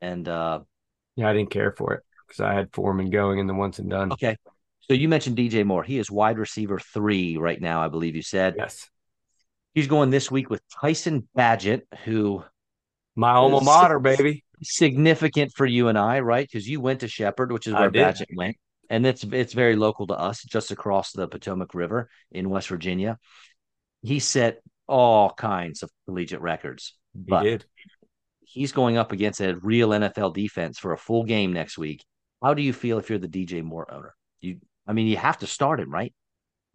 and 0.00 0.28
uh, 0.28 0.60
yeah, 1.16 1.28
I 1.28 1.32
didn't 1.32 1.50
care 1.50 1.72
for 1.72 1.94
it 1.94 2.02
because 2.26 2.40
I 2.40 2.54
had 2.54 2.72
Foreman 2.72 3.10
going 3.10 3.38
in 3.38 3.46
the 3.46 3.54
once 3.54 3.78
and 3.78 3.90
done. 3.90 4.12
Okay, 4.12 4.36
so 4.80 4.94
you 4.94 5.08
mentioned 5.08 5.36
DJ 5.36 5.64
Moore. 5.64 5.82
He 5.82 5.98
is 5.98 6.10
wide 6.10 6.38
receiver 6.38 6.78
three 6.78 7.36
right 7.36 7.60
now, 7.60 7.82
I 7.82 7.88
believe 7.88 8.16
you 8.16 8.22
said. 8.22 8.54
Yes. 8.58 8.88
He's 9.74 9.86
going 9.88 10.10
this 10.10 10.30
week 10.30 10.50
with 10.50 10.62
Tyson 10.80 11.26
Bagent, 11.36 11.82
who 12.04 12.44
my 13.16 13.32
alma 13.32 13.62
mater, 13.62 13.98
baby. 13.98 14.43
Significant 14.62 15.52
for 15.54 15.66
you 15.66 15.88
and 15.88 15.98
I, 15.98 16.20
right? 16.20 16.46
Because 16.50 16.68
you 16.68 16.80
went 16.80 17.00
to 17.00 17.08
Shepherd, 17.08 17.52
which 17.52 17.66
is 17.66 17.74
where 17.74 17.90
Bagent 17.90 18.36
went, 18.36 18.56
and 18.88 19.06
it's 19.06 19.24
it's 19.24 19.52
very 19.52 19.76
local 19.76 20.06
to 20.08 20.14
us, 20.14 20.42
just 20.44 20.70
across 20.70 21.12
the 21.12 21.28
Potomac 21.28 21.74
River 21.74 22.08
in 22.30 22.50
West 22.50 22.68
Virginia. 22.68 23.18
He 24.02 24.18
set 24.18 24.60
all 24.86 25.30
kinds 25.30 25.82
of 25.82 25.90
collegiate 26.06 26.40
records. 26.40 26.94
But 27.14 27.44
he 27.44 27.50
did. 27.50 27.64
He's 28.40 28.72
going 28.72 28.96
up 28.96 29.12
against 29.12 29.40
a 29.40 29.56
real 29.56 29.90
NFL 29.90 30.34
defense 30.34 30.78
for 30.78 30.92
a 30.92 30.98
full 30.98 31.24
game 31.24 31.52
next 31.52 31.76
week. 31.76 32.04
How 32.42 32.54
do 32.54 32.62
you 32.62 32.72
feel 32.72 32.98
if 32.98 33.10
you're 33.10 33.18
the 33.18 33.28
DJ 33.28 33.62
Moore 33.62 33.92
owner? 33.92 34.14
You, 34.40 34.58
I 34.86 34.92
mean, 34.92 35.06
you 35.06 35.16
have 35.16 35.38
to 35.38 35.46
start 35.46 35.80
him, 35.80 35.90
right? 35.90 36.14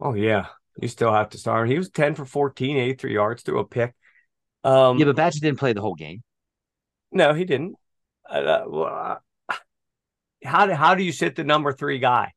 Oh 0.00 0.14
yeah, 0.14 0.46
you 0.80 0.88
still 0.88 1.12
have 1.12 1.30
to 1.30 1.38
start 1.38 1.66
him. 1.66 1.72
He 1.72 1.78
was 1.78 1.90
ten 1.90 2.14
for 2.14 2.24
14, 2.24 2.76
83 2.76 3.14
yards, 3.14 3.42
through 3.42 3.60
a 3.60 3.64
pick. 3.64 3.94
Um, 4.64 4.98
yeah, 4.98 5.06
but 5.06 5.16
Badger 5.16 5.40
didn't 5.40 5.58
play 5.58 5.72
the 5.72 5.80
whole 5.80 5.94
game. 5.94 6.22
No, 7.12 7.34
he 7.34 7.44
didn't. 7.44 7.76
Uh, 8.28 8.62
well, 8.66 9.20
uh, 9.48 9.54
how 10.44 10.66
do 10.66 10.72
how 10.72 10.94
do 10.94 11.02
you 11.02 11.12
sit 11.12 11.36
the 11.36 11.44
number 11.44 11.72
three 11.72 11.98
guy? 11.98 12.32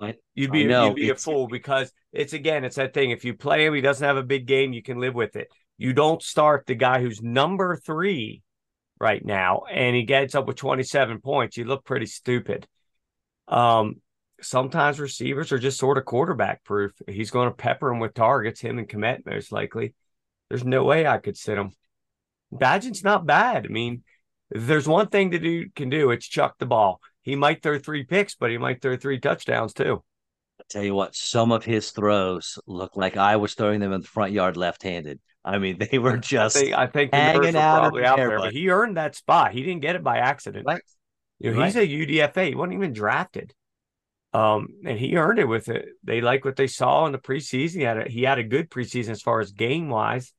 I, 0.00 0.14
you'd 0.34 0.52
be 0.52 0.60
you'd 0.60 0.94
be 0.94 1.10
a 1.10 1.14
fool 1.14 1.48
because 1.48 1.92
it's 2.12 2.32
again 2.32 2.64
it's 2.64 2.76
that 2.76 2.94
thing. 2.94 3.10
If 3.10 3.24
you 3.24 3.34
play 3.34 3.66
him, 3.66 3.74
he 3.74 3.80
doesn't 3.80 4.06
have 4.06 4.16
a 4.16 4.22
big 4.22 4.46
game. 4.46 4.72
You 4.72 4.82
can 4.82 4.98
live 5.00 5.14
with 5.14 5.36
it. 5.36 5.48
You 5.76 5.92
don't 5.92 6.22
start 6.22 6.66
the 6.66 6.74
guy 6.74 7.00
who's 7.00 7.22
number 7.22 7.76
three 7.76 8.42
right 9.00 9.24
now, 9.24 9.62
and 9.70 9.94
he 9.94 10.02
gets 10.02 10.34
up 10.34 10.46
with 10.46 10.56
twenty 10.56 10.82
seven 10.82 11.20
points. 11.20 11.56
You 11.56 11.64
look 11.64 11.84
pretty 11.84 12.06
stupid. 12.06 12.66
Um, 13.46 13.96
sometimes 14.40 15.00
receivers 15.00 15.52
are 15.52 15.58
just 15.58 15.78
sort 15.78 15.98
of 15.98 16.04
quarterback 16.04 16.64
proof. 16.64 16.92
He's 17.06 17.30
going 17.30 17.48
to 17.48 17.54
pepper 17.54 17.90
him 17.90 17.98
with 17.98 18.14
targets. 18.14 18.60
Him 18.60 18.78
and 18.78 18.88
Kmet 18.88 19.26
most 19.26 19.52
likely. 19.52 19.94
There's 20.48 20.64
no 20.64 20.84
way 20.84 21.06
I 21.06 21.18
could 21.18 21.36
sit 21.36 21.58
him. 21.58 21.72
Bagent's 22.52 23.04
not 23.04 23.26
bad. 23.26 23.66
I 23.66 23.68
mean, 23.68 24.02
there's 24.50 24.88
one 24.88 25.08
thing 25.08 25.30
that 25.30 25.42
do 25.42 25.68
can 25.74 25.90
do, 25.90 26.10
it's 26.10 26.26
chuck 26.26 26.56
the 26.58 26.66
ball. 26.66 27.00
He 27.22 27.36
might 27.36 27.62
throw 27.62 27.78
three 27.78 28.04
picks, 28.04 28.34
but 28.34 28.50
he 28.50 28.58
might 28.58 28.80
throw 28.80 28.96
three 28.96 29.20
touchdowns 29.20 29.74
too. 29.74 30.02
I 30.60 30.64
tell 30.70 30.82
you 30.82 30.94
what, 30.94 31.14
some 31.14 31.52
of 31.52 31.64
his 31.64 31.90
throws 31.90 32.58
look 32.66 32.96
like 32.96 33.16
I 33.16 33.36
was 33.36 33.54
throwing 33.54 33.80
them 33.80 33.92
in 33.92 34.00
the 34.00 34.06
front 34.06 34.32
yard 34.32 34.56
left-handed. 34.56 35.20
I 35.44 35.58
mean, 35.58 35.78
they 35.90 35.98
were 35.98 36.16
just 36.16 36.56
I 36.56 36.60
think, 36.60 36.74
I 36.74 36.86
think 36.86 37.14
hanging 37.14 37.56
out, 37.56 37.80
probably 37.80 38.04
out 38.04 38.16
there, 38.16 38.38
but 38.38 38.52
he 38.52 38.70
earned 38.70 38.96
that 38.96 39.14
spot. 39.14 39.52
He 39.52 39.62
didn't 39.62 39.82
get 39.82 39.96
it 39.96 40.02
by 40.02 40.18
accident. 40.18 40.64
Right. 40.66 40.82
You 41.38 41.52
know, 41.52 41.58
right. 41.60 41.66
he's 41.66 41.76
a 41.76 41.86
UDFA. 41.86 42.48
He 42.48 42.54
wasn't 42.54 42.74
even 42.74 42.92
drafted. 42.92 43.54
Um, 44.32 44.68
and 44.84 44.98
he 44.98 45.16
earned 45.16 45.38
it 45.38 45.46
with 45.46 45.68
it. 45.68 45.86
They 46.04 46.20
like 46.20 46.44
what 46.44 46.56
they 46.56 46.66
saw 46.66 47.06
in 47.06 47.12
the 47.12 47.18
preseason. 47.18 47.76
He 47.76 47.82
had 47.82 47.98
a, 47.98 48.10
he 48.10 48.22
had 48.22 48.38
a 48.38 48.44
good 48.44 48.70
preseason 48.70 49.10
as 49.10 49.22
far 49.22 49.40
as 49.40 49.52
game 49.52 49.88
wise. 49.88 50.32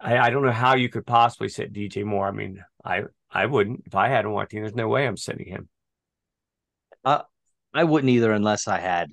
I, 0.00 0.18
I 0.18 0.30
don't 0.30 0.44
know 0.44 0.52
how 0.52 0.74
you 0.74 0.88
could 0.88 1.06
possibly 1.06 1.48
sit 1.48 1.72
DJ 1.72 2.04
Moore. 2.04 2.28
I 2.28 2.32
mean, 2.32 2.62
I 2.84 3.02
I 3.30 3.46
wouldn't 3.46 3.82
if 3.86 3.94
I 3.94 4.08
had 4.08 4.24
him 4.24 4.32
watching. 4.32 4.60
There's 4.60 4.74
no 4.74 4.88
way 4.88 5.06
I'm 5.06 5.16
sitting 5.16 5.46
him. 5.46 5.68
Uh, 7.04 7.22
I 7.72 7.84
wouldn't 7.84 8.10
either 8.10 8.32
unless 8.32 8.68
I 8.68 8.78
had, 8.78 9.10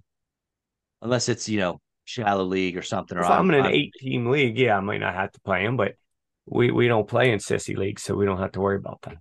unless 1.02 1.30
it's 1.30 1.50
you 1.50 1.60
know 1.60 1.82
shallow 2.06 2.44
league 2.44 2.78
or 2.78 2.82
something. 2.82 3.18
Or 3.18 3.22
if 3.22 3.30
I'm, 3.30 3.50
I'm 3.50 3.52
in 3.52 3.66
an 3.66 3.72
eight 3.72 3.94
team 3.98 4.28
league, 4.28 4.58
yeah, 4.58 4.78
I 4.78 4.82
might 4.82 5.00
not 5.00 5.16
have 5.16 5.32
to 5.32 5.42
play 5.42 5.64
him, 5.64 5.78
but 5.78 5.96
we 6.46 6.72
we 6.72 6.88
don't 6.88 7.08
play 7.08 7.32
in 7.32 7.40
sissy 7.40 7.76
leagues, 7.76 8.04
so 8.04 8.16
we 8.16 8.26
don't 8.26 8.40
have 8.40 8.54
to 8.54 8.62
worry 8.62 8.78
about 8.78 9.02
that. 9.04 9.18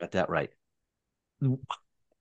Got 0.00 0.12
that 0.12 0.30
right. 0.30 0.50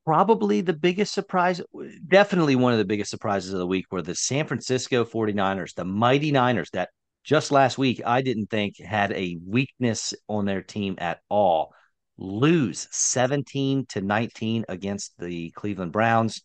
Probably 0.05 0.61
the 0.61 0.73
biggest 0.73 1.13
surprise, 1.13 1.61
definitely 2.07 2.55
one 2.55 2.73
of 2.73 2.77
the 2.77 2.85
biggest 2.85 3.09
surprises 3.09 3.53
of 3.53 3.59
the 3.59 3.65
week 3.65 3.85
were 3.91 4.03
the 4.03 4.13
San 4.13 4.45
Francisco 4.45 5.03
49ers, 5.03 5.73
the 5.73 5.83
mighty 5.83 6.31
Niners 6.31 6.69
that 6.71 6.89
just 7.25 7.51
last 7.51 7.77
week, 7.77 8.01
I 8.05 8.21
didn't 8.21 8.51
think 8.51 8.79
had 8.79 9.11
a 9.11 9.37
weakness 9.45 10.13
on 10.29 10.45
their 10.45 10.61
team 10.61 10.95
at 10.99 11.19
all. 11.27 11.73
Lose 12.17 12.87
17 12.91 13.87
to 13.89 14.01
19 14.01 14.65
against 14.69 15.17
the 15.17 15.49
Cleveland 15.51 15.91
Browns. 15.91 16.43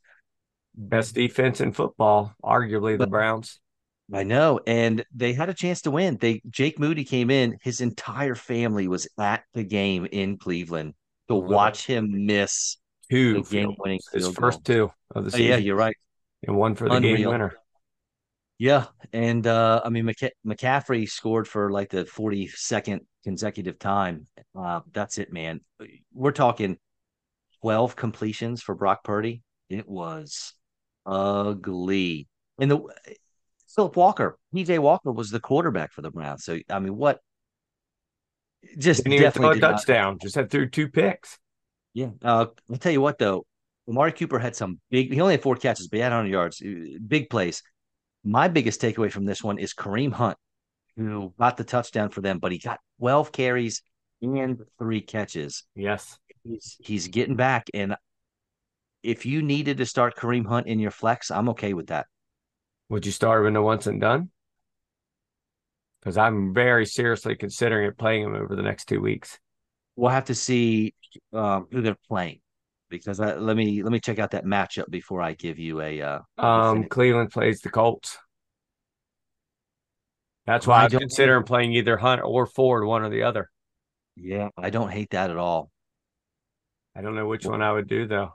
Best 0.74 1.14
defense 1.14 1.60
in 1.60 1.72
football, 1.72 2.32
arguably 2.42 2.98
the 2.98 3.06
Browns. 3.06 3.60
I 4.12 4.24
know, 4.24 4.58
and 4.66 5.04
they 5.14 5.34
had 5.34 5.50
a 5.50 5.54
chance 5.54 5.82
to 5.82 5.90
win. 5.90 6.16
They 6.20 6.42
Jake 6.50 6.80
Moody 6.80 7.04
came 7.04 7.30
in, 7.30 7.58
his 7.62 7.80
entire 7.80 8.34
family 8.34 8.88
was 8.88 9.06
at 9.18 9.44
the 9.54 9.62
game 9.62 10.06
in 10.10 10.38
Cleveland 10.38 10.94
to 11.28 11.36
watch 11.36 11.86
him 11.86 12.26
miss 12.26 12.78
two 13.10 13.44
game 13.44 13.74
winning 13.78 14.00
his 14.12 14.28
first 14.28 14.64
two 14.64 14.90
of 15.14 15.24
the 15.26 15.30
season. 15.30 15.46
Oh, 15.46 15.48
yeah, 15.50 15.56
you're 15.56 15.76
right. 15.76 15.96
And 16.46 16.56
one 16.56 16.74
for 16.74 16.88
the 16.88 16.96
Unreal. 16.96 17.16
game 17.16 17.28
winner. 17.28 17.59
Yeah, 18.60 18.88
and 19.14 19.46
uh, 19.46 19.80
I 19.82 19.88
mean 19.88 20.04
McC- 20.04 20.32
McCaffrey 20.46 21.08
scored 21.08 21.48
for 21.48 21.70
like 21.70 21.88
the 21.88 22.04
42nd 22.04 23.00
consecutive 23.24 23.78
time. 23.78 24.26
Uh, 24.54 24.80
that's 24.92 25.16
it, 25.16 25.32
man. 25.32 25.62
We're 26.12 26.32
talking 26.32 26.76
12 27.62 27.96
completions 27.96 28.60
for 28.60 28.74
Brock 28.74 29.02
Purdy. 29.02 29.40
It 29.70 29.88
was 29.88 30.52
ugly. 31.06 32.28
And 32.58 32.70
the 32.70 32.80
Philip 33.74 33.96
Walker, 33.96 34.38
PJ 34.54 34.78
Walker 34.78 35.10
was 35.10 35.30
the 35.30 35.40
quarterback 35.40 35.92
for 35.92 36.02
the 36.02 36.10
Browns. 36.10 36.44
So 36.44 36.58
I 36.68 36.80
mean, 36.80 36.98
what? 36.98 37.20
Just 38.76 39.04
Didn't 39.04 39.24
a 39.42 39.58
touchdown. 39.58 40.12
Not... 40.12 40.20
Just 40.20 40.34
had 40.34 40.50
through 40.50 40.68
two 40.68 40.88
picks. 40.88 41.38
Yeah, 41.94 42.10
uh, 42.22 42.48
I'll 42.70 42.76
tell 42.76 42.92
you 42.92 43.00
what 43.00 43.16
though. 43.16 43.46
Amari 43.88 44.12
Cooper 44.12 44.38
had 44.38 44.54
some 44.54 44.80
big. 44.90 45.14
He 45.14 45.18
only 45.22 45.32
had 45.32 45.42
four 45.42 45.56
catches, 45.56 45.88
but 45.88 45.96
he 45.96 46.02
had 46.02 46.12
100 46.12 46.28
yards. 46.28 46.62
Big 47.08 47.30
plays. 47.30 47.62
My 48.24 48.48
biggest 48.48 48.80
takeaway 48.80 49.10
from 49.10 49.24
this 49.24 49.42
one 49.42 49.58
is 49.58 49.72
Kareem 49.72 50.12
Hunt, 50.12 50.36
who 50.96 51.32
got 51.38 51.56
the 51.56 51.64
touchdown 51.64 52.10
for 52.10 52.20
them, 52.20 52.38
but 52.38 52.52
he 52.52 52.58
got 52.58 52.80
12 52.98 53.32
carries 53.32 53.82
and 54.20 54.60
three 54.78 55.00
catches. 55.00 55.64
Yes. 55.74 56.18
He's, 56.44 56.76
he's 56.80 57.08
getting 57.08 57.36
back. 57.36 57.68
And 57.72 57.96
if 59.02 59.24
you 59.24 59.42
needed 59.42 59.78
to 59.78 59.86
start 59.86 60.16
Kareem 60.16 60.46
Hunt 60.46 60.66
in 60.66 60.78
your 60.78 60.90
flex, 60.90 61.30
I'm 61.30 61.48
okay 61.50 61.72
with 61.72 61.88
that. 61.88 62.06
Would 62.90 63.06
you 63.06 63.12
start 63.12 63.40
him 63.40 63.48
in 63.48 63.54
the 63.54 63.62
once 63.62 63.86
and 63.86 64.00
done? 64.00 64.30
Because 66.00 66.16
I'm 66.16 66.52
very 66.52 66.86
seriously 66.86 67.36
considering 67.36 67.86
it 67.86 67.98
playing 67.98 68.24
him 68.24 68.34
over 68.34 68.56
the 68.56 68.62
next 68.62 68.86
two 68.86 69.00
weeks. 69.00 69.38
We'll 69.96 70.10
have 70.10 70.26
to 70.26 70.34
see 70.34 70.94
um, 71.32 71.66
who 71.70 71.82
they're 71.82 71.96
playing 72.08 72.40
because 72.90 73.20
I, 73.20 73.36
let 73.36 73.56
me 73.56 73.82
let 73.82 73.92
me 73.92 74.00
check 74.00 74.18
out 74.18 74.32
that 74.32 74.44
matchup 74.44 74.90
before 74.90 75.22
I 75.22 75.32
give 75.32 75.58
you 75.58 75.80
a. 75.80 76.02
Uh, 76.02 76.18
um, 76.36 76.84
Cleveland 76.84 77.30
plays 77.30 77.60
the 77.60 77.70
Colts. 77.70 78.18
That's 80.46 80.66
why 80.66 80.82
I, 80.82 80.84
I 80.84 80.88
considering 80.88 81.44
playing 81.44 81.72
either 81.74 81.96
Hunt 81.96 82.20
or 82.24 82.46
Ford, 82.46 82.84
one 82.84 83.02
or 83.02 83.08
the 83.08 83.22
other. 83.22 83.48
Yeah, 84.16 84.48
I 84.58 84.70
don't 84.70 84.90
hate 84.90 85.10
that 85.10 85.30
at 85.30 85.36
all. 85.36 85.70
I 86.94 87.02
don't 87.02 87.14
know 87.14 87.26
which 87.26 87.46
one 87.46 87.62
I 87.62 87.72
would 87.72 87.88
do 87.88 88.06
though. 88.06 88.34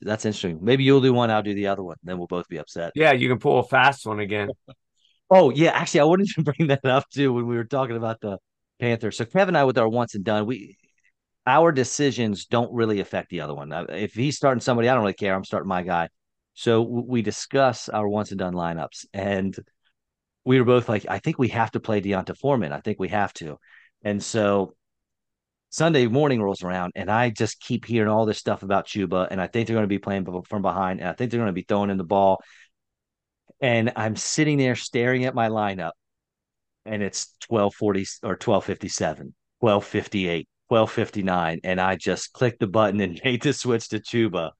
That's 0.00 0.24
interesting. 0.24 0.60
Maybe 0.62 0.84
you'll 0.84 1.00
do 1.00 1.12
one, 1.12 1.30
I'll 1.30 1.42
do 1.42 1.54
the 1.54 1.66
other 1.66 1.82
one. 1.82 1.96
Then 2.02 2.18
we'll 2.18 2.28
both 2.28 2.48
be 2.48 2.58
upset. 2.58 2.92
Yeah, 2.94 3.12
you 3.12 3.28
can 3.28 3.38
pull 3.38 3.58
a 3.58 3.64
fast 3.64 4.06
one 4.06 4.20
again. 4.20 4.48
oh 5.30 5.50
yeah, 5.50 5.70
actually, 5.70 6.00
I 6.00 6.04
wanted 6.04 6.28
to 6.34 6.42
bring 6.42 6.68
that 6.68 6.84
up 6.84 7.04
too 7.10 7.32
when 7.32 7.46
we 7.46 7.56
were 7.56 7.64
talking 7.64 7.96
about 7.96 8.20
the 8.20 8.38
Panthers. 8.80 9.18
So 9.18 9.24
Kevin 9.24 9.48
and 9.48 9.58
I 9.58 9.64
with 9.64 9.78
our 9.78 9.88
once 9.88 10.14
and 10.14 10.24
done, 10.24 10.46
we 10.46 10.78
our 11.46 11.72
decisions 11.72 12.46
don't 12.46 12.72
really 12.72 13.00
affect 13.00 13.30
the 13.30 13.40
other 13.40 13.54
one. 13.54 13.72
If 13.90 14.14
he's 14.14 14.36
starting 14.36 14.60
somebody, 14.60 14.88
I 14.88 14.94
don't 14.94 15.02
really 15.02 15.14
care. 15.14 15.34
I'm 15.34 15.44
starting 15.44 15.68
my 15.68 15.82
guy. 15.82 16.08
So 16.54 16.82
we 16.82 17.22
discuss 17.22 17.88
our 17.88 18.08
once 18.08 18.30
and 18.30 18.38
done 18.38 18.54
lineups, 18.54 19.06
and 19.12 19.56
we 20.44 20.58
were 20.58 20.64
both 20.64 20.88
like, 20.88 21.06
I 21.08 21.18
think 21.18 21.38
we 21.38 21.48
have 21.48 21.70
to 21.72 21.80
play 21.80 22.00
D'Onta 22.00 22.36
Foreman. 22.36 22.72
I 22.72 22.80
think 22.80 22.98
we 22.98 23.08
have 23.08 23.32
to. 23.34 23.58
And 24.02 24.22
so 24.22 24.74
Sunday 25.70 26.06
morning 26.06 26.42
rolls 26.42 26.62
around, 26.62 26.92
and 26.96 27.10
I 27.10 27.30
just 27.30 27.60
keep 27.60 27.84
hearing 27.84 28.08
all 28.08 28.26
this 28.26 28.38
stuff 28.38 28.62
about 28.62 28.86
Chuba, 28.86 29.28
and 29.30 29.40
I 29.40 29.46
think 29.46 29.66
they're 29.66 29.76
going 29.76 29.84
to 29.84 29.88
be 29.88 29.98
playing 29.98 30.26
from 30.48 30.62
behind, 30.62 31.00
and 31.00 31.08
I 31.08 31.12
think 31.12 31.30
they're 31.30 31.40
going 31.40 31.48
to 31.48 31.52
be 31.52 31.62
throwing 31.62 31.90
in 31.90 31.98
the 31.98 32.04
ball. 32.04 32.42
And 33.60 33.92
I'm 33.96 34.16
sitting 34.16 34.58
there 34.58 34.74
staring 34.74 35.24
at 35.26 35.34
my 35.34 35.48
lineup, 35.48 35.92
and 36.84 37.02
it's 37.02 37.34
1240 37.48 38.06
or 38.22 38.30
1257, 38.30 39.34
1258, 39.60 40.48
1259, 40.68 41.60
and 41.64 41.80
I 41.80 41.96
just 41.96 42.32
clicked 42.32 42.60
the 42.60 42.66
button 42.66 43.00
and 43.00 43.20
made 43.24 43.42
the 43.42 43.52
switch 43.52 43.88
to 43.88 44.00
Chuba. 44.00 44.50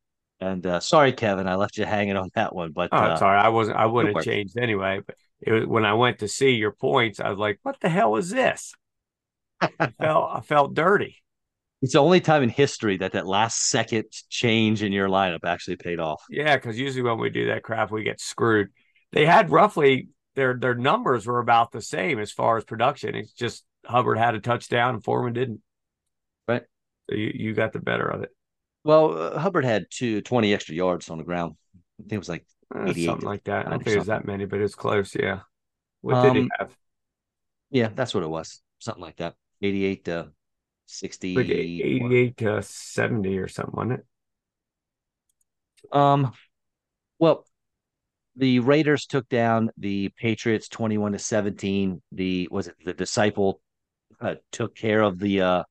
And 0.41 0.65
uh, 0.67 0.81
sorry, 0.81 1.13
Kevin, 1.13 1.49
I 1.49 1.57
left 1.57 1.79
you 1.79 1.85
hanging 1.85 2.17
on 2.17 2.31
that 2.35 2.55
one. 2.55 2.73
But 2.73 2.91
oh, 2.93 2.97
uh, 2.97 3.17
sorry, 3.17 3.39
I 3.39 3.49
wasn't. 3.49 3.77
I 3.77 3.87
wouldn't 3.87 4.17
have 4.17 4.25
changed 4.25 4.57
anyway. 4.57 5.01
But 5.05 5.17
it 5.41 5.53
was, 5.53 5.67
when 5.67 5.85
I 5.85 5.95
went 5.95 6.21
to 6.21 6.29
see 6.29 6.53
your 6.53 6.73
points, 6.73 7.19
I 7.19 7.29
was 7.29 7.39
like, 7.39 7.59
"What 7.63 7.81
the 7.81 7.89
hell 7.89 8.17
is 8.17 8.31
this?" 8.31 8.73
I 9.61 9.69
felt 10.01 10.31
I 10.33 10.41
felt 10.41 10.75
dirty. 10.75 11.17
It's 11.81 11.93
the 11.93 12.01
only 12.01 12.21
time 12.21 12.43
in 12.43 12.49
history 12.49 12.97
that 12.99 13.13
that 13.13 13.27
last 13.27 13.69
second 13.69 14.07
change 14.29 14.83
in 14.83 14.93
your 14.93 15.09
lineup 15.09 15.45
actually 15.45 15.77
paid 15.77 16.01
off. 16.01 16.23
Yeah, 16.29 16.57
because 16.57 16.79
usually 16.79 17.03
when 17.03 17.19
we 17.19 17.31
do 17.31 17.47
that 17.47 17.63
crap, 17.63 17.91
we 17.91 18.03
get 18.03 18.21
screwed. 18.21 18.69
They 19.13 19.27
had 19.27 19.51
roughly 19.51 20.09
their 20.35 20.55
their 20.55 20.75
numbers 20.75 21.27
were 21.27 21.39
about 21.39 21.73
the 21.73 21.81
same 21.81 22.19
as 22.19 22.33
far 22.33 22.57
as 22.57 22.65
production. 22.65 23.15
It's 23.15 23.33
just 23.33 23.65
Hubbard 23.85 24.19
had 24.19 24.35
a 24.35 24.41
touchdown 24.41 24.95
and 24.95 25.05
Foreman 25.05 25.33
didn't. 25.33 25.61
Right. 26.49 26.63
So 27.09 27.17
you, 27.17 27.33
you 27.35 27.55
got 27.55 27.73
the 27.73 27.79
better 27.79 28.09
of 28.09 28.23
it. 28.23 28.31
Well, 28.85 29.17
uh, 29.17 29.39
Hubbard 29.39 29.65
had 29.65 29.87
two, 29.91 30.23
20 30.23 30.55
extra 30.55 30.75
yards 30.75 31.11
on 31.11 31.19
the 31.19 31.25
ground. 31.25 31.55
I 31.77 32.03
think 32.03 32.13
it 32.13 32.19
was 32.19 32.29
like 32.29 32.47
uh, 32.75 32.93
something 32.93 33.21
like 33.21 33.45
that. 33.45 33.67
I 33.67 33.71
don't 33.71 33.85
think 33.85 33.97
it 33.97 33.99
was 33.99 34.09
that 34.09 34.27
many, 34.27 34.47
but 34.47 34.61
it's 34.61 34.75
close. 34.75 35.15
Yeah. 35.15 35.41
What 36.01 36.17
um, 36.17 36.27
did 36.27 36.37
he 36.37 36.43
um, 36.43 36.51
have? 36.59 36.77
Yeah, 37.71 37.89
that's 37.95 38.15
what 38.15 38.23
it 38.23 38.29
was. 38.29 38.63
Something 38.79 39.03
like 39.03 39.17
that. 39.17 39.35
88 39.61 40.05
to 40.07 40.33
60 40.89 41.37
like 41.37 41.51
88 41.51 42.37
to 42.39 42.63
70 42.63 43.39
or 43.39 43.47
something 43.47 43.75
wasn't 43.75 43.93
it 43.93 44.07
um 45.93 46.33
well 47.19 47.45
the 48.37 48.61
raiders 48.61 49.05
took 49.05 49.29
down 49.29 49.71
the 49.77 50.09
patriots 50.17 50.69
21 50.69 51.13
to 51.13 51.19
17 51.19 52.01
the 52.13 52.49
was 52.51 52.69
it 52.69 52.77
the 52.85 52.95
disciple 52.95 53.61
uh, 54.21 54.37
took 54.51 54.75
care 54.75 55.03
of 55.03 55.19
the 55.19 55.43
uh 55.43 55.63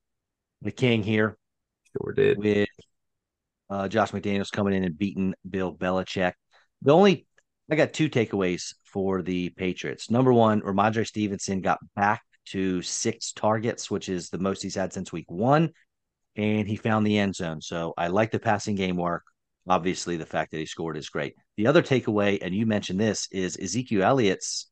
the 0.61 0.71
king 0.71 1.03
here 1.03 1.37
sure 1.91 2.13
did 2.13 2.37
with 2.37 2.67
uh 3.69 3.87
josh 3.87 4.11
mcdaniels 4.11 4.51
coming 4.51 4.73
in 4.73 4.83
and 4.83 4.97
beating 4.97 5.33
bill 5.49 5.75
belichick 5.75 6.33
the 6.81 6.93
only 6.93 7.25
i 7.71 7.75
got 7.75 7.93
two 7.93 8.09
takeaways 8.09 8.73
for 8.83 9.21
the 9.21 9.49
patriots 9.49 10.09
number 10.09 10.33
one 10.33 10.61
Rhamondre 10.61 11.05
stevenson 11.05 11.61
got 11.61 11.79
back 11.95 12.21
to 12.47 12.81
six 12.81 13.33
targets, 13.33 13.91
which 13.91 14.09
is 14.09 14.29
the 14.29 14.37
most 14.37 14.61
he's 14.61 14.75
had 14.75 14.93
since 14.93 15.11
week 15.11 15.29
one. 15.29 15.71
And 16.35 16.67
he 16.67 16.75
found 16.75 17.05
the 17.05 17.17
end 17.17 17.35
zone. 17.35 17.61
So 17.61 17.93
I 17.97 18.07
like 18.07 18.31
the 18.31 18.39
passing 18.39 18.75
game 18.75 18.95
work. 18.95 19.23
Obviously, 19.67 20.17
the 20.17 20.25
fact 20.25 20.51
that 20.51 20.59
he 20.59 20.65
scored 20.65 20.95
is 20.95 21.09
great. 21.09 21.33
The 21.57 21.67
other 21.67 21.81
takeaway, 21.81 22.39
and 22.41 22.55
you 22.55 22.65
mentioned 22.65 22.99
this, 22.99 23.27
is 23.31 23.57
Ezekiel 23.57 24.03
Elliott's. 24.03 24.69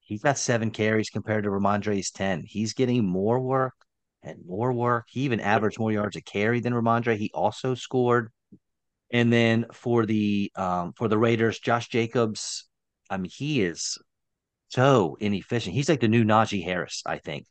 He's 0.00 0.22
got 0.22 0.38
seven 0.38 0.70
carries 0.70 1.10
compared 1.10 1.44
to 1.44 1.50
Rhamondre's 1.50 2.10
10. 2.10 2.42
He's 2.44 2.72
getting 2.72 3.04
more 3.04 3.38
work 3.38 3.74
and 4.22 4.38
more 4.46 4.72
work. 4.72 5.06
He 5.10 5.22
even 5.22 5.40
averaged 5.40 5.78
more 5.78 5.92
yards 5.92 6.16
a 6.16 6.20
carry 6.20 6.60
than 6.60 6.72
Rhamondre. 6.72 7.16
He 7.16 7.30
also 7.34 7.74
scored. 7.74 8.30
And 9.12 9.32
then 9.32 9.66
for 9.72 10.06
the 10.06 10.50
um, 10.56 10.94
for 10.94 11.08
the 11.08 11.18
Raiders, 11.18 11.58
Josh 11.58 11.88
Jacobs, 11.88 12.66
I 13.10 13.18
mean, 13.18 13.30
he 13.34 13.62
is 13.62 13.98
so 14.68 15.18
inefficient. 15.20 15.74
He's 15.74 15.88
like 15.88 16.00
the 16.00 16.08
new 16.08 16.24
Najee 16.24 16.64
Harris, 16.64 17.02
I 17.04 17.18
think, 17.18 17.46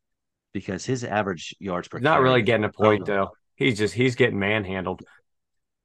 because 0.54 0.86
his 0.86 1.04
average 1.04 1.56
yards 1.60 1.88
per 1.88 2.00
not 2.00 2.22
really 2.22 2.42
getting 2.42 2.64
a 2.64 2.72
point 2.72 3.06
though. 3.06 3.30
He's 3.56 3.78
just 3.78 3.94
he's 3.94 4.16
getting 4.16 4.40
manhandled. 4.40 5.04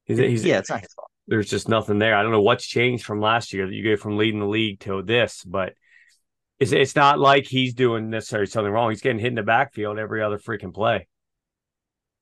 He's, 0.05 0.18
he's 0.18 0.45
yeah, 0.45 0.59
it's 0.59 0.70
not 0.70 0.80
his 0.80 0.95
fault. 0.95 1.11
There's 1.28 1.51
just 1.51 1.68
nothing 1.68 1.99
there. 1.99 2.16
I 2.16 2.22
don't 2.22 2.32
know 2.32 2.41
what's 2.41 2.66
changed 2.66 3.05
from 3.05 3.20
last 3.20 3.53
year 3.53 3.66
that 3.66 3.74
you 3.74 3.84
go 3.84 4.01
from 4.01 4.16
leading 4.16 4.41
the 4.41 4.47
league 4.47 4.80
to 4.80 5.03
this, 5.03 5.43
but 5.45 5.74
it's 6.59 6.73
it's 6.73 6.97
not 6.97 7.19
like 7.19 7.47
he's 7.47 7.75
doing 7.75 8.11
necessarily 8.11 8.47
something 8.47 8.73
wrong. 8.73 8.91
He's 8.91 9.03
getting 9.03 9.19
hit 9.19 9.29
in 9.29 9.35
the 9.35 9.43
backfield 9.43 9.99
every 9.99 10.23
other 10.23 10.39
freaking 10.39 10.75
play. 10.75 11.07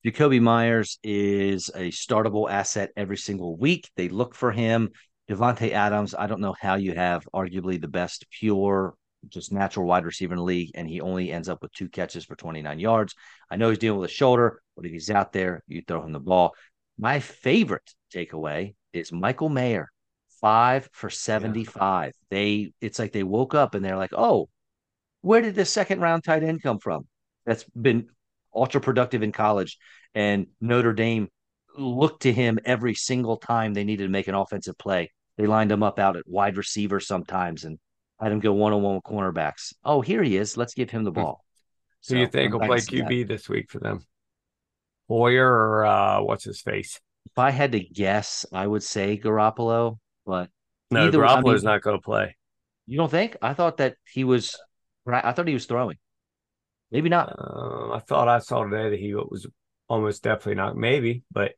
Jakobi 0.05 0.41
Meyers 0.41 0.99
is 1.03 1.69
a 1.73 1.89
startable 1.89 2.49
asset 2.49 2.91
every 2.95 3.17
single 3.17 3.57
week. 3.57 3.89
They 3.95 4.09
look 4.09 4.35
for 4.35 4.51
him. 4.51 4.91
Davante 5.29 5.71
Adams, 5.71 6.13
I 6.13 6.27
don't 6.27 6.41
know 6.41 6.53
how 6.59 6.75
you 6.75 6.93
have 6.93 7.27
arguably 7.33 7.81
the 7.81 7.87
best 7.87 8.25
pure 8.29 8.93
just 9.29 9.51
natural 9.51 9.87
wide 9.87 10.05
receiver 10.05 10.33
in 10.33 10.37
the 10.37 10.43
league, 10.43 10.71
and 10.75 10.87
he 10.87 11.01
only 11.01 11.31
ends 11.31 11.49
up 11.49 11.61
with 11.61 11.73
two 11.73 11.89
catches 11.89 12.25
for 12.25 12.35
29 12.35 12.79
yards. 12.79 13.15
I 13.49 13.55
know 13.55 13.69
he's 13.69 13.79
dealing 13.79 13.99
with 13.99 14.11
a 14.11 14.13
shoulder, 14.13 14.61
but 14.75 14.85
if 14.85 14.91
he's 14.91 15.09
out 15.09 15.33
there, 15.33 15.63
you 15.67 15.81
throw 15.81 16.03
him 16.03 16.11
the 16.11 16.19
ball. 16.19 16.53
My 16.97 17.19
favorite 17.19 17.89
takeaway 18.13 18.75
is 18.93 19.11
Michael 19.11 19.49
Mayer, 19.49 19.91
five 20.45 20.87
for 20.91 21.09
75. 21.09 22.05
Yeah. 22.05 22.11
They 22.29 22.71
it's 22.79 22.99
like 22.99 23.11
they 23.11 23.23
woke 23.23 23.55
up 23.55 23.73
and 23.73 23.83
they're 23.83 23.97
like, 23.97 24.13
oh, 24.13 24.47
where 25.21 25.41
did 25.41 25.55
this 25.55 25.71
second 25.71 26.01
round 26.01 26.23
tight 26.23 26.43
end 26.43 26.61
come 26.61 26.77
from? 26.77 27.07
That's 27.47 27.63
been 27.63 28.09
ultra 28.53 28.79
productive 28.79 29.23
in 29.23 29.31
college. 29.31 29.79
And 30.13 30.45
Notre 30.61 30.93
Dame 30.93 31.29
looked 31.75 32.21
to 32.23 32.31
him 32.31 32.59
every 32.63 32.93
single 32.93 33.37
time 33.37 33.73
they 33.73 33.83
needed 33.83 34.03
to 34.03 34.09
make 34.09 34.27
an 34.27 34.35
offensive 34.35 34.77
play. 34.77 35.11
They 35.39 35.47
lined 35.47 35.71
him 35.71 35.81
up 35.81 35.97
out 35.97 36.15
at 36.15 36.27
wide 36.27 36.57
receiver 36.57 36.99
sometimes 36.99 37.63
and 37.63 37.79
had 38.21 38.31
him 38.31 38.39
go 38.39 38.53
one 38.53 38.71
on 38.71 38.83
one 38.83 38.95
with 38.95 39.03
cornerbacks. 39.03 39.73
Oh, 39.83 40.01
here 40.01 40.21
he 40.21 40.37
is. 40.37 40.57
Let's 40.57 40.75
give 40.75 40.91
him 40.91 41.05
the 41.05 41.11
ball. 41.11 41.43
So, 42.01 42.13
Who 42.13 42.21
you 42.21 42.27
think 42.27 42.53
will 42.53 42.59
play 42.59 42.77
QB 42.77 43.21
that. 43.21 43.33
this 43.33 43.49
week 43.49 43.71
for 43.71 43.79
them? 43.79 44.05
Hoyer 45.09 45.51
or 45.51 45.85
uh, 45.85 46.21
what's 46.21 46.43
his 46.43 46.61
face? 46.61 47.01
If 47.25 47.39
I 47.39 47.49
had 47.49 47.71
to 47.71 47.79
guess, 47.79 48.45
I 48.53 48.67
would 48.67 48.83
say 48.83 49.17
Garoppolo, 49.17 49.97
but 50.25 50.49
no, 50.91 51.07
either, 51.07 51.19
Garoppolo's 51.19 51.63
I 51.63 51.67
mean, 51.67 51.73
not 51.73 51.81
going 51.81 51.97
to 51.97 52.01
play. 52.01 52.35
You 52.87 52.97
don't 52.97 53.11
think? 53.11 53.37
I 53.41 53.53
thought 53.53 53.77
that 53.77 53.95
he 54.11 54.23
was. 54.23 54.57
I 55.07 55.31
thought 55.31 55.47
he 55.47 55.53
was 55.53 55.65
throwing. 55.65 55.97
Maybe 56.91 57.09
not. 57.09 57.35
Uh, 57.37 57.93
I 57.93 57.99
thought 57.99 58.27
I 58.27 58.39
saw 58.39 58.63
today 58.63 58.89
that 58.89 58.99
he 58.99 59.13
was 59.13 59.47
almost 59.87 60.23
definitely 60.23 60.55
not. 60.55 60.75
Maybe, 60.75 61.23
but 61.31 61.53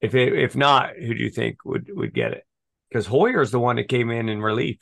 if 0.00 0.14
it, 0.14 0.38
if 0.38 0.56
not, 0.56 0.96
who 0.96 1.14
do 1.14 1.22
you 1.22 1.30
think 1.30 1.64
would 1.64 1.90
would 1.90 2.14
get 2.14 2.32
it? 2.32 2.44
Because 2.88 3.06
Hoyer 3.06 3.42
is 3.42 3.50
the 3.50 3.60
one 3.60 3.76
that 3.76 3.88
came 3.88 4.10
in 4.10 4.28
in 4.28 4.40
relief. 4.40 4.78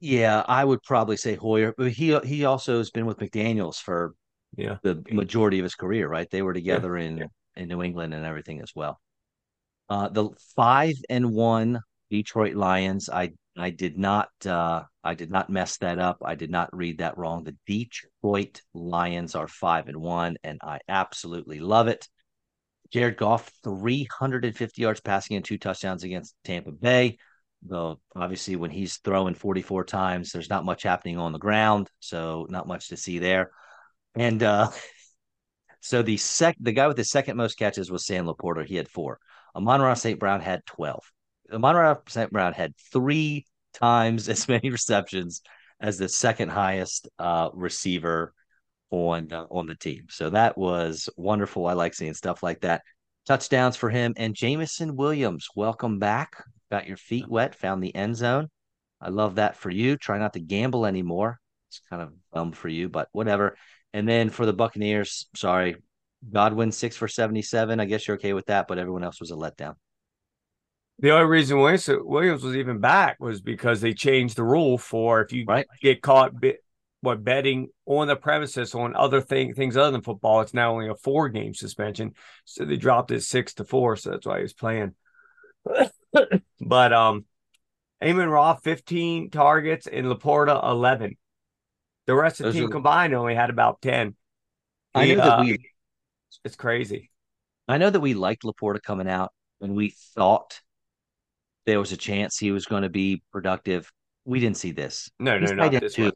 Yeah, 0.00 0.44
I 0.46 0.64
would 0.64 0.82
probably 0.82 1.16
say 1.16 1.34
Hoyer, 1.34 1.74
but 1.76 1.92
he 1.92 2.18
he 2.20 2.44
also 2.44 2.78
has 2.78 2.90
been 2.90 3.06
with 3.06 3.18
McDaniels 3.18 3.76
for 3.76 4.14
yeah 4.56 4.78
the 4.82 5.02
majority 5.10 5.58
of 5.58 5.64
his 5.64 5.74
career, 5.74 6.08
right? 6.08 6.30
They 6.30 6.42
were 6.42 6.54
together 6.54 6.96
yeah. 6.98 7.04
in 7.04 7.18
yeah. 7.18 7.26
in 7.56 7.68
New 7.68 7.82
England 7.82 8.14
and 8.14 8.24
everything 8.24 8.60
as 8.60 8.72
well. 8.74 9.00
Uh, 9.88 10.08
the 10.08 10.30
five 10.56 10.94
and 11.10 11.32
one 11.32 11.80
Detroit 12.14 12.54
Lions. 12.54 13.08
I 13.10 13.32
I 13.56 13.70
did 13.70 13.98
not 13.98 14.28
uh, 14.46 14.84
I 15.02 15.14
did 15.14 15.32
not 15.32 15.50
mess 15.50 15.78
that 15.78 15.98
up. 15.98 16.18
I 16.24 16.36
did 16.36 16.48
not 16.48 16.70
read 16.72 16.98
that 16.98 17.18
wrong. 17.18 17.42
The 17.42 17.56
Detroit 17.66 18.60
Lions 18.72 19.34
are 19.34 19.48
five 19.48 19.88
and 19.88 20.00
one, 20.00 20.36
and 20.44 20.60
I 20.62 20.78
absolutely 20.88 21.58
love 21.58 21.88
it. 21.88 22.06
Jared 22.92 23.16
Goff, 23.16 23.50
350 23.64 24.80
yards 24.80 25.00
passing 25.00 25.34
and 25.34 25.44
two 25.44 25.58
touchdowns 25.58 26.04
against 26.04 26.36
Tampa 26.44 26.70
Bay 26.70 27.18
though 27.66 27.98
obviously 28.14 28.56
when 28.56 28.70
he's 28.70 28.98
throwing 28.98 29.34
44 29.34 29.84
times 29.84 30.30
there's 30.30 30.50
not 30.50 30.66
much 30.66 30.82
happening 30.82 31.16
on 31.16 31.32
the 31.32 31.38
ground 31.38 31.88
so 31.98 32.46
not 32.50 32.68
much 32.68 32.88
to 32.88 32.96
see 32.98 33.18
there 33.18 33.52
and 34.14 34.42
uh 34.42 34.70
so 35.80 36.02
the 36.02 36.18
sec 36.18 36.56
the 36.60 36.72
guy 36.72 36.86
with 36.86 36.98
the 36.98 37.04
second 37.04 37.38
most 37.38 37.54
catches 37.54 37.90
was 37.90 38.04
sam 38.04 38.26
laporta 38.26 38.66
he 38.66 38.76
had 38.76 38.86
four 38.86 39.18
amon 39.56 39.80
Ra 39.80 39.94
st 39.94 40.20
brown 40.20 40.42
had 40.42 40.66
12 40.66 41.00
amon 41.52 41.96
st 42.08 42.30
brown 42.30 42.52
had 42.52 42.74
three 42.92 43.44
times 43.74 44.28
as 44.28 44.48
many 44.48 44.70
receptions 44.70 45.42
as 45.80 45.98
the 45.98 46.08
second 46.08 46.48
highest 46.48 47.08
uh 47.18 47.50
receiver 47.52 48.32
on 48.90 49.32
uh, 49.32 49.44
on 49.50 49.66
the 49.66 49.74
team 49.74 50.04
so 50.08 50.30
that 50.30 50.56
was 50.56 51.08
wonderful 51.16 51.66
i 51.66 51.72
like 51.72 51.94
seeing 51.94 52.14
stuff 52.14 52.42
like 52.42 52.60
that 52.60 52.82
touchdowns 53.26 53.76
for 53.76 53.88
him 53.88 54.12
and 54.16 54.34
Jameson 54.34 54.96
Williams 54.96 55.48
welcome 55.56 55.98
back 55.98 56.36
got 56.74 56.88
your 56.88 56.96
feet 56.96 57.28
wet, 57.28 57.54
found 57.54 57.82
the 57.82 57.94
end 57.94 58.16
zone. 58.16 58.48
I 59.00 59.10
love 59.10 59.36
that 59.36 59.56
for 59.56 59.70
you. 59.70 59.96
Try 59.96 60.18
not 60.18 60.32
to 60.32 60.40
gamble 60.40 60.86
anymore. 60.86 61.38
It's 61.68 61.80
kind 61.90 62.02
of 62.02 62.12
dumb 62.32 62.52
for 62.52 62.68
you, 62.68 62.88
but 62.88 63.08
whatever. 63.12 63.56
And 63.92 64.08
then 64.08 64.28
for 64.30 64.44
the 64.44 64.52
Buccaneers, 64.52 65.28
sorry, 65.36 65.76
Godwin 66.32 66.72
six 66.72 66.96
for 66.96 67.06
seventy-seven. 67.06 67.78
I 67.78 67.84
guess 67.84 68.08
you're 68.08 68.16
okay 68.16 68.32
with 68.32 68.46
that, 68.46 68.66
but 68.66 68.78
everyone 68.78 69.04
else 69.04 69.20
was 69.20 69.30
a 69.30 69.34
letdown. 69.34 69.74
The 71.00 71.10
only 71.10 71.26
reason 71.26 71.58
Williams 71.58 72.42
was 72.42 72.56
even 72.56 72.78
back 72.78 73.18
was 73.18 73.40
because 73.40 73.80
they 73.80 73.94
changed 73.94 74.36
the 74.36 74.44
rule 74.44 74.78
for 74.78 75.20
if 75.22 75.32
you 75.32 75.44
right. 75.46 75.66
get 75.82 76.02
caught 76.02 76.38
bit, 76.38 76.64
what 77.00 77.22
betting 77.22 77.68
on 77.86 78.08
the 78.08 78.16
premises 78.16 78.74
on 78.74 78.96
other 78.96 79.20
thing, 79.20 79.54
things 79.54 79.76
other 79.76 79.90
than 79.90 80.02
football. 80.02 80.40
It's 80.40 80.54
now 80.54 80.72
only 80.72 80.88
a 80.88 80.94
four 80.94 81.28
game 81.28 81.54
suspension. 81.54 82.14
So 82.44 82.64
they 82.64 82.76
dropped 82.76 83.10
it 83.10 83.22
six 83.22 83.54
to 83.54 83.64
four. 83.64 83.96
So 83.96 84.10
that's 84.10 84.26
why 84.26 84.38
he 84.38 84.42
was 84.42 84.52
playing. 84.52 84.94
but 86.60 86.92
um 86.92 87.24
Amon 88.02 88.28
Ra 88.28 88.54
15 88.54 89.30
targets 89.30 89.86
and 89.86 90.06
Laporta 90.06 90.62
11. 90.62 91.16
The 92.06 92.14
rest 92.14 92.40
of 92.40 92.46
the 92.46 92.52
team 92.52 92.68
are... 92.68 92.72
combined 92.72 93.14
only 93.14 93.34
had 93.34 93.50
about 93.50 93.80
10. 93.80 94.14
I 94.94 95.06
know 95.06 95.16
that 95.16 95.38
uh, 95.38 95.42
we 95.42 95.70
it's 96.44 96.56
crazy. 96.56 97.10
I 97.66 97.78
know 97.78 97.90
that 97.90 98.00
we 98.00 98.14
liked 98.14 98.42
Laporta 98.42 98.82
coming 98.82 99.08
out 99.08 99.32
and 99.60 99.74
we 99.74 99.94
thought 100.14 100.60
there 101.66 101.78
was 101.78 101.92
a 101.92 101.96
chance 101.96 102.38
he 102.38 102.52
was 102.52 102.66
going 102.66 102.82
to 102.82 102.88
be 102.88 103.22
productive. 103.32 103.90
We 104.24 104.40
didn't 104.40 104.56
see 104.56 104.72
this. 104.72 105.10
No, 105.18 105.38
He's 105.38 105.50
no, 105.50 105.68
not 105.68 105.72
this 105.72 105.94
two. 105.94 106.12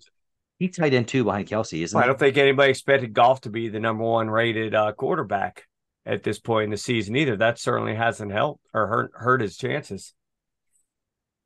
He's 0.59 0.77
tight 0.77 0.93
end 0.93 1.07
two 1.07 1.25
behind 1.25 1.47
Kelce, 1.47 1.83
isn't 1.83 1.97
well, 1.97 2.05
I 2.05 2.09
don't 2.09 2.19
think 2.19 2.37
anybody 2.37 2.71
expected 2.71 3.13
Goff 3.13 3.43
to 3.43 3.51
be 3.51 3.69
the 3.69 3.79
number 3.79 4.03
one 4.03 4.29
rated 4.29 4.75
uh, 4.75 4.93
quarterback 4.93 5.65
at 6.05 6.25
this 6.25 6.41
point 6.41 6.65
in 6.65 6.71
the 6.71 6.77
season 6.77 7.15
either. 7.15 7.37
That 7.37 7.61
certainly 7.61 7.95
hasn't 7.95 8.33
helped 8.33 8.61
or 8.75 8.89
hurt 8.89 9.13
hurt 9.15 9.41
his 9.41 9.57
chances. 9.57 10.15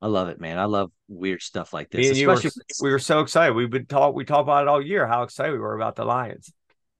I 0.01 0.07
love 0.07 0.29
it, 0.29 0.41
man. 0.41 0.57
I 0.57 0.65
love 0.65 0.91
weird 1.07 1.41
stuff 1.41 1.73
like 1.73 1.91
this. 1.91 2.09
Especially 2.09 2.49
were, 2.49 2.87
we 2.87 2.91
were 2.91 2.99
so 2.99 3.19
excited. 3.19 3.53
We've 3.53 3.69
been 3.69 3.85
talk 3.85 4.15
we 4.15 4.25
talked 4.25 4.41
about 4.41 4.63
it 4.63 4.67
all 4.67 4.81
year. 4.81 5.05
How 5.05 5.23
excited 5.23 5.51
we 5.51 5.59
were 5.59 5.75
about 5.75 5.95
the 5.95 6.05
Lions. 6.05 6.51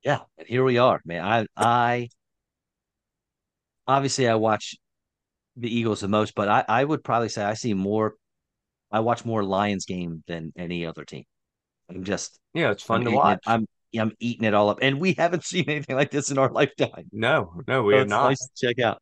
Yeah, 0.03 0.19
and 0.37 0.47
here 0.47 0.63
we 0.63 0.77
are, 0.77 1.01
man. 1.05 1.25
I 1.25 1.47
I 1.57 2.09
obviously 3.87 4.27
I 4.27 4.35
watch 4.35 4.75
the 5.55 5.73
Eagles 5.73 6.01
the 6.01 6.07
most, 6.07 6.35
but 6.35 6.47
I 6.47 6.65
I 6.67 6.83
would 6.83 7.03
probably 7.03 7.29
say 7.29 7.43
I 7.43 7.53
see 7.53 7.73
more. 7.73 8.15
I 8.91 8.99
watch 8.99 9.25
more 9.25 9.43
Lions 9.43 9.85
game 9.85 10.23
than 10.27 10.53
any 10.55 10.85
other 10.85 11.03
team. 11.03 11.23
I'm 11.89 12.03
just 12.03 12.39
yeah, 12.53 12.71
it's 12.71 12.83
fun 12.83 13.01
I'm 13.01 13.05
to 13.05 13.11
watch. 13.11 13.37
It, 13.37 13.49
I'm 13.49 13.67
I'm 13.99 14.11
eating 14.19 14.45
it 14.45 14.53
all 14.53 14.69
up, 14.69 14.79
and 14.81 14.99
we 14.99 15.13
haven't 15.13 15.43
seen 15.45 15.65
anything 15.67 15.95
like 15.95 16.11
this 16.11 16.31
in 16.31 16.37
our 16.37 16.51
lifetime. 16.51 17.09
No, 17.11 17.61
no, 17.67 17.83
we 17.83 17.93
so 17.93 17.99
have 17.99 18.09
not. 18.09 18.29
Nice 18.29 18.49
check 18.55 18.79
out. 18.79 19.01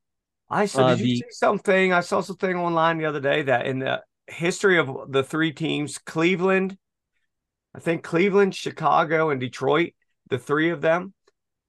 I 0.50 0.66
saw 0.66 0.88
uh, 0.88 0.96
did 0.96 1.08
you 1.08 1.16
see 1.18 1.24
something? 1.30 1.94
I 1.94 2.02
saw 2.02 2.22
something 2.22 2.56
online 2.56 2.98
the 2.98 3.06
other 3.06 3.22
day 3.22 3.44
that 3.44 3.66
in 3.66 3.80
the 3.80 4.02
history 4.28 4.78
of 4.78 4.90
the 5.10 5.24
three 5.24 5.54
teams, 5.54 5.98
Cleveland, 5.98 6.78
I 7.74 7.80
think 7.80 8.04
Cleveland, 8.04 8.54
Chicago, 8.54 9.30
and 9.30 9.40
Detroit, 9.40 9.94
the 10.30 10.38
three 10.38 10.70
of 10.70 10.82
them 10.82 11.14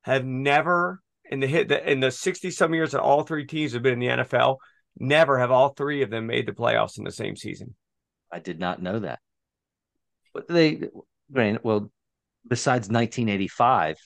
have 0.03 0.25
never 0.25 1.01
in 1.31 1.41
the 1.41 1.47
hit 1.47 1.71
in 1.71 2.01
the 2.01 2.11
60 2.11 2.51
some 2.51 2.75
years 2.75 2.93
that 2.93 3.01
all 3.01 3.23
three 3.23 3.47
teams 3.47 3.73
have 3.73 3.83
been 3.83 3.95
in 3.95 3.99
the 4.01 4.25
NFL, 4.25 4.57
never 4.99 5.39
have 5.39 5.51
all 5.51 5.71
three 5.71 6.03
of 6.03 6.11
them 6.11 6.27
made 6.27 6.47
the 6.47 6.53
playoffs 6.53 6.99
in 6.99 7.05
the 7.05 7.13
same 7.13 7.37
season. 7.37 7.75
I 8.31 8.39
did 8.39 8.59
not 8.59 8.83
know 8.83 8.99
that. 9.01 9.21
But 10.33 10.49
they 10.49 10.89
well, 11.31 11.91
besides 12.49 12.89
1985, 12.89 13.97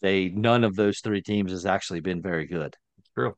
they 0.00 0.28
none 0.28 0.64
of 0.64 0.74
those 0.74 1.00
three 1.00 1.22
teams 1.22 1.52
has 1.52 1.66
actually 1.66 2.00
been 2.00 2.22
very 2.22 2.46
good. 2.46 2.76
True. 3.14 3.34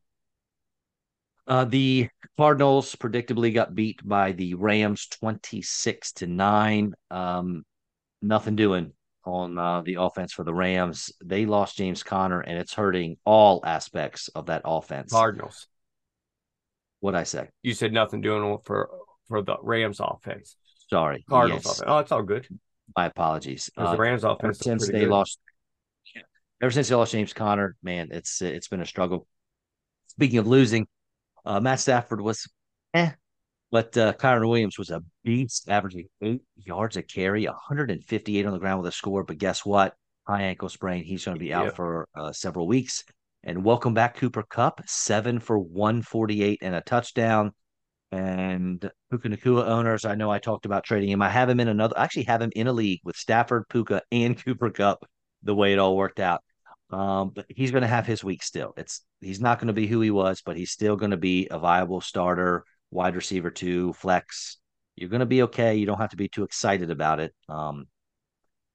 Uh, 1.46 1.66
the 1.66 2.08
Cardinals 2.38 2.96
predictably 2.96 3.52
got 3.52 3.74
beat 3.74 4.00
by 4.06 4.32
the 4.32 4.54
Rams 4.54 5.06
26 5.08 6.12
to 6.12 6.26
9. 6.26 6.94
Um, 7.10 7.64
nothing 8.22 8.56
doing 8.56 8.92
on 9.26 9.58
uh, 9.58 9.82
the 9.82 9.96
offense 10.00 10.32
for 10.32 10.44
the 10.44 10.54
Rams. 10.54 11.12
They 11.22 11.44
lost 11.44 11.76
James 11.76 12.02
Conner, 12.02 12.40
and 12.40 12.58
it's 12.58 12.72
hurting 12.72 13.18
all 13.26 13.62
aspects 13.64 14.28
of 14.28 14.46
that 14.46 14.62
offense. 14.64 15.12
Cardinals. 15.12 15.66
What 17.04 17.14
I 17.14 17.24
say? 17.24 17.50
You 17.62 17.74
said 17.74 17.92
nothing 17.92 18.22
doing 18.22 18.56
for 18.64 18.88
for 19.28 19.42
the 19.42 19.58
Rams 19.62 20.00
offense. 20.00 20.56
Sorry, 20.88 21.22
Cardinals 21.28 21.66
yes. 21.66 21.74
offense. 21.74 21.84
Oh, 21.86 21.98
it's 21.98 22.12
all 22.12 22.22
good. 22.22 22.48
My 22.96 23.04
apologies. 23.04 23.68
Uh, 23.76 23.92
the 23.92 23.98
Rams 23.98 24.24
offense 24.24 24.66
Ever 24.66 24.78
since 24.78 24.88
they 24.90 25.00
good. 25.00 25.10
lost. 25.10 25.38
Ever 26.62 26.70
since 26.70 26.88
they 26.88 26.94
lost 26.94 27.12
James 27.12 27.34
Conner, 27.34 27.76
man, 27.82 28.08
it's 28.10 28.40
it's 28.40 28.68
been 28.68 28.80
a 28.80 28.86
struggle. 28.86 29.26
Speaking 30.06 30.38
of 30.38 30.46
losing, 30.46 30.86
uh, 31.44 31.60
Matt 31.60 31.80
Stafford 31.80 32.22
was 32.22 32.48
eh, 32.94 33.10
but 33.70 33.94
uh, 33.98 34.14
Kyren 34.14 34.48
Williams 34.48 34.78
was 34.78 34.88
a 34.88 35.02
beast, 35.24 35.68
averaging 35.68 36.06
eight 36.22 36.40
yards 36.56 36.96
a 36.96 37.02
carry, 37.02 37.44
158 37.44 38.46
on 38.46 38.52
the 38.54 38.58
ground 38.58 38.80
with 38.80 38.88
a 38.88 38.96
score. 38.96 39.24
But 39.24 39.36
guess 39.36 39.62
what? 39.66 39.92
High 40.26 40.44
ankle 40.44 40.70
sprain. 40.70 41.04
He's 41.04 41.26
going 41.26 41.36
to 41.36 41.38
be 41.38 41.52
out 41.52 41.66
yep. 41.66 41.76
for 41.76 42.08
uh, 42.14 42.32
several 42.32 42.66
weeks. 42.66 43.04
And 43.46 43.62
welcome 43.62 43.92
back, 43.92 44.16
Cooper 44.16 44.42
Kupp, 44.42 44.80
seven 44.86 45.38
for 45.38 45.58
148 45.58 46.60
and 46.62 46.74
a 46.74 46.80
touchdown. 46.80 47.52
And 48.10 48.90
Puka 49.10 49.28
Nacua 49.28 49.66
owners, 49.66 50.06
I 50.06 50.14
know 50.14 50.30
I 50.30 50.38
talked 50.38 50.64
about 50.64 50.84
trading 50.84 51.10
him. 51.10 51.20
I 51.20 51.28
have 51.28 51.50
him 51.50 51.60
in 51.60 51.68
another, 51.68 51.98
I 51.98 52.04
actually 52.04 52.22
have 52.22 52.40
him 52.40 52.52
in 52.56 52.68
a 52.68 52.72
league 52.72 53.00
with 53.04 53.16
Stafford, 53.16 53.68
Puka, 53.68 54.00
and 54.10 54.34
Cooper 54.44 54.70
Kupp, 54.70 55.04
the 55.42 55.54
way 55.54 55.74
it 55.74 55.78
all 55.78 55.94
worked 55.94 56.20
out. 56.20 56.42
Um, 56.88 57.32
but 57.34 57.44
he's 57.50 57.70
going 57.70 57.82
to 57.82 57.86
have 57.86 58.06
his 58.06 58.24
week 58.24 58.42
still. 58.42 58.72
It's 58.78 59.02
he's 59.20 59.42
not 59.42 59.58
going 59.58 59.66
to 59.66 59.74
be 59.74 59.86
who 59.86 60.00
he 60.00 60.10
was, 60.10 60.40
but 60.40 60.56
he's 60.56 60.70
still 60.70 60.96
going 60.96 61.10
to 61.10 61.18
be 61.18 61.46
a 61.50 61.58
viable 61.58 62.00
starter, 62.00 62.64
wide 62.90 63.14
receiver 63.14 63.50
two, 63.50 63.92
flex. 63.92 64.56
You're 64.96 65.10
going 65.10 65.20
to 65.20 65.26
be 65.26 65.42
okay. 65.42 65.74
You 65.74 65.84
don't 65.84 66.00
have 66.00 66.10
to 66.10 66.16
be 66.16 66.28
too 66.28 66.44
excited 66.44 66.90
about 66.90 67.20
it. 67.20 67.34
Um, 67.50 67.88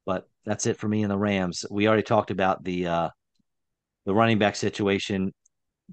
but 0.05 0.29
that's 0.45 0.67
it 0.67 0.77
for 0.77 0.87
me 0.87 1.01
in 1.01 1.09
the 1.09 1.17
Rams. 1.17 1.65
We 1.71 1.87
already 1.87 2.03
talked 2.03 2.29
about 2.29 2.63
the 2.63 2.85
uh, 2.85 3.09
the 4.05 4.13
running 4.13 4.37
back 4.37 4.55
situation. 4.55 5.33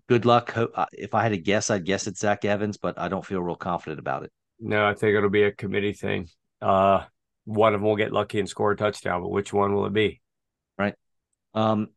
Good 0.09 0.25
luck. 0.25 0.57
Uh, 0.57 0.87
if 0.93 1.15
I 1.15 1.23
had 1.23 1.31
to 1.31 1.39
guess, 1.39 1.71
I'd 1.71 1.85
guess 1.85 2.07
it's 2.07 2.21
Zach 2.21 2.45
Evans, 2.45 2.77
but 2.77 2.99
I 2.99 3.09
don't 3.09 3.25
feel 3.25 3.43
real 3.43 3.57
confident 3.57 3.99
about 3.99 4.25
it. 4.25 4.33
No, 4.61 4.87
I 4.87 4.95
think 4.95 5.17
it'll 5.17 5.31
be 5.31 5.45
a 5.45 5.53
committee 5.53 5.93
thing. 5.93 6.29
Uh, 6.61 7.05
one 7.45 7.75
of 7.75 7.81
them 7.81 7.89
will 7.89 7.97
get 7.97 8.13
lucky 8.13 8.39
and 8.39 8.49
score 8.49 8.73
a 8.73 8.77
touchdown, 8.77 9.23
but 9.23 9.31
which 9.31 9.53
one 9.53 9.75
will 9.75 9.87
it 9.87 9.93
be? 9.93 10.21
Right. 10.79 10.95
Um, 11.55 11.89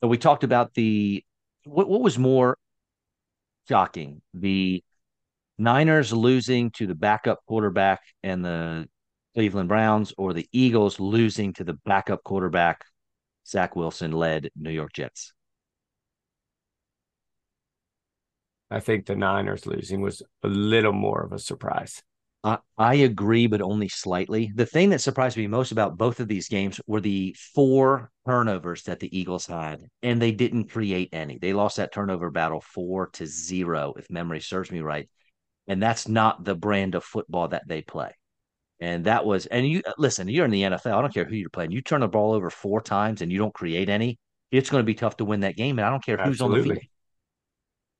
so 0.00 0.08
we 0.08 0.18
talked 0.18 0.44
about 0.44 0.74
the 0.74 1.24
what, 1.64 1.88
what 1.88 2.02
was 2.02 2.18
more 2.18 2.58
shocking 3.68 4.20
the 4.34 4.82
Niners 5.56 6.12
losing 6.12 6.70
to 6.72 6.86
the 6.86 6.94
backup 6.94 7.40
quarterback 7.46 8.02
and 8.22 8.44
the 8.44 8.88
Cleveland 9.34 9.68
Browns, 9.68 10.12
or 10.16 10.32
the 10.32 10.48
Eagles 10.52 11.00
losing 11.00 11.52
to 11.54 11.64
the 11.64 11.74
backup 11.84 12.22
quarterback, 12.22 12.84
Zach 13.46 13.76
Wilson 13.76 14.12
led 14.12 14.50
New 14.56 14.70
York 14.70 14.92
Jets? 14.92 15.32
I 18.70 18.80
think 18.80 19.06
the 19.06 19.14
Niners 19.14 19.66
losing 19.66 20.00
was 20.00 20.22
a 20.42 20.48
little 20.48 20.92
more 20.92 21.22
of 21.22 21.32
a 21.32 21.38
surprise. 21.38 22.02
I, 22.42 22.58
I 22.76 22.94
agree, 22.96 23.46
but 23.46 23.62
only 23.62 23.88
slightly. 23.88 24.52
The 24.54 24.66
thing 24.66 24.90
that 24.90 25.00
surprised 25.00 25.36
me 25.36 25.46
most 25.46 25.72
about 25.72 25.96
both 25.96 26.20
of 26.20 26.28
these 26.28 26.48
games 26.48 26.80
were 26.86 27.00
the 27.00 27.34
four 27.54 28.10
turnovers 28.26 28.82
that 28.82 29.00
the 29.00 29.16
Eagles 29.16 29.46
had, 29.46 29.82
and 30.02 30.20
they 30.20 30.32
didn't 30.32 30.70
create 30.70 31.08
any. 31.12 31.38
They 31.38 31.52
lost 31.52 31.76
that 31.78 31.92
turnover 31.92 32.30
battle 32.30 32.60
four 32.60 33.08
to 33.14 33.26
zero, 33.26 33.94
if 33.96 34.10
memory 34.10 34.40
serves 34.40 34.70
me 34.70 34.80
right. 34.80 35.08
And 35.66 35.82
that's 35.82 36.06
not 36.06 36.44
the 36.44 36.54
brand 36.54 36.94
of 36.94 37.04
football 37.04 37.48
that 37.48 37.66
they 37.66 37.80
play. 37.80 38.14
And 38.80 39.04
that 39.04 39.24
was, 39.24 39.46
and 39.46 39.66
you 39.66 39.82
listen, 39.98 40.28
you're 40.28 40.44
in 40.44 40.50
the 40.50 40.62
NFL. 40.62 40.98
I 40.98 41.00
don't 41.00 41.14
care 41.14 41.24
who 41.24 41.36
you're 41.36 41.50
playing. 41.50 41.70
You 41.70 41.80
turn 41.80 42.00
the 42.00 42.08
ball 42.08 42.32
over 42.32 42.50
four 42.50 42.80
times 42.80 43.22
and 43.22 43.30
you 43.30 43.38
don't 43.38 43.54
create 43.54 43.88
any, 43.88 44.18
it's 44.50 44.70
going 44.70 44.82
to 44.82 44.86
be 44.86 44.94
tough 44.94 45.16
to 45.18 45.24
win 45.24 45.40
that 45.40 45.56
game. 45.56 45.78
And 45.78 45.86
I 45.86 45.90
don't 45.90 46.04
care 46.04 46.16
who's 46.16 46.40
Absolutely. 46.40 46.60
on 46.60 46.68
the 46.68 46.74
field. 46.74 46.90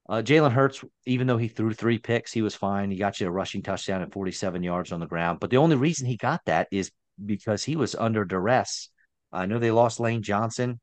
Uh, 0.07 0.23
Jalen 0.23 0.53
Hurts, 0.53 0.85
even 1.07 1.27
though 1.27 1.39
he 1.39 1.49
threw 1.49 1.73
three 1.73 1.99
picks, 1.99 2.33
he 2.33 2.43
was 2.43 2.55
fine. 2.55 2.91
He 2.91 2.99
got 2.99 3.21
you 3.21 3.27
a 3.27 3.31
rushing 3.31 3.63
touchdown 3.63 4.03
at 4.03 4.13
47 4.13 4.63
yards 4.63 4.93
on 4.93 5.01
the 5.01 5.07
ground. 5.07 5.41
But 5.41 5.51
the 5.51 5.57
only 5.57 5.77
reason 5.77 6.07
he 6.07 6.17
got 6.17 6.43
that 6.45 6.69
is 6.71 6.91
because 7.25 7.65
he 7.65 7.77
was 7.77 7.95
under 7.95 8.25
duress. 8.25 8.91
I 9.33 9.47
know 9.47 9.59
they 9.59 9.71
lost 9.71 10.01
Lane 10.01 10.23
Johnson. 10.23 10.79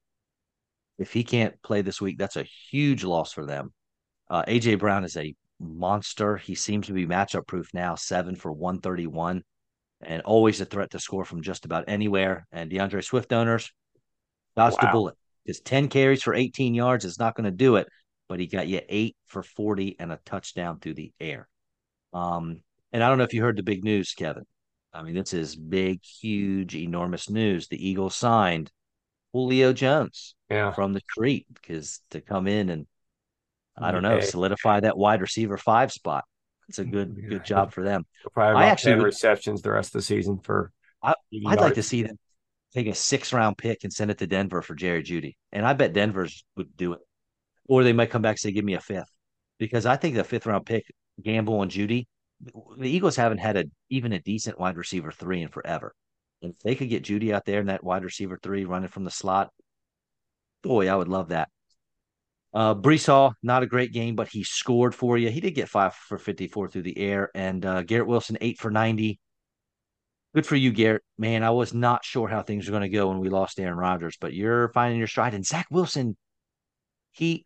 If 0.97 1.13
he 1.13 1.23
can't 1.23 1.61
play 1.61 1.81
this 1.81 2.01
week, 2.01 2.17
that's 2.17 2.35
a 2.35 2.43
huge 2.43 3.03
loss 3.03 3.31
for 3.31 3.45
them. 3.45 3.73
Uh, 4.29 4.43
AJ 4.47 4.79
Brown 4.79 5.03
is 5.03 5.17
a 5.17 5.35
monster. 5.59 6.37
He 6.37 6.55
seems 6.55 6.87
to 6.87 6.93
be 6.93 7.05
matchup 7.05 7.47
proof 7.47 7.69
now, 7.73 7.95
seven 7.95 8.35
for 8.35 8.51
131, 8.51 9.43
and 10.03 10.21
always 10.23 10.61
a 10.61 10.65
threat 10.65 10.91
to 10.91 10.99
score 10.99 11.25
from 11.25 11.41
just 11.41 11.65
about 11.65 11.85
anywhere. 11.87 12.47
And 12.51 12.69
D'Andre 12.69 13.01
Swift 13.01 13.33
owners, 13.33 13.71
dodged 14.55 14.77
wow. 14.81 14.87
the 14.87 14.91
bullet. 14.91 15.15
His 15.45 15.59
10 15.61 15.87
carries 15.89 16.23
for 16.23 16.33
18 16.33 16.73
yards 16.73 17.05
is 17.05 17.19
not 17.19 17.35
going 17.35 17.45
to 17.45 17.51
do 17.51 17.77
it 17.77 17.87
but 18.31 18.39
he 18.39 18.47
got 18.47 18.69
you 18.69 18.79
eight 18.87 19.17
for 19.25 19.43
40 19.43 19.97
and 19.99 20.09
a 20.09 20.19
touchdown 20.25 20.79
through 20.79 20.93
the 20.93 21.11
air. 21.19 21.49
Um, 22.13 22.61
and 22.93 23.03
I 23.03 23.09
don't 23.09 23.17
know 23.17 23.25
if 23.25 23.33
you 23.33 23.41
heard 23.41 23.57
the 23.57 23.61
big 23.61 23.83
news, 23.83 24.13
Kevin. 24.13 24.45
I 24.93 25.03
mean, 25.03 25.15
this 25.15 25.33
is 25.33 25.53
big, 25.53 26.01
huge, 26.01 26.73
enormous 26.73 27.29
news. 27.29 27.67
The 27.67 27.89
Eagles 27.89 28.15
signed 28.15 28.71
Julio 29.33 29.73
Jones 29.73 30.35
yeah. 30.49 30.71
from 30.71 30.93
the 30.93 31.01
Creek 31.13 31.45
because 31.53 31.99
to 32.11 32.21
come 32.21 32.47
in 32.47 32.69
and 32.69 32.87
I 33.77 33.91
don't 33.91 34.01
know, 34.01 34.21
solidify 34.21 34.79
that 34.79 34.97
wide 34.97 35.19
receiver 35.19 35.57
five 35.57 35.91
spot. 35.91 36.23
It's 36.71 36.79
a 36.79 36.85
good 36.85 37.17
yeah. 37.21 37.29
good 37.29 37.45
job 37.45 37.73
for 37.73 37.83
them. 37.83 38.05
Probably 38.33 38.63
I 38.63 38.67
actually 38.67 38.93
10 38.93 39.03
receptions 39.03 39.61
the 39.61 39.71
rest 39.71 39.89
of 39.89 39.99
the 39.99 40.03
season 40.03 40.39
for. 40.39 40.71
I, 41.03 41.15
would 41.31 41.59
like 41.59 41.73
to 41.73 41.83
see 41.83 42.03
them 42.03 42.17
take 42.73 42.87
a 42.87 42.93
six 42.93 43.33
round 43.33 43.57
pick 43.57 43.83
and 43.83 43.91
send 43.91 44.11
it 44.11 44.19
to 44.19 44.27
Denver 44.27 44.61
for 44.61 44.75
Jerry 44.75 45.03
Jeudy, 45.03 45.35
and 45.51 45.65
I 45.65 45.73
bet 45.73 45.93
Denver's 45.93 46.45
would 46.55 46.77
do 46.77 46.93
it 46.93 46.99
or 47.67 47.83
they 47.83 47.93
might 47.93 48.09
come 48.09 48.21
back 48.21 48.33
and 48.33 48.39
say, 48.39 48.51
"Give 48.51 48.65
me 48.65 48.73
a 48.73 48.81
fifth. 48.81 49.11
because 49.57 49.85
I 49.85 49.95
think 49.95 50.15
the 50.15 50.23
fifth 50.23 50.45
round 50.45 50.65
pick, 50.65 50.85
Gamble 51.21 51.59
on 51.59 51.69
Jeudy. 51.69 52.07
the 52.77 52.89
Eagles 52.89 53.15
haven't 53.15 53.37
had 53.37 53.55
a 53.57 53.65
even 53.89 54.13
a 54.13 54.19
decent 54.19 54.59
wide 54.59 54.77
receiver 54.77 55.11
three 55.11 55.41
in 55.41 55.49
forever. 55.49 55.93
And 56.41 56.53
if 56.53 56.59
they 56.59 56.75
could 56.75 56.89
get 56.89 57.03
Jeudy 57.03 57.31
out 57.31 57.45
there 57.45 57.59
in 57.59 57.67
that 57.67 57.83
wide 57.83 58.03
receiver 58.03 58.39
three 58.41 58.65
running 58.65 58.89
from 58.89 59.03
the 59.03 59.11
slot, 59.11 59.51
boy, 60.63 60.87
I 60.89 60.95
would 60.95 61.07
love 61.07 61.29
that. 61.29 61.49
Uh, 62.53 62.75
Breece 62.75 63.07
Hall, 63.07 63.33
not 63.41 63.63
a 63.63 63.67
great 63.67 63.93
game, 63.93 64.15
but 64.15 64.27
he 64.27 64.43
scored 64.43 64.93
for 64.93 65.17
you. 65.17 65.29
He 65.29 65.39
did 65.39 65.51
get 65.51 65.69
five 65.69 65.93
for 65.93 66.17
54 66.17 66.67
through 66.67 66.81
the 66.81 66.97
air. 66.97 67.31
And 67.33 67.65
uh, 67.65 67.83
Garrett 67.83 68.07
Wilson, 68.07 68.37
eight 68.41 68.59
for 68.59 68.71
90. 68.71 69.19
Good 70.33 70.45
for 70.45 70.55
you, 70.55 70.71
Garrett. 70.71 71.03
Man, 71.17 71.43
I 71.43 71.49
was 71.51 71.73
not 71.73 72.03
sure 72.03 72.27
how 72.27 72.41
things 72.41 72.67
were 72.67 72.71
going 72.71 72.89
to 72.89 72.89
go 72.89 73.09
when 73.09 73.19
we 73.19 73.29
lost 73.29 73.59
Aaron 73.59 73.77
Rodgers, 73.77 74.17
but 74.19 74.33
you're 74.33 74.69
finding 74.69 74.97
your 74.97 75.07
stride. 75.07 75.33
And 75.33 75.45
Zach 75.45 75.67
Wilson, 75.71 76.15
he 77.11 77.45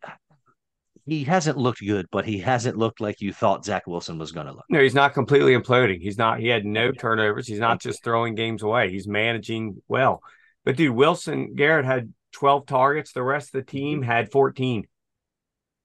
he 1.04 1.22
hasn't 1.22 1.56
looked 1.56 1.80
good, 1.80 2.06
but 2.10 2.24
he 2.24 2.38
hasn't 2.38 2.76
looked 2.76 3.00
like 3.00 3.20
you 3.20 3.32
thought 3.32 3.64
Zach 3.64 3.86
Wilson 3.86 4.18
was 4.18 4.32
going 4.32 4.46
to 4.46 4.52
look. 4.52 4.64
No, 4.68 4.80
he's 4.80 4.94
not 4.94 5.14
completely 5.14 5.56
imploding. 5.56 6.00
He's 6.00 6.18
not. 6.18 6.40
He 6.40 6.48
had 6.48 6.64
no 6.64 6.90
turnovers. 6.90 7.46
He's 7.46 7.60
not 7.60 7.80
just 7.80 8.02
throwing 8.02 8.34
games 8.34 8.64
away. 8.64 8.90
He's 8.90 9.06
managing 9.06 9.80
well. 9.86 10.20
But 10.64 10.76
dude, 10.76 10.94
Wilson 10.94 11.54
Garrett 11.54 11.86
had 11.86 12.12
12 12.32 12.66
targets. 12.66 13.12
The 13.12 13.22
rest 13.22 13.54
of 13.54 13.64
the 13.64 13.70
team 13.70 14.02
had 14.02 14.32
14. 14.32 14.86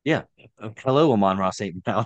Yeah. 0.03 0.23
Hello, 0.77 1.11
Amon-Ra 1.13 1.51
St. 1.51 1.83
Brown. 1.83 2.05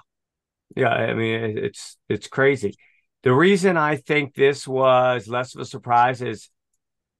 Yeah, 0.76 0.90
I 0.90 1.14
mean 1.14 1.58
it's 1.58 1.98
it's 2.10 2.28
crazy. 2.28 2.76
The 3.24 3.34
reason 3.34 3.78
I 3.78 3.96
think 3.96 4.36
this 4.36 4.68
was 4.68 5.28
less 5.28 5.56
of 5.56 5.62
a 5.62 5.66
surprise 5.66 6.22
is 6.22 6.50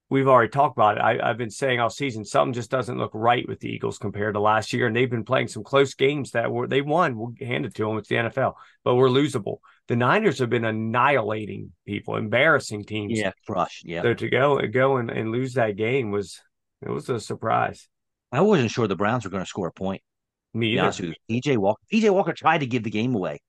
we've 0.10 0.28
already 0.28 0.50
talked 0.50 0.78
about 0.78 0.98
it. 0.98 1.02
I, 1.02 1.28
have 1.28 1.38
been 1.38 1.50
saying 1.50 1.80
all 1.80 1.90
season 1.90 2.26
something 2.26 2.54
just 2.54 2.70
doesn't 2.70 2.98
look 2.98 3.12
right 3.14 3.48
with 3.48 3.60
the 3.60 3.70
Eagles 3.70 3.98
compared 3.98 4.36
to 4.36 4.40
last 4.40 4.74
year, 4.74 4.88
and 4.88 4.96
they've 4.96 5.10
been 5.10 5.24
playing 5.24 5.48
some 5.48 5.64
close 5.64 5.94
games 5.94 6.32
that 6.32 6.52
were 6.52 6.68
they 6.68 6.82
won. 6.82 7.18
We'll 7.18 7.34
hand 7.40 7.66
it 7.66 7.76
to 7.76 7.86
them. 7.86 7.98
It's 7.98 8.10
the 8.10 8.16
NFL, 8.16 8.54
but 8.84 8.96
we're 8.96 9.10
losable. 9.10 9.58
The 9.88 9.96
Niners 9.96 10.40
have 10.40 10.50
been 10.50 10.66
annihilating 10.66 11.72
people, 11.86 12.18
embarrassing 12.18 12.86
teams. 12.86 13.20
Yeah, 13.20 13.32
crush. 13.48 13.82
Yeah. 13.86 14.02
So 14.02 14.14
to 14.14 14.30
go 14.30 14.60
go 14.68 14.98
and, 14.98 15.10
and 15.10 15.32
lose 15.32 15.54
that 15.54 15.76
game 15.76 16.12
was 16.12 16.40
it 16.82 16.90
was 16.90 17.10
a 17.10 17.20
surprise. 17.20 17.88
I 18.32 18.42
wasn't 18.42 18.72
sure 18.72 18.88
the 18.88 18.96
Browns 18.96 19.24
were 19.24 19.32
going 19.32 19.44
to 19.44 19.50
score 19.50 19.68
a 19.68 19.72
point. 19.72 20.02
Me 20.56 20.80
either. 20.80 21.14
PJ 21.30 21.58
Walker. 21.58 21.82
PJ 21.92 22.10
Walker 22.10 22.34
tried 22.34 22.60
to 22.60 22.66
give 22.66 22.84
the 22.84 22.90
game 22.90 23.14
away. 23.14 23.42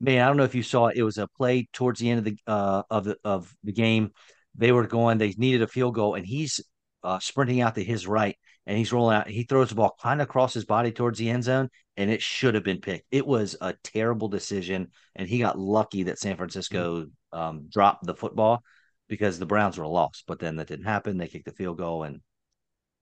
Man, 0.00 0.22
I 0.22 0.28
don't 0.28 0.36
know 0.36 0.44
if 0.44 0.54
you 0.54 0.62
saw 0.62 0.86
it. 0.86 0.96
It 0.96 1.02
was 1.02 1.18
a 1.18 1.26
play 1.26 1.68
towards 1.72 1.98
the 1.98 2.08
end 2.08 2.18
of 2.20 2.24
the 2.24 2.38
uh, 2.46 2.82
of 2.88 3.04
the 3.04 3.16
of 3.24 3.52
the 3.64 3.72
game. 3.72 4.12
They 4.54 4.70
were 4.70 4.86
going. 4.86 5.18
They 5.18 5.34
needed 5.36 5.62
a 5.62 5.66
field 5.66 5.96
goal, 5.96 6.14
and 6.14 6.24
he's 6.24 6.60
uh, 7.02 7.18
sprinting 7.18 7.60
out 7.60 7.74
to 7.74 7.82
his 7.82 8.06
right, 8.06 8.36
and 8.66 8.78
he's 8.78 8.92
rolling 8.92 9.16
out. 9.16 9.28
He 9.28 9.42
throws 9.42 9.70
the 9.70 9.74
ball 9.74 9.96
kind 10.00 10.20
of 10.20 10.28
across 10.28 10.54
his 10.54 10.64
body 10.64 10.92
towards 10.92 11.18
the 11.18 11.28
end 11.28 11.42
zone, 11.42 11.70
and 11.96 12.08
it 12.08 12.22
should 12.22 12.54
have 12.54 12.64
been 12.64 12.80
picked. 12.80 13.06
It 13.10 13.26
was 13.26 13.56
a 13.60 13.74
terrible 13.82 14.28
decision, 14.28 14.88
and 15.16 15.28
he 15.28 15.40
got 15.40 15.58
lucky 15.58 16.04
that 16.04 16.20
San 16.20 16.36
Francisco 16.36 17.06
um, 17.32 17.66
dropped 17.68 18.06
the 18.06 18.14
football 18.14 18.62
because 19.08 19.40
the 19.40 19.46
Browns 19.46 19.76
were 19.76 19.86
lost. 19.86 20.22
But 20.28 20.38
then 20.38 20.54
that 20.56 20.68
didn't 20.68 20.86
happen. 20.86 21.18
They 21.18 21.26
kicked 21.26 21.46
the 21.46 21.52
field 21.52 21.78
goal, 21.78 22.04
and 22.04 22.20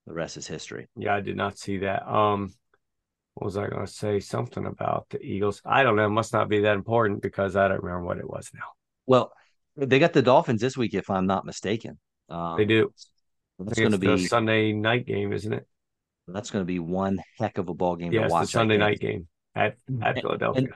the 0.06 0.14
rest 0.14 0.38
is 0.38 0.46
history. 0.46 0.88
Yeah, 0.96 1.14
I 1.14 1.20
did 1.20 1.36
not 1.36 1.58
see 1.58 1.78
that. 1.78 2.08
Um, 2.08 2.54
what 3.36 3.44
was 3.44 3.58
I 3.58 3.68
going 3.68 3.84
to 3.84 3.92
say? 3.92 4.18
Something 4.18 4.64
about 4.64 5.10
the 5.10 5.22
Eagles. 5.22 5.60
I 5.62 5.82
don't 5.82 5.96
know. 5.96 6.06
It 6.06 6.10
must 6.10 6.32
not 6.32 6.48
be 6.48 6.60
that 6.60 6.74
important 6.74 7.20
because 7.20 7.54
I 7.54 7.68
don't 7.68 7.82
remember 7.82 8.06
what 8.06 8.16
it 8.16 8.28
was 8.28 8.50
now. 8.54 8.64
Well, 9.04 9.30
they 9.76 9.98
got 9.98 10.14
the 10.14 10.22
Dolphins 10.22 10.62
this 10.62 10.74
week, 10.74 10.94
if 10.94 11.10
I'm 11.10 11.26
not 11.26 11.44
mistaken. 11.44 11.98
Um, 12.30 12.56
they 12.56 12.64
do. 12.64 12.94
That's 13.58 13.78
going 13.78 13.92
to 13.92 13.98
be 13.98 14.10
a 14.10 14.18
Sunday 14.18 14.72
night 14.72 15.06
game, 15.06 15.34
isn't 15.34 15.52
it? 15.52 15.66
That's 16.26 16.50
going 16.50 16.62
to 16.62 16.66
be 16.66 16.78
one 16.78 17.20
heck 17.38 17.58
of 17.58 17.68
a 17.68 17.74
ball 17.74 17.96
game 17.96 18.10
yeah, 18.10 18.22
to 18.22 18.28
watch. 18.28 18.46
the 18.46 18.52
Sunday 18.52 18.78
night 18.78 19.00
game 19.00 19.28
at, 19.54 19.76
at 20.00 20.18
Philadelphia. 20.22 20.62
And, 20.64 20.72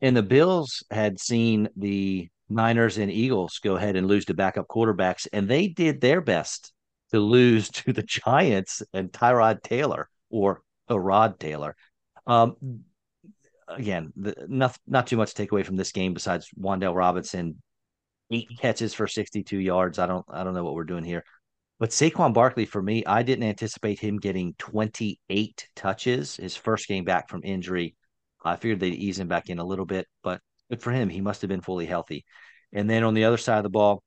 and 0.00 0.16
the 0.16 0.22
Bills 0.22 0.84
had 0.92 1.18
seen 1.18 1.68
the 1.74 2.28
Niners 2.48 2.96
and 2.96 3.10
Eagles 3.10 3.58
go 3.58 3.74
ahead 3.74 3.96
and 3.96 4.06
lose 4.06 4.24
to 4.26 4.34
backup 4.34 4.68
quarterbacks, 4.68 5.26
and 5.32 5.48
they 5.48 5.66
did 5.66 6.00
their 6.00 6.20
best 6.20 6.72
to 7.10 7.18
lose 7.18 7.68
to 7.70 7.92
the 7.92 8.04
Giants 8.04 8.84
and 8.92 9.10
Tyrod 9.10 9.64
Taylor 9.64 10.08
or 10.30 10.62
a 10.86 10.98
Rod 10.98 11.40
Taylor. 11.40 11.74
Um, 12.26 12.84
again, 13.68 14.12
the, 14.16 14.34
not 14.48 14.76
not 14.86 15.06
too 15.06 15.16
much 15.16 15.30
to 15.30 15.34
take 15.34 15.52
away 15.52 15.62
from 15.62 15.76
this 15.76 15.92
game 15.92 16.14
besides 16.14 16.48
Wan'Dale 16.58 16.94
Robinson, 16.94 17.60
eight 18.30 18.48
catches 18.60 18.94
for 18.94 19.06
62 19.06 19.58
yards. 19.58 19.98
I 19.98 20.06
don't 20.06 20.24
I 20.28 20.44
don't 20.44 20.54
know 20.54 20.64
what 20.64 20.74
we're 20.74 20.84
doing 20.84 21.04
here. 21.04 21.24
But 21.80 21.90
Saquon 21.90 22.32
Barkley, 22.32 22.66
for 22.66 22.80
me, 22.80 23.04
I 23.04 23.22
didn't 23.22 23.48
anticipate 23.48 23.98
him 23.98 24.18
getting 24.18 24.54
28 24.58 25.68
touches 25.74 26.36
his 26.36 26.56
first 26.56 26.86
game 26.86 27.04
back 27.04 27.28
from 27.28 27.42
injury. 27.44 27.96
I 28.44 28.56
figured 28.56 28.80
they'd 28.80 28.94
ease 28.94 29.18
him 29.18 29.28
back 29.28 29.48
in 29.48 29.58
a 29.58 29.64
little 29.64 29.86
bit, 29.86 30.06
but 30.22 30.40
good 30.70 30.82
for 30.82 30.92
him. 30.92 31.08
He 31.08 31.20
must 31.20 31.42
have 31.42 31.48
been 31.48 31.62
fully 31.62 31.86
healthy. 31.86 32.24
And 32.72 32.88
then 32.88 33.02
on 33.02 33.14
the 33.14 33.24
other 33.24 33.38
side 33.38 33.58
of 33.58 33.64
the 33.64 33.70
ball, 33.70 34.02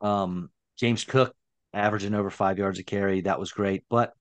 um, 0.00 0.50
James 0.78 1.04
Cook 1.04 1.34
averaging 1.74 2.14
over 2.14 2.30
five 2.30 2.58
yards 2.58 2.78
a 2.78 2.84
carry. 2.84 3.22
That 3.22 3.38
was 3.38 3.52
great. 3.52 3.84
But 3.90 4.12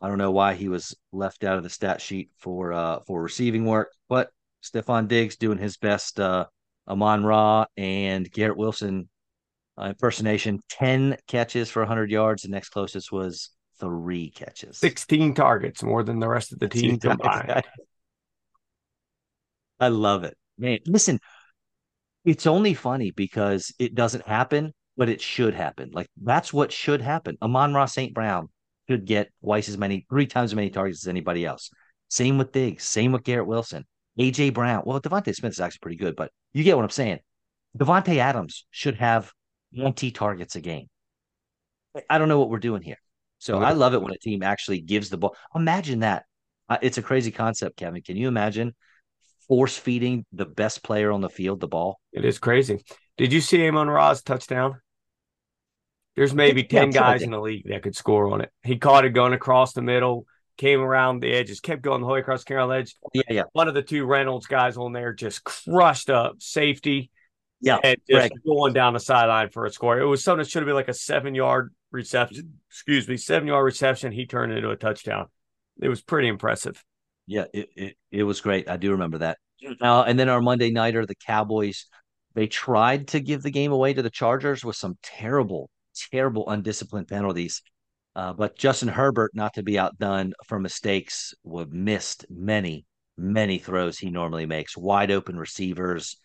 I 0.00 0.08
don't 0.08 0.18
know 0.18 0.30
why 0.30 0.54
he 0.54 0.68
was 0.68 0.96
left 1.12 1.44
out 1.44 1.58
of 1.58 1.62
the 1.62 1.70
stat 1.70 2.00
sheet 2.00 2.30
for 2.38 2.72
uh, 2.72 3.00
for 3.06 3.22
receiving 3.22 3.64
work, 3.66 3.92
but 4.08 4.30
Stefon 4.62 5.08
Diggs 5.08 5.36
doing 5.36 5.58
his 5.58 5.76
best. 5.76 6.18
Uh, 6.18 6.46
Amon 6.88 7.24
Ra 7.24 7.66
and 7.76 8.30
Garrett 8.30 8.56
Wilson 8.56 9.08
uh, 9.80 9.86
impersonation, 9.86 10.60
ten 10.68 11.16
catches 11.26 11.70
for 11.70 11.82
100 11.82 12.10
yards. 12.10 12.42
The 12.42 12.48
next 12.48 12.70
closest 12.70 13.12
was 13.12 13.50
three 13.78 14.30
catches, 14.30 14.78
16 14.78 15.34
targets, 15.34 15.82
more 15.82 16.02
than 16.02 16.18
the 16.18 16.28
rest 16.28 16.52
of 16.52 16.58
the 16.58 16.68
team 16.68 16.98
combined. 16.98 17.62
I 19.80 19.88
love 19.88 20.24
it, 20.24 20.36
man. 20.58 20.78
Listen, 20.86 21.20
it's 22.24 22.46
only 22.46 22.74
funny 22.74 23.10
because 23.10 23.72
it 23.78 23.94
doesn't 23.94 24.26
happen, 24.26 24.72
but 24.96 25.08
it 25.08 25.20
should 25.20 25.54
happen. 25.54 25.90
Like 25.92 26.08
that's 26.22 26.52
what 26.52 26.72
should 26.72 27.00
happen. 27.00 27.38
Amon-Ra 27.40 27.86
St. 27.86 28.12
Brown 28.12 28.48
should 28.90 29.04
get 29.04 29.30
twice 29.42 29.68
as 29.68 29.78
many, 29.78 30.04
three 30.10 30.26
times 30.26 30.50
as 30.50 30.56
many 30.56 30.70
targets 30.70 31.04
as 31.04 31.08
anybody 31.08 31.44
else. 31.44 31.70
Same 32.08 32.38
with 32.38 32.50
Diggs, 32.50 32.84
same 32.84 33.12
with 33.12 33.22
Garrett 33.22 33.46
Wilson, 33.46 33.86
AJ 34.18 34.52
Brown. 34.52 34.82
Well, 34.84 35.00
DeVonta 35.00 35.34
Smith 35.34 35.52
is 35.52 35.60
actually 35.60 35.78
pretty 35.80 35.96
good, 35.96 36.16
but 36.16 36.32
you 36.52 36.64
get 36.64 36.76
what 36.76 36.82
I'm 36.82 36.90
saying. 36.90 37.20
Davante 37.78 38.16
Adams 38.16 38.66
should 38.70 38.96
have 38.96 39.30
20 39.78 40.10
targets 40.10 40.56
a 40.56 40.60
game. 40.60 40.88
I 42.08 42.18
don't 42.18 42.28
know 42.28 42.40
what 42.40 42.50
we're 42.50 42.58
doing 42.58 42.82
here. 42.82 42.98
So 43.38 43.58
I 43.58 43.72
love 43.72 43.94
it 43.94 44.02
when 44.02 44.12
a 44.12 44.18
team 44.18 44.42
actually 44.42 44.80
gives 44.80 45.08
the 45.08 45.16
ball. 45.16 45.34
Imagine 45.54 46.00
that. 46.00 46.24
Uh, 46.68 46.78
it's 46.82 46.98
a 46.98 47.02
crazy 47.02 47.30
concept, 47.30 47.76
Kevin. 47.76 48.02
Can 48.02 48.16
you 48.16 48.28
imagine 48.28 48.74
force 49.48 49.76
feeding 49.76 50.26
the 50.32 50.44
best 50.44 50.82
player 50.82 51.10
on 51.10 51.20
the 51.20 51.30
field 51.30 51.60
the 51.60 51.68
ball? 51.68 52.00
It 52.12 52.24
is 52.24 52.38
crazy. 52.38 52.84
Did 53.16 53.32
you 53.32 53.40
see 53.40 53.66
Amon 53.66 53.88
Ra's 53.88 54.22
touchdown? 54.22 54.80
There's 56.16 56.34
maybe 56.34 56.64
10 56.64 56.90
guys 56.90 57.22
in 57.22 57.30
the 57.30 57.40
league 57.40 57.68
that 57.68 57.82
could 57.82 57.96
score 57.96 58.32
on 58.32 58.40
it. 58.40 58.50
He 58.62 58.76
caught 58.76 59.04
it 59.04 59.10
going 59.10 59.32
across 59.32 59.72
the 59.72 59.82
middle, 59.82 60.26
came 60.56 60.80
around 60.80 61.20
the 61.20 61.32
edges, 61.32 61.60
kept 61.60 61.82
going 61.82 62.00
the 62.00 62.06
whole 62.06 62.14
way 62.14 62.20
across 62.20 62.44
the 62.44 62.48
Carroll 62.48 62.72
edge. 62.72 62.96
Yeah, 63.14 63.22
yeah. 63.30 63.42
One 63.52 63.68
of 63.68 63.74
the 63.74 63.82
two 63.82 64.04
Reynolds 64.04 64.46
guys 64.46 64.76
on 64.76 64.92
there 64.92 65.12
just 65.12 65.44
crushed 65.44 66.10
up 66.10 66.36
safety. 66.40 67.10
Yeah. 67.60 67.78
And 67.82 67.96
just 68.08 68.32
going 68.44 68.72
down 68.72 68.94
the 68.94 69.00
sideline 69.00 69.50
for 69.50 69.66
a 69.66 69.70
score. 69.70 69.98
It 69.98 70.06
was 70.06 70.24
something 70.24 70.42
that 70.42 70.50
should 70.50 70.62
have 70.62 70.66
been 70.66 70.74
like 70.74 70.88
a 70.88 70.94
seven 70.94 71.34
yard 71.34 71.72
reception. 71.92 72.54
Excuse 72.68 73.06
me, 73.08 73.16
seven 73.16 73.48
yard 73.48 73.64
reception. 73.64 74.12
He 74.12 74.26
turned 74.26 74.52
it 74.52 74.56
into 74.58 74.70
a 74.70 74.76
touchdown. 74.76 75.26
It 75.80 75.88
was 75.88 76.02
pretty 76.02 76.28
impressive. 76.28 76.82
Yeah, 77.26 77.44
it, 77.54 77.68
it, 77.76 77.96
it 78.10 78.22
was 78.24 78.40
great. 78.40 78.68
I 78.68 78.76
do 78.76 78.92
remember 78.92 79.18
that. 79.18 79.38
Uh, 79.80 80.02
and 80.02 80.18
then 80.18 80.28
our 80.28 80.40
Monday 80.40 80.70
nighter, 80.70 81.06
the 81.06 81.14
Cowboys, 81.14 81.86
they 82.34 82.46
tried 82.46 83.08
to 83.08 83.20
give 83.20 83.42
the 83.42 83.50
game 83.50 83.72
away 83.72 83.92
to 83.92 84.02
the 84.02 84.10
Chargers 84.10 84.64
with 84.64 84.76
some 84.76 84.96
terrible 85.02 85.70
terrible 86.08 86.48
undisciplined 86.48 87.08
penalties. 87.08 87.62
Uh, 88.16 88.32
but 88.32 88.56
Justin 88.56 88.88
Herbert, 88.88 89.32
not 89.34 89.54
to 89.54 89.62
be 89.62 89.78
outdone 89.78 90.32
for 90.46 90.58
mistakes, 90.58 91.32
would 91.44 91.72
missed 91.72 92.26
many, 92.28 92.84
many 93.16 93.58
throws 93.58 93.98
he 93.98 94.10
normally 94.10 94.46
makes, 94.46 94.76
wide 94.76 95.10
open 95.10 95.38
receivers. 95.38 96.16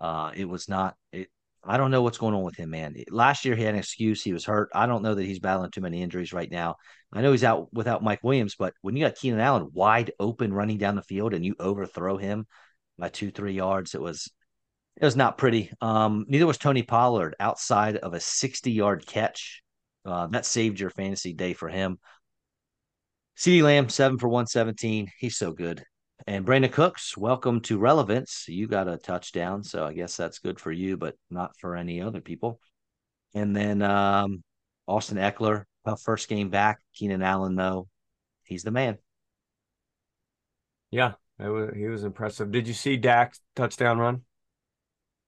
Uh, 0.00 0.32
it 0.34 0.46
was 0.46 0.68
not. 0.68 0.96
It, 1.12 1.28
I 1.62 1.76
don't 1.76 1.90
know 1.90 2.02
what's 2.02 2.18
going 2.18 2.34
on 2.34 2.44
with 2.44 2.56
him, 2.56 2.70
man. 2.70 2.94
Last 3.10 3.44
year 3.44 3.56
he 3.56 3.64
had 3.64 3.74
an 3.74 3.80
excuse; 3.80 4.22
he 4.22 4.32
was 4.32 4.44
hurt. 4.44 4.70
I 4.74 4.86
don't 4.86 5.02
know 5.02 5.14
that 5.14 5.24
he's 5.24 5.40
battling 5.40 5.72
too 5.72 5.80
many 5.80 6.02
injuries 6.02 6.32
right 6.32 6.50
now. 6.50 6.76
I 7.12 7.22
know 7.22 7.32
he's 7.32 7.44
out 7.44 7.72
without 7.72 8.02
Mike 8.02 8.22
Williams, 8.22 8.54
but 8.56 8.72
when 8.82 8.96
you 8.96 9.04
got 9.04 9.16
Keenan 9.16 9.40
Allen 9.40 9.70
wide 9.72 10.12
open 10.20 10.52
running 10.52 10.78
down 10.78 10.96
the 10.96 11.02
field 11.02 11.34
and 11.34 11.44
you 11.44 11.54
overthrow 11.58 12.16
him 12.16 12.46
by 12.98 13.08
two, 13.08 13.30
three 13.30 13.54
yards, 13.54 13.94
it 13.94 14.00
was 14.00 14.30
it 14.96 15.04
was 15.04 15.16
not 15.16 15.38
pretty. 15.38 15.70
Um, 15.80 16.24
neither 16.28 16.46
was 16.46 16.58
Tony 16.58 16.82
Pollard 16.82 17.36
outside 17.38 17.96
of 17.96 18.14
a 18.14 18.20
60 18.20 18.70
yard 18.70 19.06
catch. 19.06 19.62
Uh, 20.04 20.26
that 20.28 20.46
saved 20.46 20.80
your 20.80 20.90
fantasy 20.90 21.32
day 21.32 21.52
for 21.52 21.68
him. 21.68 21.98
CeeDee 23.36 23.62
Lamb, 23.62 23.88
seven 23.88 24.18
for 24.18 24.28
117. 24.28 25.10
He's 25.18 25.36
so 25.36 25.52
good. 25.52 25.84
And 26.26 26.46
Brandin 26.46 26.72
Cooks, 26.72 27.16
welcome 27.16 27.60
to 27.62 27.78
relevance. 27.78 28.46
You 28.48 28.66
got 28.66 28.88
a 28.88 28.96
touchdown, 28.96 29.62
so 29.62 29.84
I 29.84 29.92
guess 29.92 30.16
that's 30.16 30.38
good 30.38 30.58
for 30.58 30.72
you, 30.72 30.96
but 30.96 31.14
not 31.30 31.52
for 31.60 31.76
any 31.76 32.00
other 32.00 32.20
people. 32.20 32.60
And 33.34 33.54
then 33.54 33.82
um, 33.82 34.42
Austin 34.86 35.18
Ekeler, 35.18 35.64
first 36.02 36.28
game 36.28 36.48
back. 36.48 36.80
Keenan 36.94 37.22
Allen, 37.22 37.54
though, 37.54 37.88
he's 38.44 38.62
the 38.62 38.70
man. 38.70 38.96
Yeah, 40.90 41.12
was, 41.38 41.74
he 41.76 41.86
was 41.86 42.04
impressive. 42.04 42.50
Did 42.50 42.66
you 42.66 42.74
see 42.74 42.96
Dak's 42.96 43.40
touchdown 43.54 43.98
run? 43.98 44.22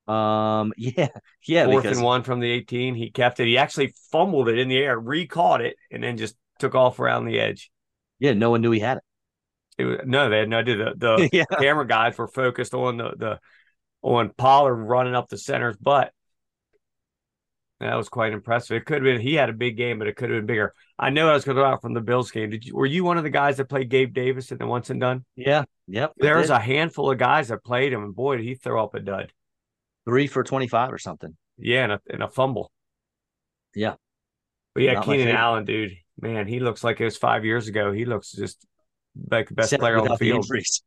Um, 0.09 0.73
yeah, 0.79 1.09
yeah. 1.47 1.67
Fourth 1.67 1.83
because, 1.83 1.99
and 1.99 2.05
one 2.05 2.23
from 2.23 2.41
the 2.41 2.51
18. 2.51 2.95
He 2.95 3.11
kept 3.11 3.41
it. 3.41 3.47
He 3.47 3.59
actually 3.59 3.95
fumbled 4.11 4.49
it 4.49 4.59
in 4.59 4.69
the 4.69 4.79
air, 4.79 4.99
recaught 4.99 5.61
it, 5.61 5.77
and 5.91 6.03
then 6.03 6.17
just 6.17 6.35
took 6.59 6.75
off 6.75 6.99
around 6.99 7.27
the 7.27 7.39
edge. 7.39 7.71
Yeah, 8.19 8.33
no 8.33 8.51
one 8.51 8.63
knew 8.63 8.71
he 8.71 8.81
had 8.81 8.99
it. 8.99 9.05
It 9.79 9.85
was, 9.85 10.01
no, 10.05 10.29
they 10.29 10.39
had 10.39 10.49
no 10.49 10.59
idea. 10.59 10.77
The, 10.77 10.95
the 10.97 11.29
yeah. 11.33 11.45
camera 11.45 11.87
guys 11.87 12.19
were 12.19 12.27
focused 12.27 12.75
on 12.75 12.97
the 12.97 13.13
the 13.17 13.41
on 14.03 14.31
Pollard 14.31 14.77
running 14.77 15.15
up 15.15 15.29
the 15.29 15.39
center's 15.39 15.77
butt. 15.77 16.13
That 17.81 17.95
was 17.95 18.09
quite 18.09 18.33
impressive. 18.33 18.77
It 18.77 18.87
could 18.87 18.97
have 18.97 19.05
been 19.05 19.21
he 19.21 19.35
had 19.35 19.51
a 19.51 19.53
big 19.53 19.77
game, 19.77 20.01
but 20.01 20.09
it 20.09 20.17
could 20.17 20.31
have 20.31 20.39
been 20.39 20.47
bigger. 20.47 20.75
I 20.99 21.11
know 21.11 21.31
I 21.31 21.35
was 21.35 21.45
going 21.45 21.57
to 21.57 21.63
go 21.63 21.67
out 21.67 21.81
from 21.81 21.95
the 21.95 22.01
Bills 22.01 22.33
game. 22.33 22.51
Did 22.51 22.65
you? 22.65 22.75
Were 22.75 22.87
you 22.87 23.05
one 23.05 23.19
of 23.19 23.25
the 23.25 23.31
guys 23.31 23.59
that 23.59 23.69
played 23.69 23.89
Gabe 23.89 24.13
Davis 24.13 24.51
in 24.51 24.59
the 24.59 24.67
once 24.67 24.91
and 24.91 25.01
done? 25.01 25.25
Yeah. 25.37 25.65
Yep. 25.87 26.11
I 26.11 26.25
There 26.25 26.39
was 26.39 26.51
a 26.51 26.59
handful 26.59 27.11
of 27.11 27.19
guys 27.19 27.49
that 27.49 27.63
played 27.63 27.93
him, 27.93 28.03
and 28.03 28.17
boy, 28.17 28.39
did 28.39 28.47
he 28.47 28.57
throw 28.57 28.83
up 28.83 28.95
a 28.95 29.01
dud. 29.01 29.33
Three 30.09 30.27
for 30.27 30.43
twenty 30.43 30.69
five 30.69 30.91
or 30.93 30.99
something. 30.99 31.37
Yeah, 31.59 31.85
and 31.85 31.93
a, 31.93 32.01
and 32.09 32.23
a 32.23 32.29
fumble. 32.29 32.73
Yeah. 33.75 33.95
But 34.75 34.85
yeah, 34.85 34.95
Not 34.95 35.05
Keenan. 35.05 35.29
Allen, 35.37 35.65
dude, 35.65 35.93
man, 36.21 36.47
he 36.47 36.61
looks 36.61 36.83
like 36.83 37.01
it 37.01 37.05
was 37.05 37.17
five 37.17 37.45
years 37.45 37.69
ago. 37.69 37.93
He 37.93 38.05
looks 38.05 38.33
just 38.33 38.65
like 39.31 39.49
the 39.49 39.55
best 39.55 39.67
Except 39.73 39.81
player 39.83 39.99
on 39.99 40.09
the 40.09 40.17
field. 40.17 40.45
injuries. 40.45 40.83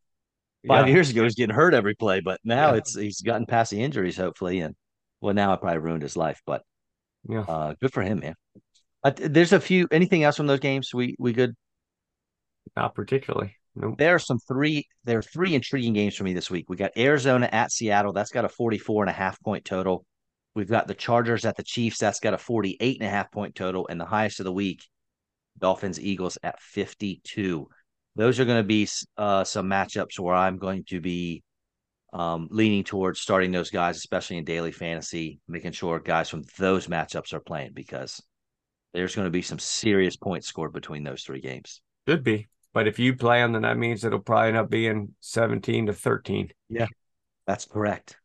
Five 0.68 0.88
Yeah. 0.88 0.94
years 0.94 1.10
ago, 1.10 1.22
he 1.22 1.26
was 1.26 1.36
getting 1.36 1.56
hurt 1.56 1.74
every 1.74 1.96
play, 1.96 2.20
but 2.22 2.40
now 2.44 2.72
Yeah. 2.72 2.78
it's 2.78 2.96
he's 2.96 3.22
gotten 3.22 3.46
past 3.46 3.72
the 3.72 3.82
injuries, 3.84 4.18
hopefully, 4.18 4.60
and 4.62 4.76
well, 5.20 5.34
now 5.34 5.54
it 5.54 5.62
probably 5.62 5.80
ruined 5.80 6.04
his 6.04 6.16
life, 6.18 6.42
but 6.46 6.64
Yeah. 7.30 7.42
uh, 7.42 7.76
good 7.82 7.94
for 7.94 8.02
him, 8.02 8.20
man. 8.20 8.36
Uh, 9.04 9.12
there's 9.16 9.54
a 9.54 9.60
few. 9.60 9.88
Anything 9.92 10.24
else 10.24 10.38
from 10.38 10.48
those 10.48 10.60
games? 10.60 10.94
We 10.94 11.16
we 11.20 11.34
good. 11.34 11.56
Not 12.76 12.96
particularly. 12.96 13.56
Nope. 13.76 13.98
There 13.98 14.16
are 14.16 14.20
some 14.20 14.40
three. 14.40 14.86
There 15.06 15.20
are 15.20 15.24
three 15.24 15.56
intriguing 15.56 15.94
games 15.94 16.16
for 16.16 16.24
me 16.24 16.34
this 16.34 16.52
week. 16.52 16.70
We 16.70 16.76
got 16.76 16.98
Arizona 16.98 17.50
at 17.52 17.72
Seattle. 17.72 18.14
That's 18.14 18.32
got 18.32 18.46
a 18.46 18.50
44 18.50 19.04
and 19.04 19.10
a 19.10 19.14
half 19.14 19.42
point 19.42 19.64
total. 19.64 20.06
We've 20.54 20.68
got 20.70 20.88
the 20.88 20.94
Chargers 20.94 21.46
at 21.46 21.56
the 21.56 21.64
Chiefs. 21.64 22.00
That's 22.00 22.20
got 22.20 22.34
a 22.34 22.38
48 22.38 23.00
and 23.00 23.08
a 23.08 23.12
half 23.12 23.32
point 23.32 23.56
total. 23.56 23.88
And 23.88 24.00
the 24.00 24.06
highest 24.06 24.40
of 24.42 24.44
the 24.44 24.52
week, 24.52 24.84
Dolphins 25.58 26.00
Eagles 26.00 26.38
at 26.44 26.60
52. 26.60 27.68
Those 28.18 28.40
are 28.40 28.46
going 28.46 28.62
to 28.62 28.68
be 28.68 28.90
uh, 29.18 29.46
some 29.46 29.70
matchups 29.70 30.20
where 30.20 30.36
I'm 30.36 30.58
going 30.58 30.84
to 30.90 31.00
be 31.00 31.44
um, 32.12 32.50
leaning 32.52 32.84
towards 32.84 33.22
starting 33.22 33.52
those 33.52 33.70
guys, 33.70 33.96
especially 33.96 34.38
in 34.38 34.44
daily 34.44 34.74
fantasy, 34.74 35.40
making 35.48 35.72
sure 35.72 36.00
guys 36.00 36.30
from 36.30 36.44
those 36.58 36.88
matchups 36.88 37.32
are 37.32 37.40
playing 37.40 37.72
because 37.74 38.22
there's 38.94 39.16
going 39.16 39.28
to 39.28 39.32
be 39.32 39.42
some 39.42 39.60
serious 39.60 40.18
points 40.18 40.48
scored 40.48 40.74
between 40.74 41.06
those 41.06 41.24
three 41.24 41.40
games. 41.40 41.82
Should 42.06 42.26
be. 42.26 42.50
But 42.74 42.88
if 42.88 43.00
you 43.00 43.16
play 43.16 43.40
them, 43.40 43.52
then 43.54 43.64
that 43.64 43.78
means 43.78 44.04
it'll 44.04 44.20
probably 44.20 44.50
end 44.50 44.58
up 44.58 44.70
being 44.70 45.14
17 45.20 45.88
to 45.88 45.94
13. 45.94 46.52
Yeah, 46.70 46.88
That's 47.46 47.66
correct. 47.66 48.18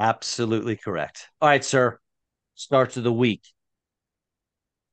Absolutely 0.00 0.76
correct. 0.76 1.28
All 1.40 1.48
right, 1.48 1.64
sir. 1.64 1.98
Starts 2.54 2.96
of 2.96 3.04
the 3.04 3.12
week. 3.12 3.42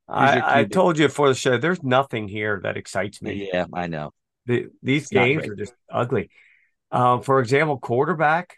I, 0.08 0.60
I 0.60 0.64
told 0.66 1.00
you 1.00 1.08
before 1.08 1.30
the 1.30 1.36
show, 1.36 1.58
there's 1.58 1.82
nothing 1.82 2.28
here 2.28 2.60
that 2.64 2.78
excites 2.78 3.22
me. 3.22 3.50
Yeah, 3.52 3.66
I 3.74 3.88
know. 3.88 4.12
The, 4.46 4.68
these 4.84 5.04
It's 5.04 5.12
games 5.12 5.48
are 5.48 5.56
just 5.56 5.74
ugly. 5.92 6.30
Um, 6.92 7.22
for 7.22 7.40
example, 7.40 7.80
quarterback. 7.80 8.58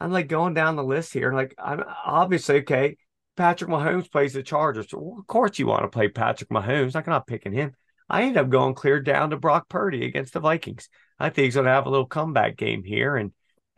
I'm 0.00 0.12
like 0.12 0.28
going 0.28 0.54
down 0.54 0.76
the 0.76 0.84
list 0.84 1.12
here. 1.12 1.32
Like, 1.32 1.54
I'm 1.58 1.82
obviously 2.04 2.58
okay. 2.58 2.96
Patrick 3.36 3.70
Mahomes 3.70 4.10
plays 4.10 4.34
the 4.34 4.42
Chargers. 4.42 4.90
So 4.90 5.16
of 5.18 5.26
course, 5.26 5.58
you 5.58 5.66
want 5.66 5.82
to 5.82 5.88
play 5.88 6.08
Patrick 6.08 6.50
Mahomes. 6.50 6.94
Like, 6.94 7.08
I'm 7.08 7.12
not 7.12 7.26
picking 7.26 7.52
him. 7.52 7.74
I 8.08 8.22
end 8.22 8.36
up 8.36 8.48
going 8.48 8.74
clear 8.74 9.00
down 9.00 9.30
to 9.30 9.36
Brock 9.36 9.68
Purdy 9.68 10.04
against 10.04 10.32
the 10.32 10.40
Vikings. 10.40 10.88
I 11.18 11.30
think 11.30 11.46
he's 11.46 11.54
going 11.54 11.66
to 11.66 11.72
have 11.72 11.86
a 11.86 11.90
little 11.90 12.06
comeback 12.06 12.56
game 12.56 12.84
here, 12.84 13.16
and 13.16 13.32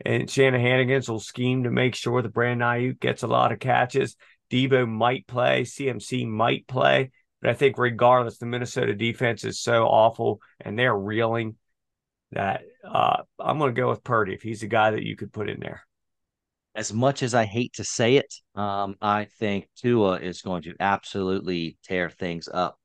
and 0.05 0.29
Shanahan's 0.29 1.09
will 1.09 1.19
scheme 1.19 1.63
to 1.63 1.71
make 1.71 1.93
sure 1.93 2.21
that 2.21 2.33
Brandon 2.33 2.67
Aiyuk 2.67 2.99
gets 2.99 3.23
a 3.23 3.27
lot 3.27 3.51
of 3.51 3.59
catches. 3.59 4.15
Deebo 4.49 4.87
might 4.87 5.27
play, 5.27 5.63
CMC 5.63 6.25
might 6.25 6.67
play, 6.67 7.11
but 7.41 7.49
I 7.49 7.53
think 7.53 7.77
regardless, 7.77 8.37
the 8.37 8.45
Minnesota 8.45 8.95
defense 8.95 9.43
is 9.43 9.59
so 9.59 9.85
awful 9.85 10.39
and 10.59 10.79
they're 10.79 10.95
reeling 10.95 11.55
that 12.31 12.61
uh, 12.87 13.23
I'm 13.39 13.57
going 13.57 13.73
to 13.73 13.79
go 13.81 13.89
with 13.89 14.03
Purdy 14.03 14.33
if 14.33 14.41
he's 14.41 14.61
the 14.61 14.67
guy 14.67 14.91
that 14.91 15.03
you 15.03 15.15
could 15.15 15.33
put 15.33 15.49
in 15.49 15.59
there. 15.59 15.83
As 16.75 16.93
much 16.93 17.21
as 17.21 17.33
I 17.33 17.45
hate 17.45 17.73
to 17.73 17.83
say 17.83 18.15
it, 18.15 18.33
um, 18.55 18.95
I 19.01 19.25
think 19.25 19.67
Tua 19.75 20.19
is 20.19 20.41
going 20.41 20.63
to 20.63 20.75
absolutely 20.79 21.77
tear 21.83 22.09
things 22.09 22.47
up 22.47 22.78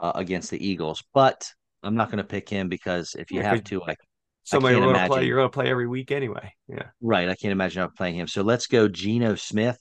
uh, 0.00 0.12
against 0.14 0.50
the 0.50 0.66
Eagles. 0.66 1.02
But 1.14 1.48
I'm 1.82 1.94
not 1.94 2.08
going 2.10 2.18
to 2.18 2.24
pick 2.24 2.48
him 2.48 2.68
because 2.68 3.14
if 3.18 3.30
you 3.30 3.40
Yeah, 3.40 3.50
have 3.50 3.58
'cause- 3.58 3.68
Tua, 3.70 3.84
I 3.90 3.96
Somebody 4.42 4.74
can't 4.76 4.84
to 4.86 4.92
play, 5.06 5.06
imagine. 5.06 5.26
you're 5.28 5.36
going 5.36 5.48
to 5.50 5.54
play 5.54 5.70
every 5.70 5.86
week 5.86 6.10
anyway. 6.10 6.52
Yeah. 6.66 6.86
Right. 7.00 7.28
I 7.28 7.34
can't 7.36 7.52
imagine 7.52 7.82
I'm 7.82 7.92
playing 7.92 8.16
him. 8.16 8.26
So 8.26 8.42
let's 8.42 8.66
go 8.66 8.88
Geno 8.88 9.34
Smith. 9.36 9.78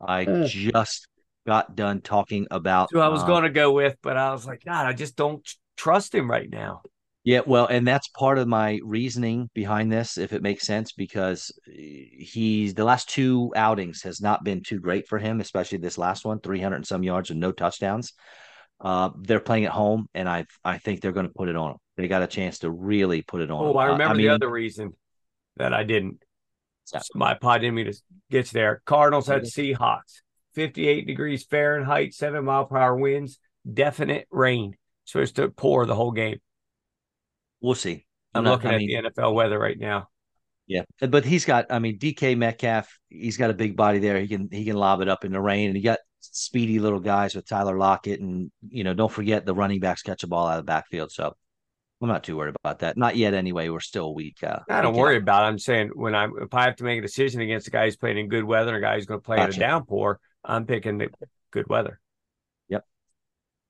I 0.00 0.26
Mm. 0.26 0.46
just 0.46 1.08
got 1.46 1.74
done 1.74 2.02
talking 2.02 2.46
about 2.50 2.90
who 2.92 3.00
I 3.00 3.08
was 3.08 3.22
um, 3.22 3.26
going 3.28 3.42
to 3.44 3.50
go 3.50 3.72
with, 3.72 3.96
but 4.02 4.16
I 4.16 4.30
was 4.32 4.46
like, 4.46 4.62
God, 4.64 4.86
I 4.86 4.92
just 4.92 5.16
don't 5.16 5.44
trust 5.76 6.14
him 6.14 6.30
right 6.30 6.48
now. 6.48 6.82
Yeah, 7.24 7.40
well, 7.46 7.66
and 7.66 7.86
that's 7.86 8.08
part 8.08 8.36
of 8.38 8.48
my 8.48 8.80
reasoning 8.84 9.48
behind 9.54 9.90
this, 9.90 10.18
if 10.18 10.32
it 10.32 10.42
makes 10.42 10.66
sense, 10.66 10.92
because 10.92 11.50
he's 11.66 12.74
the 12.74 12.84
last 12.84 13.08
two 13.08 13.52
outings 13.56 14.02
has 14.02 14.20
not 14.20 14.44
been 14.44 14.62
too 14.62 14.78
great 14.80 15.08
for 15.08 15.18
him, 15.18 15.40
especially 15.40 15.78
this 15.78 15.98
last 15.98 16.24
one, 16.24 16.40
300 16.40 16.76
and 16.76 16.86
some 16.86 17.02
yards 17.02 17.30
and 17.30 17.40
no 17.40 17.52
touchdowns. 17.52 18.12
Uh, 18.82 19.10
they're 19.16 19.40
playing 19.40 19.64
at 19.64 19.70
home, 19.72 20.08
and 20.12 20.28
I 20.28 20.44
I 20.64 20.78
think 20.78 21.00
they're 21.00 21.12
going 21.12 21.28
to 21.28 21.32
put 21.32 21.48
it 21.48 21.54
on 21.56 21.70
them. 21.70 21.78
They 21.96 22.08
got 22.08 22.22
a 22.22 22.26
chance 22.26 22.58
to 22.60 22.70
really 22.70 23.22
put 23.22 23.40
it 23.40 23.50
on. 23.50 23.64
Oh, 23.64 23.68
them. 23.68 23.76
I 23.78 23.86
Uh, 23.88 23.92
remember 23.92 24.14
mean, 24.16 24.26
the 24.26 24.34
other 24.34 24.50
reason 24.50 24.94
that 25.56 25.72
I 25.72 25.84
didn't. 25.84 26.22
So 26.84 26.98
my 27.14 27.34
pod 27.34 27.60
didn't 27.60 27.76
mean 27.76 27.86
to 27.86 28.02
get 28.30 28.46
you 28.52 28.58
there. 28.58 28.82
Cardinals 28.84 29.28
had 29.28 29.42
Seahawks, 29.42 30.22
58 30.54 31.06
degrees 31.06 31.44
Fahrenheit, 31.44 32.12
seven 32.12 32.44
mile 32.44 32.64
per 32.64 32.76
hour 32.76 32.96
winds, 32.96 33.38
definite 33.72 34.26
rain. 34.30 34.74
So 35.04 35.20
Supposed 35.24 35.36
to 35.36 35.48
pour 35.50 35.86
the 35.86 35.94
whole 35.94 36.10
game. 36.12 36.38
We'll 37.60 37.74
see. 37.76 38.04
I'm 38.34 38.44
not- 38.44 38.52
looking 38.52 38.70
I 38.70 38.74
at 38.74 38.78
mean, 38.78 38.88
the 39.04 39.10
NFL 39.10 39.34
weather 39.34 39.58
right 39.58 39.78
now. 39.78 40.08
Yeah, 40.66 40.82
but 41.00 41.24
he's 41.24 41.44
got. 41.44 41.66
I 41.70 41.78
mean, 41.80 41.98
DK 41.98 42.36
Metcalf. 42.36 42.98
He's 43.08 43.36
got 43.36 43.50
a 43.50 43.54
big 43.54 43.76
body 43.76 43.98
there. 43.98 44.18
He 44.20 44.28
can 44.28 44.48
he 44.50 44.64
can 44.64 44.76
lob 44.76 45.00
it 45.02 45.08
up 45.08 45.24
in 45.24 45.32
the 45.32 45.40
rain, 45.40 45.68
and 45.68 45.76
he 45.76 45.82
got 45.82 45.98
speedy 46.22 46.78
little 46.78 47.00
guys 47.00 47.34
with 47.34 47.46
Tyler 47.46 47.76
Lockett, 47.76 48.20
and 48.20 48.50
you 48.68 48.84
know, 48.84 48.94
don't 48.94 49.12
forget 49.12 49.44
the 49.44 49.54
running 49.54 49.80
backs 49.80 50.02
catch 50.02 50.22
a 50.22 50.26
ball 50.26 50.46
out 50.46 50.58
of 50.58 50.64
the 50.64 50.70
backfield. 50.70 51.10
So 51.10 51.34
I'm 52.00 52.08
not 52.08 52.24
too 52.24 52.36
worried 52.36 52.54
about 52.62 52.80
that. 52.80 52.96
Not 52.96 53.16
yet, 53.16 53.34
anyway. 53.34 53.68
We're 53.68 53.80
still 53.80 54.06
a 54.06 54.12
week. 54.12 54.38
Uh, 54.42 54.60
I 54.68 54.82
don't 54.82 54.96
worry 54.96 55.16
out. 55.16 55.22
about 55.22 55.44
it. 55.44 55.46
I'm 55.48 55.58
saying 55.58 55.90
when 55.94 56.14
I'm 56.14 56.32
if 56.40 56.52
I 56.52 56.64
have 56.64 56.76
to 56.76 56.84
make 56.84 56.98
a 56.98 57.02
decision 57.02 57.40
against 57.40 57.68
a 57.68 57.70
guy 57.70 57.84
who's 57.84 57.96
playing 57.96 58.18
in 58.18 58.28
good 58.28 58.44
weather 58.44 58.74
and 58.74 58.84
a 58.84 58.86
guy 58.86 58.96
who's 58.96 59.06
going 59.06 59.20
to 59.20 59.24
play 59.24 59.40
in 59.40 59.48
a 59.48 59.52
downpour, 59.52 60.20
I'm 60.44 60.66
picking 60.66 60.98
the 60.98 61.08
good 61.52 61.68
weather. 61.68 62.00
Yep. 62.68 62.84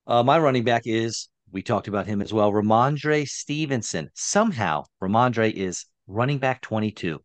Uh, 0.06 0.22
my 0.22 0.38
running 0.38 0.64
back 0.64 0.82
is. 0.86 1.28
We 1.50 1.60
talked 1.60 1.86
about 1.86 2.06
him 2.06 2.22
as 2.22 2.32
well. 2.32 2.50
Rhamondre 2.50 3.28
Stevenson. 3.28 4.08
Somehow, 4.14 4.84
Rhamondre 5.02 5.52
is 5.52 5.84
running 6.06 6.38
back 6.38 6.62
22 6.62 7.20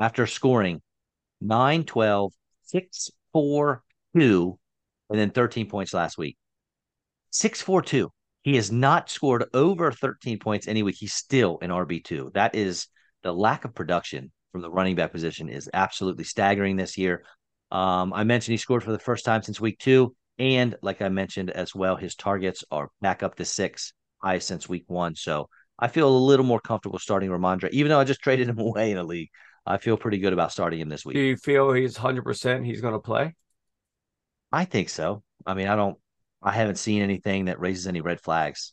after 0.00 0.26
scoring 0.26 0.82
9, 1.40 1.84
12, 1.84 2.32
6, 2.64 3.10
4, 3.32 3.82
2, 4.16 4.58
and 5.10 5.18
then 5.18 5.30
13 5.30 5.68
points 5.68 5.94
last 5.94 6.18
week. 6.18 6.36
6, 7.30 7.60
4, 7.60 7.82
2. 7.82 8.10
He 8.42 8.56
has 8.56 8.72
not 8.72 9.10
scored 9.10 9.44
over 9.52 9.92
13 9.92 10.38
points 10.38 10.68
any 10.68 10.82
week. 10.82 10.96
He's 10.98 11.14
still 11.14 11.58
an 11.60 11.70
RB2. 11.70 12.32
That 12.34 12.54
is 12.54 12.86
the 13.22 13.32
lack 13.32 13.64
of 13.64 13.74
production 13.74 14.30
from 14.52 14.62
the 14.62 14.70
running 14.70 14.96
back 14.96 15.12
position 15.12 15.48
is 15.48 15.68
absolutely 15.74 16.24
staggering 16.24 16.76
this 16.76 16.96
year. 16.96 17.24
Um, 17.70 18.12
I 18.12 18.24
mentioned 18.24 18.52
he 18.52 18.58
scored 18.58 18.82
for 18.82 18.92
the 18.92 18.98
first 18.98 19.24
time 19.24 19.42
since 19.42 19.60
week 19.60 19.78
two. 19.78 20.14
And 20.38 20.76
like 20.82 21.02
I 21.02 21.08
mentioned 21.08 21.50
as 21.50 21.74
well, 21.74 21.96
his 21.96 22.14
targets 22.14 22.64
are 22.70 22.88
back 23.00 23.22
up 23.22 23.34
to 23.36 23.44
six, 23.44 23.92
highest 24.22 24.48
since 24.48 24.68
week 24.68 24.84
one. 24.86 25.14
So 25.16 25.48
I 25.78 25.88
feel 25.88 26.08
a 26.08 26.10
little 26.10 26.46
more 26.46 26.60
comfortable 26.60 26.98
starting 26.98 27.30
Rhamondre, 27.30 27.70
even 27.70 27.90
though 27.90 28.00
I 28.00 28.04
just 28.04 28.20
traded 28.22 28.48
him 28.48 28.58
away 28.58 28.90
in 28.90 28.98
a 28.98 29.04
league. 29.04 29.30
I 29.66 29.76
feel 29.76 29.98
pretty 29.98 30.18
good 30.18 30.32
about 30.32 30.52
starting 30.52 30.80
him 30.80 30.88
this 30.88 31.04
week. 31.04 31.14
Do 31.14 31.20
you 31.20 31.36
feel 31.36 31.72
he's 31.72 31.98
100% 31.98 32.64
he's 32.64 32.80
going 32.80 32.94
to 32.94 33.00
play? 33.00 33.34
I 34.52 34.64
think 34.64 34.88
so. 34.88 35.22
I 35.46 35.54
mean, 35.54 35.68
I 35.68 35.76
don't, 35.76 35.98
I 36.42 36.52
haven't 36.52 36.76
seen 36.76 37.02
anything 37.02 37.46
that 37.46 37.60
raises 37.60 37.86
any 37.86 38.00
red 38.00 38.20
flags. 38.20 38.72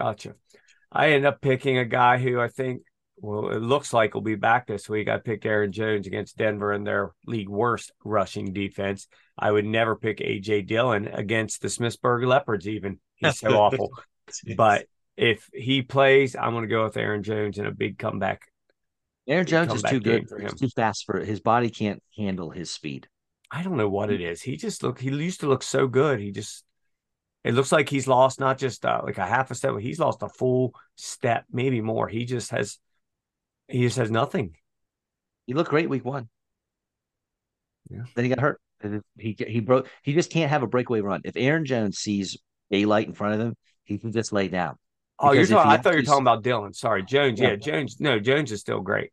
Gotcha. 0.00 0.34
I 0.90 1.10
end 1.12 1.26
up 1.26 1.40
picking 1.40 1.78
a 1.78 1.84
guy 1.84 2.18
who 2.18 2.40
I 2.40 2.48
think, 2.48 2.82
well, 3.16 3.50
it 3.50 3.60
looks 3.60 3.92
like 3.92 4.14
will 4.14 4.20
be 4.20 4.34
back 4.34 4.66
this 4.66 4.88
week. 4.88 5.08
I 5.08 5.18
picked 5.18 5.46
Aaron 5.46 5.72
Jones 5.72 6.06
against 6.06 6.36
Denver 6.36 6.72
in 6.72 6.84
their 6.84 7.12
league 7.26 7.48
worst 7.48 7.92
rushing 8.04 8.52
defense. 8.52 9.06
I 9.38 9.50
would 9.50 9.64
never 9.64 9.96
pick 9.96 10.18
AJ 10.18 10.66
Dillon 10.66 11.08
against 11.08 11.62
the 11.62 11.68
Smithsburg 11.68 12.26
Leopards, 12.26 12.68
even. 12.68 12.98
He's 13.16 13.38
so 13.38 13.50
awful. 13.58 13.90
But 14.56 14.86
if 15.18 15.50
he 15.52 15.82
plays, 15.82 16.34
I'm 16.34 16.52
going 16.52 16.62
to 16.62 16.68
go 16.68 16.84
with 16.84 16.96
Aaron 16.96 17.22
Jones 17.22 17.58
in 17.58 17.66
a 17.66 17.70
big 17.70 17.98
comeback. 17.98 18.40
Aaron 19.26 19.46
Jones 19.46 19.74
is 19.74 19.82
too 19.82 20.00
good. 20.00 20.28
for 20.28 20.40
He's 20.40 20.54
too 20.54 20.70
fast 20.70 21.04
for 21.04 21.20
his 21.20 21.40
body 21.40 21.68
can't 21.68 22.02
handle 22.16 22.48
his 22.48 22.70
speed. 22.70 23.06
I 23.54 23.62
don't 23.62 23.76
know 23.76 23.88
what 23.88 24.10
it 24.10 24.20
is. 24.20 24.42
He 24.42 24.56
just 24.56 24.82
look. 24.82 24.98
He 24.98 25.10
used 25.10 25.40
to 25.40 25.48
look 25.48 25.62
so 25.62 25.86
good. 25.86 26.18
He 26.18 26.32
just. 26.32 26.64
It 27.44 27.54
looks 27.54 27.70
like 27.70 27.88
he's 27.88 28.08
lost 28.08 28.40
not 28.40 28.58
just 28.58 28.84
uh, 28.84 29.02
like 29.04 29.18
a 29.18 29.26
half 29.26 29.50
a 29.50 29.54
step. 29.54 29.74
but 29.74 29.82
He's 29.82 30.00
lost 30.00 30.22
a 30.22 30.28
full 30.28 30.74
step, 30.96 31.44
maybe 31.52 31.80
more. 31.80 32.08
He 32.08 32.24
just 32.24 32.50
has. 32.50 32.78
He 33.68 33.82
just 33.82 33.96
has 33.98 34.10
nothing. 34.10 34.56
He 35.46 35.54
looked 35.54 35.70
great 35.70 35.88
week 35.88 36.04
one. 36.04 36.28
Yeah. 37.90 38.04
Then 38.14 38.24
he 38.24 38.28
got 38.30 38.40
hurt. 38.40 38.60
He 39.18 39.36
he 39.38 39.60
broke. 39.60 39.88
He 40.02 40.14
just 40.14 40.30
can't 40.30 40.50
have 40.50 40.62
a 40.62 40.66
breakaway 40.66 41.00
run. 41.00 41.20
If 41.24 41.36
Aaron 41.36 41.64
Jones 41.64 41.98
sees 41.98 42.36
daylight 42.70 43.06
in 43.06 43.14
front 43.14 43.34
of 43.34 43.40
him, 43.40 43.56
he 43.84 43.98
can 43.98 44.10
just 44.10 44.32
lay 44.32 44.48
down. 44.48 44.76
Oh, 45.18 45.32
you're 45.32 45.46
talking. 45.46 45.70
I 45.70 45.76
thought 45.76 45.92
you 45.92 46.00
were 46.00 46.02
talking 46.02 46.22
about 46.22 46.42
Dillon. 46.42 46.72
Sorry, 46.72 47.04
Jones. 47.04 47.40
Yeah. 47.40 47.50
yeah, 47.50 47.56
Jones. 47.56 48.00
No, 48.00 48.18
Jones 48.18 48.50
is 48.50 48.60
still 48.60 48.80
great. 48.80 49.12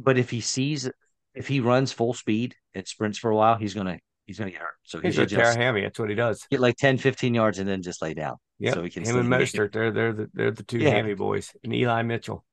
But 0.00 0.18
if 0.18 0.30
he 0.30 0.40
sees, 0.40 0.90
if 1.38 1.46
he 1.46 1.60
runs 1.60 1.92
full 1.92 2.12
speed 2.12 2.56
and 2.74 2.86
sprints 2.86 3.16
for 3.16 3.30
a 3.30 3.36
while, 3.36 3.56
he's 3.56 3.72
gonna 3.72 3.98
he's 4.26 4.38
gonna 4.38 4.50
get 4.50 4.60
hurt. 4.60 4.74
So 4.82 5.00
he's 5.00 5.16
gonna 5.16 5.28
tear 5.28 5.56
hammy. 5.56 5.82
That's 5.82 5.98
what 5.98 6.08
he 6.10 6.16
does. 6.16 6.44
Get 6.50 6.60
like 6.60 6.76
10, 6.76 6.98
15 6.98 7.32
yards 7.32 7.60
and 7.60 7.68
then 7.68 7.82
just 7.82 8.02
lay 8.02 8.12
down. 8.12 8.36
Yeah, 8.58 8.74
so 8.74 8.82
he 8.82 8.90
can. 8.90 9.04
Him 9.04 9.18
and 9.18 9.28
Mostert, 9.28 9.72
they're 9.72 9.92
they're 9.92 10.12
the 10.12 10.30
they're 10.34 10.50
the 10.50 10.64
two 10.64 10.78
yeah. 10.78 10.90
hammy 10.90 11.14
boys, 11.14 11.52
and 11.62 11.72
Eli 11.72 12.02
Mitchell. 12.02 12.44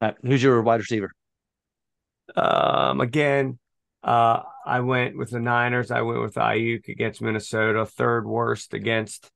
Right, 0.00 0.16
who's 0.22 0.42
your 0.42 0.62
wide 0.62 0.80
receiver? 0.80 1.12
Um, 2.34 3.02
again, 3.02 3.58
uh, 4.02 4.40
I 4.64 4.80
went 4.80 5.18
with 5.18 5.30
the 5.30 5.40
Niners. 5.40 5.90
I 5.90 6.00
went 6.00 6.22
with 6.22 6.34
Aiyuk 6.36 6.88
against 6.88 7.20
Minnesota, 7.20 7.84
third 7.84 8.26
worst 8.26 8.72
against 8.72 9.30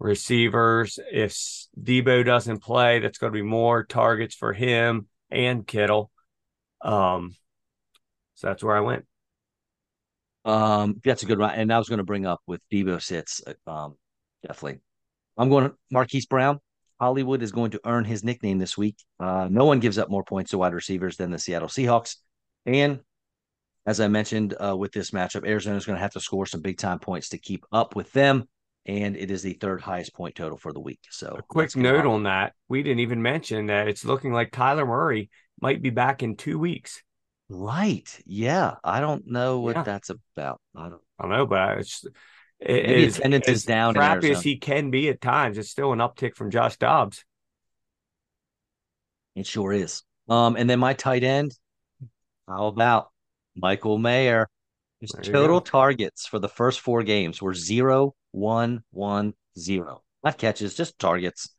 receivers. 0.00 0.98
If 1.12 1.38
Deebo 1.80 2.26
doesn't 2.26 2.58
play, 2.58 2.98
that's 2.98 3.18
going 3.18 3.32
to 3.32 3.36
be 3.36 3.42
more 3.42 3.84
targets 3.84 4.34
for 4.34 4.52
him 4.52 5.06
and 5.30 5.64
Kittle. 5.64 6.10
Um, 6.82 7.36
so 8.36 8.46
that's 8.46 8.62
where 8.62 8.76
I 8.76 8.80
went. 8.80 9.04
Um, 10.44 11.00
that's 11.04 11.24
a 11.24 11.26
good 11.26 11.40
one. 11.40 11.50
And 11.54 11.72
I 11.72 11.78
was 11.78 11.88
going 11.88 11.98
to 11.98 12.04
bring 12.04 12.24
up 12.24 12.40
with 12.46 12.62
Deebo 12.72 13.02
sits, 13.02 13.42
um, 13.66 13.96
definitely. 14.46 14.80
I'm 15.36 15.48
going 15.48 15.70
to 15.70 15.74
Marquise 15.90 16.26
Brown. 16.26 16.60
Hollywood 17.00 17.42
is 17.42 17.52
going 17.52 17.72
to 17.72 17.80
earn 17.84 18.04
his 18.04 18.24
nickname 18.24 18.58
this 18.58 18.78
week. 18.78 18.96
Uh, 19.20 19.48
no 19.50 19.64
one 19.64 19.80
gives 19.80 19.98
up 19.98 20.08
more 20.08 20.24
points 20.24 20.52
to 20.52 20.58
wide 20.58 20.72
receivers 20.72 21.16
than 21.16 21.30
the 21.30 21.38
Seattle 21.38 21.68
Seahawks. 21.68 22.16
And 22.64 23.00
as 23.84 24.00
I 24.00 24.08
mentioned 24.08 24.54
uh, 24.62 24.76
with 24.76 24.92
this 24.92 25.10
matchup, 25.10 25.46
Arizona 25.46 25.76
is 25.76 25.84
going 25.84 25.96
to 25.96 26.02
have 26.02 26.12
to 26.12 26.20
score 26.20 26.46
some 26.46 26.62
big 26.62 26.78
time 26.78 26.98
points 26.98 27.30
to 27.30 27.38
keep 27.38 27.64
up 27.70 27.96
with 27.96 28.12
them. 28.12 28.48
And 28.86 29.16
it 29.16 29.30
is 29.30 29.42
the 29.42 29.54
third 29.54 29.80
highest 29.80 30.14
point 30.14 30.36
total 30.36 30.56
for 30.56 30.72
the 30.72 30.80
week. 30.80 31.00
So, 31.10 31.36
a 31.38 31.42
quick 31.42 31.74
note 31.76 32.06
on 32.06 32.22
that 32.22 32.52
we 32.68 32.84
didn't 32.84 33.00
even 33.00 33.20
mention 33.20 33.66
that 33.66 33.88
it's 33.88 34.04
looking 34.04 34.32
like 34.32 34.52
Kyler 34.52 34.86
Murray 34.86 35.28
might 35.60 35.82
be 35.82 35.90
back 35.90 36.22
in 36.22 36.36
two 36.36 36.58
weeks. 36.58 37.02
Right. 37.48 38.08
Yeah. 38.26 38.74
I 38.82 39.00
don't 39.00 39.26
know 39.26 39.60
what 39.60 39.76
yeah. 39.76 39.82
that's 39.82 40.10
about. 40.10 40.60
I 40.74 40.88
don't, 40.88 41.02
I 41.18 41.22
don't 41.22 41.32
know, 41.32 41.46
but 41.46 41.78
it's 41.78 42.04
it 42.58 42.90
is, 42.90 43.18
attendance 43.18 43.48
is 43.48 43.64
down. 43.64 43.94
Crappy 43.94 44.30
as 44.30 44.42
he 44.42 44.56
can 44.56 44.90
be 44.90 45.08
at 45.08 45.20
times, 45.20 45.58
it's 45.58 45.70
still 45.70 45.92
an 45.92 45.98
uptick 45.98 46.34
from 46.34 46.50
Josh 46.50 46.76
Dobbs. 46.78 47.24
It 49.34 49.46
sure 49.46 49.72
is. 49.72 50.02
Um, 50.28 50.56
and 50.56 50.68
then 50.68 50.78
my 50.78 50.94
tight 50.94 51.22
end, 51.22 51.52
how 52.48 52.66
about 52.66 53.10
Michael 53.54 53.98
Mayer? 53.98 54.48
His 55.00 55.12
total 55.22 55.60
targets 55.60 56.26
for 56.26 56.38
the 56.38 56.48
first 56.48 56.80
four 56.80 57.02
games 57.02 57.42
were 57.42 57.52
zero, 57.52 58.14
one, 58.32 58.82
one, 58.90 59.34
zero. 59.58 60.02
Not 60.24 60.38
catches, 60.38 60.74
just 60.74 60.98
targets. 60.98 61.50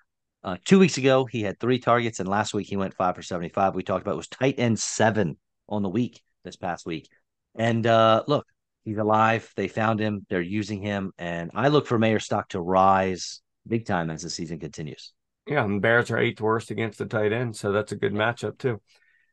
Uh, 0.44 0.58
two 0.66 0.80
weeks 0.80 0.98
ago, 0.98 1.26
he 1.26 1.44
had 1.44 1.60
three 1.60 1.78
targets, 1.78 2.20
and 2.20 2.28
last 2.28 2.54
week 2.56 2.68
he 2.68 2.78
went 2.78 2.96
five 2.96 3.16
for 3.16 3.22
75. 3.22 3.76
We 3.76 3.84
talked 3.84 4.02
about 4.02 4.14
it 4.14 4.18
was 4.18 4.28
tight 4.28 4.56
end 4.58 4.80
seven 4.80 5.38
on 5.70 5.84
the 5.84 5.90
week 5.90 6.22
this 6.44 6.56
past 6.56 6.86
week. 6.86 7.10
And 7.56 7.86
uh, 7.86 8.24
look, 8.28 8.46
he's 8.84 8.98
alive. 8.98 9.52
They 9.56 9.68
found 9.68 10.00
him. 10.00 10.26
They're 10.30 10.42
using 10.42 10.82
him, 10.82 11.12
and 11.18 11.52
I 11.54 11.70
look 11.70 11.88
for 11.88 12.00
Mayer 12.00 12.20
stock 12.20 12.50
to 12.50 12.62
rise 12.62 13.42
big 13.68 13.86
time 13.86 14.10
as 14.10 14.22
the 14.22 14.30
season 14.30 14.60
continues. 14.60 15.14
Yeah, 15.48 15.64
and 15.64 15.82
Bears 15.82 16.12
are 16.12 16.18
eighth 16.18 16.42
worst 16.42 16.72
against 16.72 17.00
the 17.00 17.06
tight 17.06 17.32
end, 17.32 17.56
so 17.56 17.72
that's 17.72 17.92
a 17.92 17.98
good 17.98 18.14
matchup 18.14 18.58
too. 18.58 18.82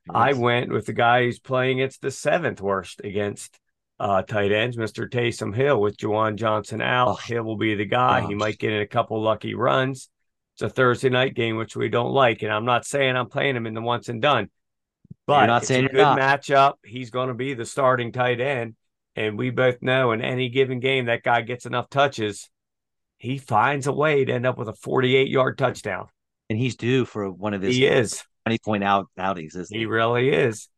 Yes. 0.07 0.14
I 0.14 0.32
went 0.35 0.70
with 0.70 0.87
the 0.87 0.93
guy 0.93 1.24
who's 1.24 1.39
playing 1.39 1.78
it's 1.78 1.99
the 1.99 2.11
seventh 2.11 2.61
worst 2.61 3.01
against 3.03 3.59
uh, 3.99 4.22
tight 4.22 4.53
ends, 4.53 4.76
Mr. 4.76 5.09
Taysom 5.09 5.55
Hill 5.55 5.80
with 5.80 5.97
Juwan 5.97 6.37
Johnson 6.37 6.80
out. 6.80 7.09
Oh. 7.09 7.14
Hill 7.14 7.45
will 7.45 7.57
be 7.57 7.74
the 7.74 7.87
guy. 7.87 8.26
He 8.26 8.35
might 8.35 8.59
get 8.59 8.72
in 8.72 8.80
a 8.80 8.87
couple 8.87 9.22
lucky 9.22 9.55
runs. 9.55 10.09
It's 10.55 10.62
a 10.62 10.68
Thursday 10.68 11.09
night 11.09 11.35
game, 11.35 11.57
which 11.57 11.74
we 11.74 11.89
don't 11.89 12.12
like. 12.12 12.43
And 12.43 12.53
I'm 12.53 12.64
not 12.64 12.85
saying 12.85 13.16
I'm 13.16 13.28
playing 13.28 13.57
him 13.57 13.66
in 13.66 13.74
the 13.74 13.80
once 13.80 14.09
and 14.09 14.20
done, 14.20 14.51
but 15.27 15.39
you're 15.39 15.47
not 15.47 15.62
it's 15.62 15.68
saying 15.68 15.87
a 15.87 15.89
good 15.89 15.99
not. 15.99 16.18
matchup. 16.18 16.75
He's 16.85 17.11
going 17.11 17.29
to 17.29 17.35
be 17.35 17.55
the 17.55 17.64
starting 17.64 18.12
tight 18.12 18.41
end. 18.41 18.75
And 19.16 19.39
we 19.39 19.51
both 19.51 19.81
know 19.81 20.12
in 20.12 20.20
any 20.20 20.49
given 20.49 20.81
game, 20.81 21.07
that 21.07 21.22
guy 21.22 21.41
gets 21.43 21.66
enough 21.66 21.89
touches, 21.89 22.51
he 23.16 23.39
finds 23.39 23.87
a 23.87 23.93
way 23.93 24.25
to 24.25 24.33
end 24.33 24.47
up 24.47 24.59
with 24.59 24.68
a 24.68 24.75
48 24.75 25.29
yard 25.29 25.57
touchdown. 25.57 26.09
And 26.51 26.59
he's 26.59 26.77
due 26.77 27.05
for 27.05 27.31
one 27.31 27.55
of 27.55 27.62
his 27.62 27.77
he 27.77 27.87
is 27.87 28.22
20 28.47 28.59
point 28.59 28.85
out 28.85 29.07
outings, 29.16 29.55
he? 29.70 29.79
he? 29.79 29.87
really 29.87 30.31
is. 30.31 30.68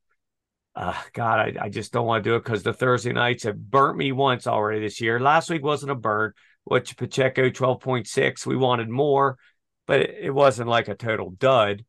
Uh, 0.76 0.94
God, 1.14 1.40
I, 1.40 1.64
I 1.64 1.68
just 1.70 1.92
don't 1.92 2.07
want 2.07 2.22
to 2.22 2.30
do 2.30 2.36
it 2.36 2.44
because 2.44 2.62
the 2.62 2.74
Thursday 2.74 3.12
nights 3.12 3.44
have 3.44 3.57
burnt 3.57 3.97
me 3.97 4.12
once 4.12 4.47
already 4.47 4.80
this 4.80 5.01
year. 5.01 5.18
Last 5.18 5.49
week 5.49 5.64
wasn't 5.64 5.90
a 5.90 5.97
burn, 5.97 6.34
which 6.64 6.97
Pacheco 6.97 7.49
12.6. 7.49 8.44
We 8.44 8.57
wanted 8.57 8.90
more, 8.90 9.38
but 9.86 10.01
it, 10.03 10.16
it 10.24 10.30
wasn't 10.30 10.68
like 10.68 10.88
a 10.88 10.94
total 10.94 11.30
dud. 11.30 11.82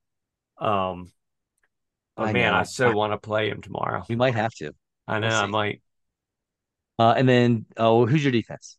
Um, 0.58 1.12
but 2.18 2.30
I 2.30 2.34
man, 2.34 2.51
know. 2.51 2.59
I 2.59 2.63
so 2.63 2.91
want 2.91 3.13
to 3.13 3.18
play 3.18 3.49
him 3.49 3.61
tomorrow. 3.61 4.03
We 4.09 4.15
might 4.15 4.36
have 4.36 4.53
to. 4.55 4.74
I 5.07 5.20
know 5.20 5.30
we'll 5.30 5.38
I 5.38 5.45
might. 5.45 5.82
Uh, 6.99 7.13
and 7.15 7.30
then, 7.30 7.65
oh, 7.78 8.05
who's 8.05 8.24
your 8.24 8.32
defense? 8.32 8.78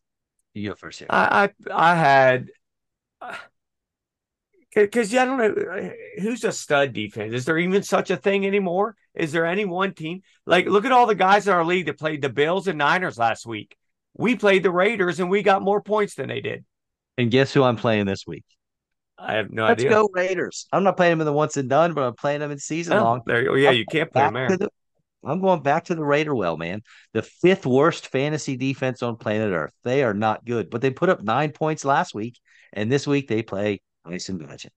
You 0.53 0.69
go 0.69 0.75
first 0.75 0.99
here. 0.99 1.07
I 1.09 1.49
I, 1.69 1.91
I 1.91 1.95
had 1.95 2.49
because 4.75 5.13
uh, 5.13 5.21
I 5.21 5.25
don't 5.25 5.37
know 5.37 5.91
who's 6.19 6.43
a 6.43 6.51
stud 6.51 6.93
defense. 6.93 7.33
Is 7.33 7.45
there 7.45 7.57
even 7.57 7.83
such 7.83 8.11
a 8.11 8.17
thing 8.17 8.45
anymore? 8.45 8.95
Is 9.15 9.31
there 9.31 9.45
any 9.45 9.65
one 9.65 9.93
team? 9.93 10.21
Like, 10.45 10.65
look 10.65 10.85
at 10.85 10.91
all 10.91 11.07
the 11.07 11.15
guys 11.15 11.47
in 11.47 11.53
our 11.53 11.65
league 11.65 11.87
that 11.87 11.97
played 11.97 12.21
the 12.21 12.29
Bills 12.29 12.67
and 12.67 12.77
Niners 12.77 13.17
last 13.17 13.45
week. 13.45 13.75
We 14.15 14.35
played 14.35 14.63
the 14.63 14.71
Raiders 14.71 15.19
and 15.19 15.29
we 15.29 15.43
got 15.43 15.61
more 15.61 15.81
points 15.81 16.15
than 16.15 16.27
they 16.27 16.41
did. 16.41 16.65
And 17.17 17.31
guess 17.31 17.53
who 17.53 17.63
I'm 17.63 17.77
playing 17.77 18.05
this 18.05 18.25
week? 18.27 18.45
I 19.21 19.33
have 19.33 19.51
no 19.51 19.65
Let's 19.65 19.81
idea. 19.81 19.89
Let's 19.89 20.01
go 20.01 20.09
Raiders. 20.13 20.67
I'm 20.71 20.83
not 20.83 20.97
playing 20.97 21.11
them 21.11 21.21
in 21.21 21.25
the 21.25 21.33
once 21.33 21.57
and 21.57 21.69
done, 21.69 21.93
but 21.93 22.03
I'm 22.03 22.15
playing 22.15 22.39
them 22.39 22.51
in 22.51 22.59
season 22.59 22.93
oh, 22.93 23.03
long. 23.03 23.21
There 23.25 23.41
you 23.41 23.47
go. 23.49 23.55
Yeah, 23.55 23.71
you 23.71 23.85
can't 23.85 24.11
play 24.11 24.23
them 24.23 24.33
there. 24.33 24.57
The, 24.57 24.69
I'm 25.23 25.41
going 25.41 25.61
back 25.61 25.85
to 25.85 25.95
the 25.95 26.03
Raider 26.03 26.33
well, 26.33 26.55
man. 26.55 26.81
The 27.13 27.21
fifth 27.21 27.65
worst 27.65 28.07
fantasy 28.07 28.55
defense 28.55 29.03
on 29.03 29.17
planet 29.17 29.51
Earth. 29.51 29.73
They 29.83 30.03
are 30.03 30.13
not 30.13 30.45
good, 30.45 30.69
but 30.69 30.81
they 30.81 30.91
put 30.91 31.09
up 31.09 31.21
nine 31.21 31.51
points 31.51 31.83
last 31.83 32.15
week, 32.15 32.39
and 32.71 32.91
this 32.91 33.05
week 33.05 33.27
they 33.27 33.43
play 33.43 33.81
Tyson 34.07 34.39
Bagent. 34.39 34.69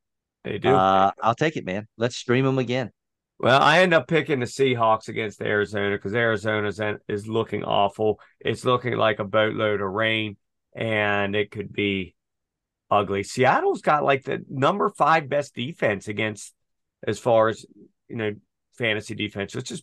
They 0.45 0.59
do. 0.59 0.74
Uh, 0.74 1.12
I'll 1.22 1.36
take 1.36 1.57
it, 1.57 1.64
man. 1.64 1.86
Let's 1.97 2.16
stream 2.16 2.45
them 2.45 2.59
again. 2.59 2.90
Well, 3.38 3.61
I 3.61 3.80
end 3.80 3.95
up 3.95 4.07
picking 4.07 4.40
the 4.40 4.47
Seahawks 4.47 5.09
against 5.09 5.40
Arizona 5.40 5.97
because 5.97 6.14
Arizona 6.14 6.99
is 7.09 7.26
looking 7.26 7.64
awful. 7.64 8.20
It's 8.40 8.64
looking 8.64 8.97
like 8.97 9.18
a 9.18 9.24
boatload 9.24 9.80
of 9.80 9.90
rain, 9.90 10.36
and 10.74 11.34
it 11.34 11.51
could 11.51 11.72
be 11.72 12.14
ugly. 12.93 13.22
Seattle's 13.22 13.80
got 13.80 14.05
like 14.05 14.24
the 14.24 14.45
number 14.49 14.90
five 14.90 15.28
best 15.28 15.55
defense 15.55 16.09
against 16.09 16.55
as 17.07 17.18
far 17.18 17.49
as 17.49 17.64
you 18.09 18.16
know 18.16 18.34
fantasy 18.76 19.14
defense, 19.14 19.55
which 19.55 19.70
is 19.70 19.82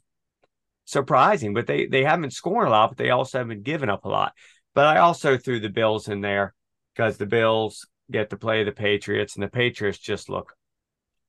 surprising. 0.86 1.53
But 1.53 1.68
they 1.68 1.88
they 1.88 2.03
haven't 2.03 2.34
scored 2.34 2.68
a 2.68 2.72
lot, 2.72 2.91
but 2.91 2.97
they 2.97 3.10
also 3.10 3.39
haven't 3.39 3.64
given 3.64 3.89
up 3.89 4.05
a 4.05 4.10
lot. 4.10 4.34
But 4.76 4.86
I 4.86 4.99
also 4.99 5.38
threw 5.38 5.60
the 5.60 5.70
Bills 5.70 6.07
in 6.07 6.22
there 6.22 6.53
because 6.95 7.18
the 7.18 7.26
Bills 7.26 7.88
get 8.12 8.30
to 8.30 8.38
play 8.38 8.64
the 8.64 8.72
Patriots, 8.72 9.36
and 9.36 9.43
the 9.43 9.49
Patriots 9.49 9.97
just 9.97 10.30
look 10.30 10.53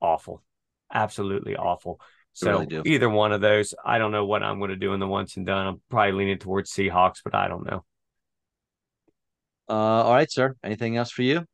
awful, 0.00 0.42
absolutely 0.92 1.56
awful. 1.56 1.98
So 2.32 2.60
really 2.60 2.82
either 2.84 3.08
one 3.08 3.32
of 3.32 3.40
those, 3.40 3.74
I 3.84 3.98
don't 3.98 4.12
know 4.12 4.24
what 4.24 4.42
I'm 4.42 4.58
going 4.58 4.70
to 4.70 4.76
do 4.76 4.92
in 4.92 5.00
the 5.00 5.08
once 5.08 5.36
and 5.36 5.46
done. 5.46 5.66
I'm 5.66 5.80
probably 5.90 6.12
leaning 6.12 6.38
towards 6.38 6.70
Seahawks, 6.70 7.22
but 7.24 7.34
I 7.34 7.48
don't 7.48 7.66
know. 7.68 7.84
Uh, 9.68 10.04
all 10.04 10.14
right, 10.14 10.30
sir. 10.30 10.56
Anything 10.62 10.96
else 10.96 11.10
for 11.10 11.22
you? 11.22 11.44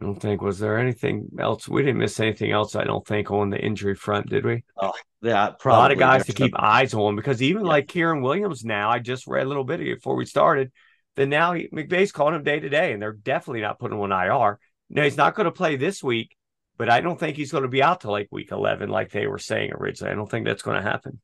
I 0.00 0.04
don't 0.04 0.18
think 0.18 0.40
was 0.40 0.58
there 0.58 0.78
anything 0.78 1.28
else. 1.38 1.68
We 1.68 1.82
didn't 1.82 1.98
miss 1.98 2.18
anything 2.18 2.50
else. 2.50 2.74
I 2.76 2.84
don't 2.84 3.06
think 3.06 3.30
on 3.30 3.50
the 3.50 3.58
injury 3.58 3.94
front, 3.94 4.30
did 4.30 4.44
we? 4.44 4.64
Oh, 4.80 4.92
yeah, 5.20 5.50
probably. 5.58 5.76
A 5.76 5.82
lot 5.82 5.92
of 5.92 5.98
guys 5.98 6.26
to 6.26 6.32
keep 6.32 6.54
eyes 6.58 6.94
on 6.94 7.14
because 7.14 7.42
even 7.42 7.64
yeah. 7.64 7.72
like 7.72 7.88
Kyren 7.88 8.22
Williams 8.22 8.64
now, 8.64 8.90
I 8.90 9.00
just 9.00 9.26
read 9.26 9.44
a 9.44 9.48
little 9.48 9.64
bit 9.64 9.80
of 9.80 9.86
it 9.86 9.96
before 9.96 10.16
we 10.16 10.24
started. 10.24 10.72
Then 11.16 11.28
now 11.28 11.52
he, 11.52 11.68
McVay's 11.68 12.10
calling 12.10 12.34
him 12.34 12.42
day 12.42 12.58
to 12.58 12.68
day, 12.70 12.92
and 12.92 13.02
they're 13.02 13.12
definitely 13.12 13.60
not 13.60 13.78
putting 13.78 13.98
him 13.98 14.10
on 14.10 14.26
IR. 14.26 14.58
No, 14.88 15.02
he's 15.02 15.16
not 15.16 15.34
going 15.34 15.44
to 15.44 15.52
play 15.52 15.76
this 15.76 16.02
week, 16.02 16.34
but 16.78 16.88
I 16.88 17.02
don't 17.02 17.20
think 17.20 17.36
he's 17.36 17.52
going 17.52 17.62
to 17.62 17.68
be 17.68 17.82
out 17.82 18.00
till 18.00 18.12
like 18.12 18.28
week 18.30 18.50
eleven, 18.50 18.88
like 18.88 19.10
they 19.10 19.26
were 19.26 19.38
saying 19.38 19.72
originally. 19.72 20.12
I 20.12 20.16
don't 20.16 20.30
think 20.30 20.46
that's 20.46 20.62
going 20.62 20.82
to 20.82 20.90
happen. 20.90 21.20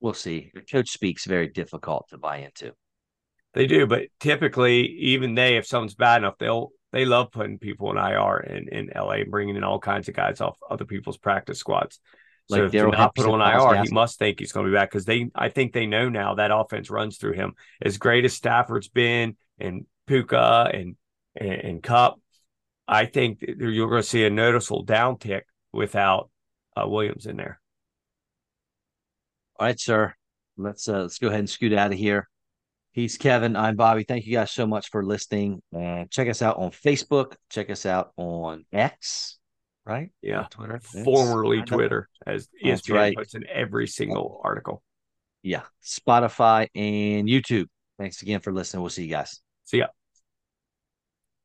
We'll 0.00 0.14
see. 0.14 0.50
The 0.54 0.60
coach 0.60 0.90
speaks 0.90 1.24
very 1.24 1.48
difficult 1.48 2.08
to 2.10 2.18
buy 2.18 2.38
into. 2.38 2.72
They 3.54 3.66
do, 3.66 3.86
but 3.86 4.04
typically, 4.20 4.82
even 4.86 5.34
they, 5.34 5.56
if 5.56 5.66
someone's 5.66 5.94
bad 5.94 6.18
enough, 6.18 6.38
they'll 6.38 6.70
they 6.92 7.04
love 7.04 7.30
putting 7.30 7.58
people 7.58 7.90
in 7.90 7.96
IR 7.96 8.38
in, 8.40 8.68
in 8.68 8.90
LA 8.94 9.12
and 9.12 9.30
bringing 9.30 9.56
in 9.56 9.64
all 9.64 9.78
kinds 9.78 10.08
of 10.08 10.14
guys 10.14 10.40
off 10.40 10.58
other 10.68 10.84
people's 10.84 11.18
practice 11.18 11.58
squads. 11.58 12.00
So 12.48 12.62
like 12.62 12.72
to 12.72 12.90
not 12.90 13.14
put 13.14 13.26
on 13.26 13.40
IR, 13.40 13.84
he 13.84 13.92
must 13.92 14.18
think 14.18 14.40
he's 14.40 14.50
going 14.50 14.66
to 14.66 14.72
be 14.72 14.76
back 14.76 14.90
because 14.90 15.04
they, 15.04 15.30
I 15.36 15.50
think 15.50 15.72
they 15.72 15.86
know 15.86 16.08
now 16.08 16.34
that 16.34 16.50
offense 16.52 16.90
runs 16.90 17.16
through 17.16 17.34
him. 17.34 17.54
As 17.80 17.96
great 17.96 18.24
as 18.24 18.32
Stafford's 18.34 18.88
been 18.88 19.36
and 19.60 19.86
Puka 20.08 20.70
and 20.74 20.96
and, 21.36 21.52
and 21.52 21.82
Kupp, 21.82 22.20
I 22.88 23.06
think 23.06 23.38
you're 23.40 23.88
going 23.88 24.02
to 24.02 24.08
see 24.08 24.24
a 24.24 24.30
noticeable 24.30 24.84
downtick 24.84 25.42
without 25.72 26.28
uh, 26.76 26.88
Williams 26.88 27.26
in 27.26 27.36
there. 27.36 27.60
All 29.58 29.66
right, 29.66 29.78
sir. 29.78 30.14
let's 30.56 30.88
uh, 30.88 31.02
let's 31.02 31.18
go 31.18 31.28
ahead 31.28 31.40
and 31.40 31.50
scoot 31.50 31.72
out 31.72 31.92
of 31.92 31.98
here. 31.98 32.28
He's 32.92 33.16
Kevin. 33.16 33.54
I'm 33.54 33.76
Bobby. 33.76 34.02
Thank 34.02 34.26
you 34.26 34.32
guys 34.32 34.50
so 34.50 34.66
much 34.66 34.90
for 34.90 35.04
listening. 35.04 35.62
And 35.72 36.10
check 36.10 36.28
us 36.28 36.42
out 36.42 36.56
on 36.56 36.70
Facebook. 36.72 37.34
Check 37.48 37.70
us 37.70 37.86
out 37.86 38.12
on 38.16 38.64
X, 38.72 39.38
right? 39.86 40.10
Yeah. 40.22 40.46
Twitter. 40.50 40.80
Formerly 41.04 41.62
Twitter, 41.62 42.08
as 42.26 42.48
That's 42.62 42.82
ESPN 42.82 42.94
right. 42.94 43.16
puts 43.16 43.34
in 43.34 43.46
every 43.46 43.86
single 43.86 44.40
article. 44.42 44.82
Yeah. 45.42 45.62
Spotify 45.84 46.66
and 46.74 47.28
YouTube. 47.28 47.66
Thanks 47.98 48.22
again 48.22 48.40
for 48.40 48.52
listening. 48.52 48.82
We'll 48.82 48.90
see 48.90 49.04
you 49.04 49.10
guys. 49.10 49.40
See 49.64 49.78
ya. 49.78 49.86